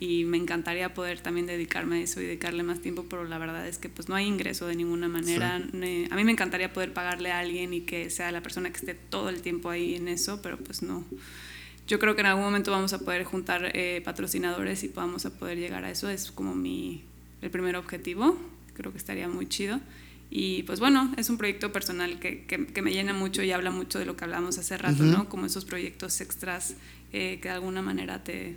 y 0.01 0.25
me 0.25 0.37
encantaría 0.37 0.93
poder 0.93 1.21
también 1.21 1.47
dedicarme 1.47 1.97
a 1.99 2.01
eso 2.03 2.21
y 2.21 2.25
dedicarle 2.25 2.63
más 2.65 2.81
tiempo, 2.81 3.07
pero 3.09 3.25
la 3.25 3.39
verdad 3.39 3.67
es 3.69 3.79
que 3.79 3.89
pues 3.89 4.09
no 4.09 4.15
hay 4.17 4.27
ingreso 4.27 4.67
de 4.67 4.75
ninguna 4.75 5.07
manera. 5.09 5.61
Ne- 5.73 6.09
A 6.11 6.17
mí 6.17 6.25
me 6.25 6.33
encantaría 6.33 6.73
poder 6.73 6.93
pagarle 6.93 7.31
a 7.31 7.39
alguien 7.39 7.73
y 7.73 7.83
que 7.83 8.11
sea 8.11 8.33
la 8.33 8.43
persona 8.43 8.71
que 8.71 8.79
esté 8.79 8.95
todo 8.95 9.29
el 9.29 9.41
tiempo 9.41 9.71
ahí 9.71 9.95
en 9.95 10.09
eso, 10.09 10.41
pero 10.43 10.57
pues 10.59 10.83
no. 10.83 11.05
Yo 11.87 11.99
creo 12.01 12.15
que 12.15 12.23
en 12.23 12.27
algún 12.27 12.45
momento 12.45 12.71
vamos 12.73 12.93
a 12.93 12.99
poder 12.99 13.25
juntar 13.25 13.71
eh, 13.75 14.01
patrocinadores 14.05 14.83
y 14.85 14.89
podamos 14.89 15.27
a 15.27 15.31
poder 15.39 15.59
llegar 15.59 15.85
a 15.85 15.91
eso. 15.91 16.09
Es 16.11 16.33
como 16.33 16.55
mi 16.57 17.03
el 17.43 17.51
primer 17.51 17.77
objetivo. 17.77 18.37
Creo 18.75 18.91
que 18.91 18.99
estaría 18.99 19.29
muy 19.29 19.47
chido. 19.49 19.81
Y 20.31 20.64
pues 20.64 20.81
bueno, 20.81 21.12
es 21.16 21.31
un 21.31 21.39
proyecto 21.39 21.72
personal 21.72 22.18
que, 22.18 22.45
que, 22.45 22.66
que 22.66 22.83
me 22.83 22.93
llena 22.93 23.12
mucho 23.12 23.43
y 23.43 23.53
habla 23.53 23.70
mucho 23.70 23.99
de 23.99 24.05
lo 24.05 24.16
que 24.16 24.25
hablamos 24.25 24.59
hace 24.59 24.77
rato. 24.77 25.05
¿no? 25.05 25.29
Como 25.29 25.47
esos 25.47 25.64
proyectos 25.64 26.20
extras 26.20 26.75
eh, 27.12 27.39
que 27.41 27.49
de 27.49 27.55
alguna 27.55 27.83
manera 27.83 28.25
te, 28.25 28.57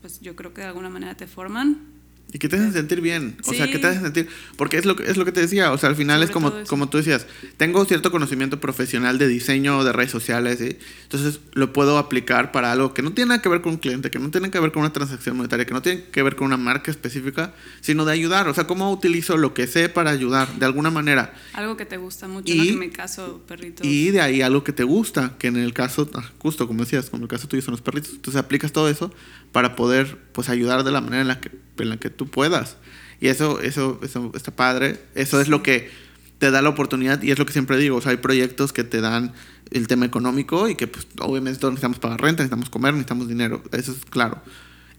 pues 0.00 0.20
yo 0.20 0.36
creo 0.36 0.54
que 0.54 0.60
de 0.60 0.68
alguna 0.68 0.88
manera 0.88 1.16
te 1.16 1.26
forman. 1.26 1.91
Y 2.34 2.38
que 2.38 2.48
te 2.48 2.56
hacen 2.56 2.72
sentir 2.72 3.02
bien. 3.02 3.36
O 3.44 3.52
sea, 3.52 3.70
que 3.70 3.78
te 3.78 3.86
hacen 3.88 4.02
sentir. 4.02 4.26
Porque 4.56 4.78
es 4.78 4.86
lo 4.86 4.96
que, 4.96 5.10
es 5.10 5.18
lo 5.18 5.26
que 5.26 5.32
te 5.32 5.40
decía. 5.40 5.70
O 5.70 5.76
sea, 5.78 5.90
al 5.90 5.96
final 5.96 6.16
Sobre 6.20 6.24
es 6.26 6.30
como, 6.32 6.64
como 6.66 6.88
tú 6.88 6.96
decías. 6.96 7.26
Tengo 7.58 7.84
cierto 7.84 8.10
conocimiento 8.10 8.58
profesional 8.58 9.18
de 9.18 9.28
diseño 9.28 9.84
de 9.84 9.92
redes 9.92 10.10
sociales. 10.10 10.58
¿sí? 10.58 10.78
Entonces 11.02 11.40
lo 11.52 11.74
puedo 11.74 11.98
aplicar 11.98 12.50
para 12.50 12.72
algo 12.72 12.94
que 12.94 13.02
no 13.02 13.12
tiene 13.12 13.30
nada 13.30 13.42
que 13.42 13.50
ver 13.50 13.60
con 13.60 13.72
un 13.72 13.78
cliente, 13.78 14.10
que 14.10 14.18
no 14.18 14.30
tiene 14.30 14.50
que 14.50 14.58
ver 14.60 14.72
con 14.72 14.80
una 14.80 14.92
transacción 14.94 15.36
monetaria, 15.36 15.66
que 15.66 15.74
no 15.74 15.82
tiene 15.82 16.04
que 16.04 16.22
ver 16.22 16.34
con 16.36 16.46
una 16.46 16.56
marca 16.56 16.90
específica, 16.90 17.54
sino 17.82 18.06
de 18.06 18.12
ayudar. 18.12 18.48
O 18.48 18.54
sea, 18.54 18.66
cómo 18.66 18.90
utilizo 18.90 19.36
lo 19.36 19.52
que 19.52 19.66
sé 19.66 19.90
para 19.90 20.10
ayudar 20.10 20.48
de 20.58 20.64
alguna 20.64 20.90
manera. 20.90 21.34
Algo 21.52 21.76
que 21.76 21.84
te 21.84 21.98
gusta 21.98 22.28
mucho, 22.28 22.50
Y- 22.50 22.56
¿no? 22.56 22.62
Que 22.64 22.70
en 22.70 22.78
mi 22.78 22.88
caso, 22.90 23.42
perritos. 23.46 23.86
Y 23.86 24.10
de 24.10 24.22
ahí 24.22 24.40
algo 24.40 24.64
que 24.64 24.72
te 24.72 24.84
gusta, 24.84 25.34
que 25.38 25.48
en 25.48 25.56
el 25.56 25.74
caso, 25.74 26.08
ah, 26.14 26.24
justo 26.38 26.66
como 26.66 26.82
decías, 26.84 27.10
como 27.10 27.24
el 27.24 27.28
caso 27.28 27.46
tuyo 27.46 27.60
son 27.62 27.72
los 27.72 27.82
perritos. 27.82 28.12
Entonces 28.14 28.40
aplicas 28.40 28.72
todo 28.72 28.88
eso 28.88 29.12
para 29.52 29.76
poder 29.76 30.18
pues 30.32 30.48
ayudar 30.48 30.82
de 30.84 30.90
la 30.90 31.00
manera 31.00 31.22
en 31.22 31.28
la 31.28 31.40
que, 31.40 31.50
en 31.78 31.88
la 31.88 31.96
que 31.98 32.10
tú 32.10 32.28
puedas. 32.28 32.76
Y 33.20 33.28
eso, 33.28 33.60
eso, 33.60 34.00
eso 34.02 34.32
está 34.34 34.50
padre. 34.50 34.98
Eso 35.14 35.40
es 35.40 35.48
lo 35.48 35.62
que 35.62 35.90
te 36.38 36.50
da 36.50 36.60
la 36.60 36.70
oportunidad 36.70 37.22
y 37.22 37.30
es 37.30 37.38
lo 37.38 37.46
que 37.46 37.52
siempre 37.52 37.76
digo. 37.76 37.96
O 37.98 38.00
sea, 38.00 38.10
hay 38.10 38.16
proyectos 38.16 38.72
que 38.72 38.82
te 38.82 39.00
dan 39.00 39.32
el 39.70 39.86
tema 39.86 40.04
económico 40.06 40.68
y 40.68 40.74
que 40.74 40.86
pues 40.88 41.06
obviamente 41.20 41.58
todos 41.60 41.72
necesitamos 41.72 41.98
pagar 41.98 42.20
renta, 42.20 42.42
necesitamos 42.42 42.68
comer, 42.68 42.94
necesitamos 42.94 43.28
dinero. 43.28 43.62
Eso 43.72 43.92
es 43.92 44.04
claro. 44.06 44.42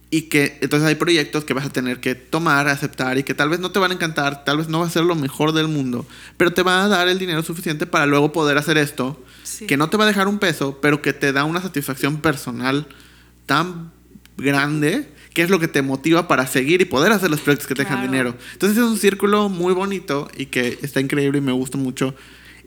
Y 0.10 0.24
que 0.24 0.60
entonces 0.62 0.88
hay 0.88 0.96
proyectos 0.96 1.44
que 1.44 1.54
vas 1.54 1.66
a 1.66 1.70
tener 1.72 2.00
que 2.00 2.14
tomar, 2.14 2.68
aceptar 2.68 3.18
y 3.18 3.24
que 3.24 3.34
tal 3.34 3.50
vez 3.50 3.60
no 3.60 3.72
te 3.72 3.80
van 3.80 3.92
a 3.92 3.94
encantar, 3.96 4.44
tal 4.46 4.58
vez 4.58 4.70
no 4.70 4.80
va 4.80 4.86
a 4.86 4.90
ser 4.90 5.04
lo 5.04 5.16
mejor 5.16 5.54
del 5.54 5.68
mundo, 5.68 6.06
pero 6.38 6.54
te 6.54 6.62
va 6.62 6.84
a 6.84 6.88
dar 6.88 7.08
el 7.08 7.18
dinero 7.18 7.42
suficiente 7.42 7.88
para 7.88 8.06
luego 8.06 8.32
poder 8.32 8.60
hacer 8.60 8.78
esto, 8.78 9.20
Sí. 9.42 9.66
que 9.66 9.76
no 9.76 9.90
te 9.90 9.98
va 9.98 10.04
a 10.04 10.08
dejar 10.08 10.28
un 10.28 10.38
peso, 10.38 10.80
pero 10.82 11.02
que 11.02 11.14
te 11.14 11.34
da 11.34 11.46
una 11.46 11.62
satisfacción 11.62 12.18
personal 12.22 12.88
tan 13.48 13.92
grande 14.38 15.10
que 15.34 15.42
es 15.42 15.50
lo 15.50 15.60
que 15.60 15.68
te 15.68 15.82
motiva 15.82 16.28
para 16.28 16.46
seguir 16.46 16.82
y 16.82 16.86
poder 16.86 17.12
hacer 17.12 17.32
los 17.32 17.42
proyectos 17.42 17.68
que 17.68 17.74
te 17.74 17.82
dejan 17.84 17.98
Claro. 18.00 18.12
dinero. 18.12 18.38
Entonces 18.54 18.78
es 18.78 18.84
un 18.84 18.98
círculo 18.98 19.50
muy 19.50 19.74
bonito 19.74 20.30
y 20.38 20.46
que 20.46 20.78
está 20.84 21.00
increíble 21.02 21.40
y 21.40 21.42
me 21.42 21.52
gusta 21.52 21.78
mucho. 21.80 22.14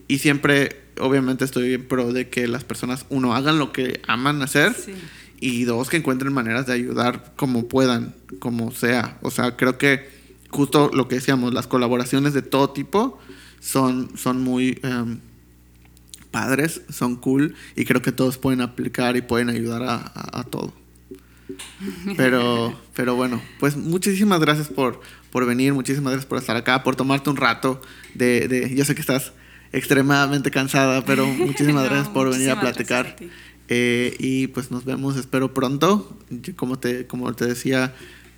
Y 0.09 0.19
siempre, 0.19 0.81
obviamente, 0.99 1.45
estoy 1.45 1.73
en 1.75 1.87
pro 1.87 2.11
de 2.11 2.27
que 2.29 2.45
las 2.47 2.65
personas, 2.65 3.05
uno, 3.09 3.33
hagan 3.35 3.57
lo 3.57 3.71
que 3.71 4.01
aman 4.07 4.41
hacer 4.41 4.73
Sí. 4.73 4.91
y 5.39 5.63
dos, 5.63 5.89
que 5.89 5.95
encuentren 5.95 6.33
maneras 6.33 6.67
de 6.67 6.73
ayudar 6.73 7.31
como 7.37 7.69
puedan, 7.69 8.15
como 8.39 8.71
sea. 8.71 9.17
O 9.21 9.31
sea, 9.31 9.55
creo 9.55 9.77
que 9.77 10.09
justo 10.49 10.91
lo 10.93 11.07
que 11.07 11.15
decíamos, 11.15 11.53
las 11.53 11.67
colaboraciones 11.67 12.33
de 12.33 12.41
todo 12.41 12.71
tipo 12.71 13.17
son, 13.61 14.09
son 14.17 14.41
muy 14.41 14.77
em, 14.83 15.19
padres, 16.31 16.81
son 16.89 17.15
cool 17.15 17.55
y 17.77 17.85
creo 17.85 18.01
que 18.01 18.11
todos 18.11 18.37
pueden 18.37 18.59
aplicar 18.61 19.15
y 19.15 19.21
pueden 19.21 19.49
ayudar 19.49 19.83
a, 19.83 19.95
a- 19.95 20.39
a 20.41 20.43
todo. 20.43 20.73
Pero, 22.15 22.79
pero 22.95 23.15
bueno, 23.15 23.41
pues 23.59 23.75
muchísimas 23.77 24.39
gracias 24.39 24.67
por, 24.67 24.99
por 25.31 25.45
venir, 25.45 25.73
muchísimas 25.73 26.11
gracias 26.13 26.27
por 26.27 26.37
estar 26.37 26.55
acá, 26.55 26.83
por 26.83 26.95
tomarte 26.95 27.29
un 27.29 27.37
rato 27.37 27.81
de, 28.13 28.47
de 28.47 28.75
yo 28.75 28.85
sé 28.85 28.95
que 28.95 29.01
estás 29.01 29.31
extremadamente 29.71 30.51
cansada, 30.51 31.03
pero 31.05 31.25
muchísimas 31.27 31.83
No, 31.83 31.89
gracias 31.89 32.09
por 32.09 32.29
venir 32.29 32.49
a 32.51 32.59
platicar. 32.59 33.15
a. 33.19 33.23
Eh, 33.69 34.15
y 34.19 34.47
pues 34.47 34.71
nos 34.71 34.85
vemos, 34.85 35.17
espero 35.17 35.53
pronto. 35.53 36.17
Yo, 36.29 36.55
como 36.55 36.79
te, 36.79 37.05
como 37.05 37.33
te 37.33 37.45
decía 37.45 37.93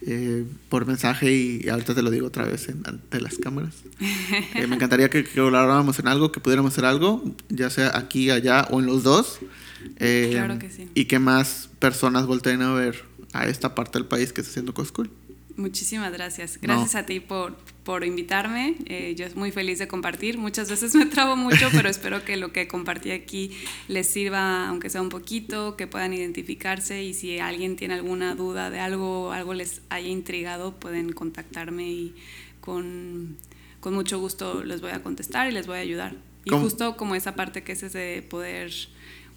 eh, 0.07 0.43
por 0.69 0.87
mensaje 0.87 1.31
y, 1.31 1.69
ahorita 1.69 1.93
te 1.93 2.01
lo 2.01 2.09
digo 2.09 2.25
otra 2.27 2.45
vez 2.45 2.67
en- 2.69 2.81
ante 2.87 3.21
las 3.21 3.37
cámaras. 3.37 3.75
Eh, 4.55 4.65
me 4.65 4.75
encantaría 4.75 5.09
que, 5.09 5.23
que 5.23 5.39
colaboráramos 5.39 5.99
en 5.99 6.07
algo, 6.07 6.31
que 6.31 6.39
pudiéramos 6.39 6.71
hacer 6.73 6.85
algo, 6.85 7.23
ya 7.49 7.69
sea 7.69 7.95
aquí, 7.95 8.31
allá 8.31 8.67
o 8.71 8.79
en 8.79 8.87
los 8.87 9.03
dos. 9.03 9.39
Eh, 9.97 10.29
Claro 10.31 10.59
que 10.59 10.69
sí. 10.69 10.87
Y 10.93 11.05
que 11.05 11.19
más 11.19 11.69
personas 11.79 12.25
volteen 12.27 12.61
a 12.61 12.73
ver 12.73 13.03
a 13.33 13.45
esta 13.47 13.75
parte 13.75 13.97
del 13.99 14.07
país 14.07 14.33
que 14.33 14.41
está 14.41 14.51
haciendo 14.51 14.73
cosas 14.73 14.91
cool. 14.91 15.09
Muchísimas 15.55 16.13
gracias. 16.13 16.57
Gracias 16.61 16.93
No. 16.93 16.99
a 17.01 17.05
ti 17.05 17.19
por, 17.19 17.57
por 17.83 18.05
invitarme. 18.05 18.75
Eh, 18.85 19.13
yo 19.17 19.25
estoy 19.25 19.39
muy 19.39 19.51
feliz 19.51 19.77
de 19.77 19.89
compartir. 19.89 20.37
Muchas 20.37 20.69
veces 20.69 20.95
me 20.95 21.05
trabo 21.05 21.35
mucho, 21.35 21.67
pero 21.73 21.89
espero 21.89 22.23
que 22.23 22.37
lo 22.37 22.53
que 22.53 22.67
compartí 22.69 23.11
aquí 23.11 23.51
les 23.89 24.07
sirva, 24.07 24.69
aunque 24.69 24.89
sea 24.89 25.01
un 25.01 25.09
poquito, 25.09 25.75
que 25.75 25.85
puedan 25.85 26.13
identificarse 26.13 27.03
y 27.03 27.13
si 27.13 27.39
alguien 27.39 27.75
tiene 27.75 27.95
alguna 27.95 28.35
duda 28.35 28.69
de 28.69 28.79
algo, 28.79 29.33
algo 29.33 29.53
les 29.53 29.81
haya 29.89 30.07
intrigado, 30.07 30.79
pueden 30.79 31.11
contactarme 31.11 31.89
y 31.91 32.15
con, 32.61 33.35
con 33.81 33.93
mucho 33.93 34.17
gusto 34.17 34.63
les 34.63 34.79
voy 34.79 34.91
a 34.91 35.03
contestar 35.03 35.49
y 35.49 35.51
les 35.51 35.67
voy 35.67 35.77
a 35.77 35.81
ayudar. 35.81 36.15
Y 36.45 36.51
¿Cómo? 36.51 36.63
justo 36.63 36.95
como 36.95 37.15
esa 37.15 37.35
parte 37.35 37.63
que 37.63 37.73
es 37.73 37.83
ese 37.83 38.25
poder 38.29 38.71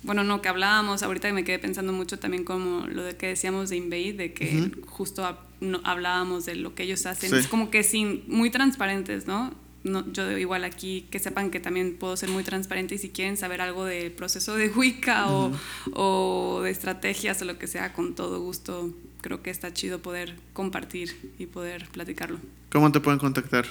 bueno, 0.03 0.25
no, 0.25 0.43
que 0.43 0.49
hablábamos, 0.49 1.03
ahorita 1.03 1.33
me 1.33 1.45
quedé 1.45 1.59
pensando 1.59 1.93
mucho 1.93 2.19
también 2.19 2.45
como 2.45 2.87
lo 2.87 3.03
de 3.03 3.17
que 3.17 3.29
decíamos 3.29 3.71
de 3.71 3.77
Invade, 3.77 4.13
de 4.15 4.33
que 4.33 4.71
justo 4.87 5.39
no, 5.61 5.81
hablábamos 5.85 6.45
de 6.47 6.57
lo 6.57 6.75
que 6.75 6.83
ellos 6.85 7.07
hacen. 7.07 7.31
Sí. 7.31 7.37
Es 7.37 7.49
como 7.49 7.71
que 7.71 7.83
sin, 7.83 8.25
muy 8.27 8.51
transparentes, 8.51 9.27
¿no? 9.27 9.53
no, 9.85 10.11
yo 10.13 10.31
igual 10.39 10.65
aquí 10.65 11.07
que 11.11 11.19
sepan 11.19 11.51
que 11.51 11.61
también 11.61 11.97
puedo 11.97 12.17
ser 12.17 12.29
muy 12.29 12.45
transparente 12.45 12.95
y 12.95 12.99
si 12.99 13.11
quieren 13.11 13.37
saber 13.37 13.61
algo 13.61 13.85
del 13.85 14.13
proceso 14.13 14.55
de 14.57 14.69
Wicca 14.69 15.31
o, 15.31 15.53
o 15.93 16.61
de 16.63 16.71
estrategias 16.71 17.43
o 17.43 17.45
lo 17.45 17.59
que 17.59 17.67
sea, 17.67 17.93
con 17.93 18.15
todo 18.15 18.41
gusto 18.41 18.93
creo 19.21 19.43
que 19.43 19.51
está 19.51 19.73
chido 19.73 20.01
poder 20.01 20.37
compartir 20.53 21.35
y 21.39 21.47
poder 21.47 21.89
platicarlo. 21.89 22.39
¿Cómo 22.71 22.91
te 22.93 23.01
pueden 23.01 23.19
contactar? 23.19 23.67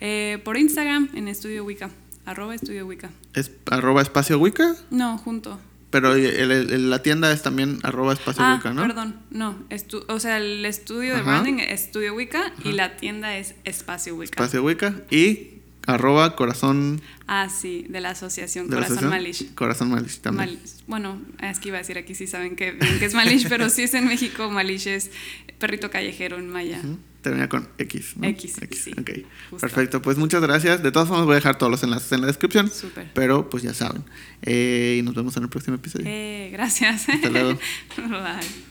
Eh, 0.00 0.40
por 0.44 0.56
Instagram 0.56 1.10
en 1.14 1.28
Estudio 1.28 1.64
Wicca, 1.64 1.90
arroba 2.24 2.54
Estudio 2.54 2.86
Wicca. 2.86 3.10
Es 3.34 3.50
arroba 3.70 4.02
espacio 4.02 4.38
Wicca, 4.38 4.76
No, 4.90 5.18
junto. 5.18 5.58
Pero 5.90 6.14
el- 6.14 6.50
el- 6.50 6.90
la 6.90 7.02
tienda 7.02 7.32
es 7.32 7.42
también 7.42 7.78
arroba 7.82 8.12
espacio 8.12 8.42
Ah, 8.44 8.54
Wicca, 8.56 8.72
¿no? 8.72 8.82
perdón, 8.82 9.16
no. 9.30 9.58
estu- 9.70 10.04
o 10.08 10.20
sea, 10.20 10.36
el 10.38 10.64
estudio 10.64 11.16
de 11.16 11.22
branding 11.22 11.54
es 11.58 11.82
Estudio 11.82 12.14
Wicca 12.14 12.52
y 12.64 12.72
la 12.72 12.96
tienda 12.96 13.36
es 13.36 13.54
Espacio 13.64 14.14
Wicca. 14.14 14.42
Espacio 14.42 14.62
Wicca 14.62 14.94
y 15.10 15.54
arroba 15.86 16.36
corazón 16.36 17.00
Ah, 17.26 17.48
sí, 17.48 17.86
de 17.88 18.00
la 18.00 18.10
asociación 18.10 18.66
de 18.68 18.76
la 18.76 18.86
Corazón 18.86 18.98
asociación. 19.08 19.10
Malish. 19.22 19.54
Corazón 19.54 19.90
Malish 19.90 20.18
también. 20.20 20.50
Malish. 20.56 20.72
Bueno, 20.86 21.20
es 21.40 21.58
que 21.60 21.68
iba 21.68 21.78
a 21.78 21.80
decir 21.80 21.96
aquí 21.98 22.14
sí 22.14 22.26
saben 22.26 22.54
que, 22.56 22.76
que 22.78 23.04
es 23.04 23.14
Malish, 23.14 23.48
pero 23.48 23.68
si 23.70 23.82
es 23.82 23.94
en 23.94 24.06
México, 24.06 24.50
Malish 24.50 24.86
es 24.88 25.10
perrito 25.58 25.90
callejero 25.90 26.38
en 26.38 26.48
maya. 26.48 26.80
Termina 27.22 27.48
con 27.48 27.68
X. 27.76 28.14
¿no? 28.16 28.26
X, 28.28 28.56
sí, 28.72 28.92
ok. 28.98 29.10
justo. 29.50 29.66
Perfecto, 29.66 30.00
pues 30.00 30.16
muchas 30.16 30.40
gracias. 30.40 30.82
De 30.82 30.90
todas 30.90 31.06
formas 31.08 31.26
voy 31.26 31.34
a 31.34 31.36
dejar 31.36 31.58
todos 31.58 31.70
los 31.70 31.82
enlaces 31.82 32.10
en 32.12 32.22
la 32.22 32.26
descripción. 32.26 32.70
Súper. 32.70 33.10
Pero 33.14 33.50
pues 33.50 33.62
ya 33.62 33.74
saben. 33.74 34.04
Eh, 34.42 34.96
y 34.98 35.02
nos 35.02 35.14
vemos 35.14 35.36
en 35.36 35.42
el 35.42 35.48
próximo 35.50 35.76
episodio. 35.76 36.06
Eh, 36.08 36.48
gracias. 36.52 37.08
Hasta 37.08 37.28
luego. 37.28 37.58
Bye. 37.96 38.70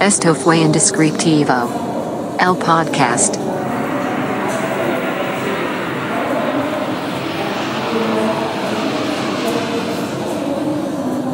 Esto 0.00 0.34
fue 0.34 0.58
Indescriptivo. 0.58 2.36
El 2.40 2.56
podcast. 2.56 3.36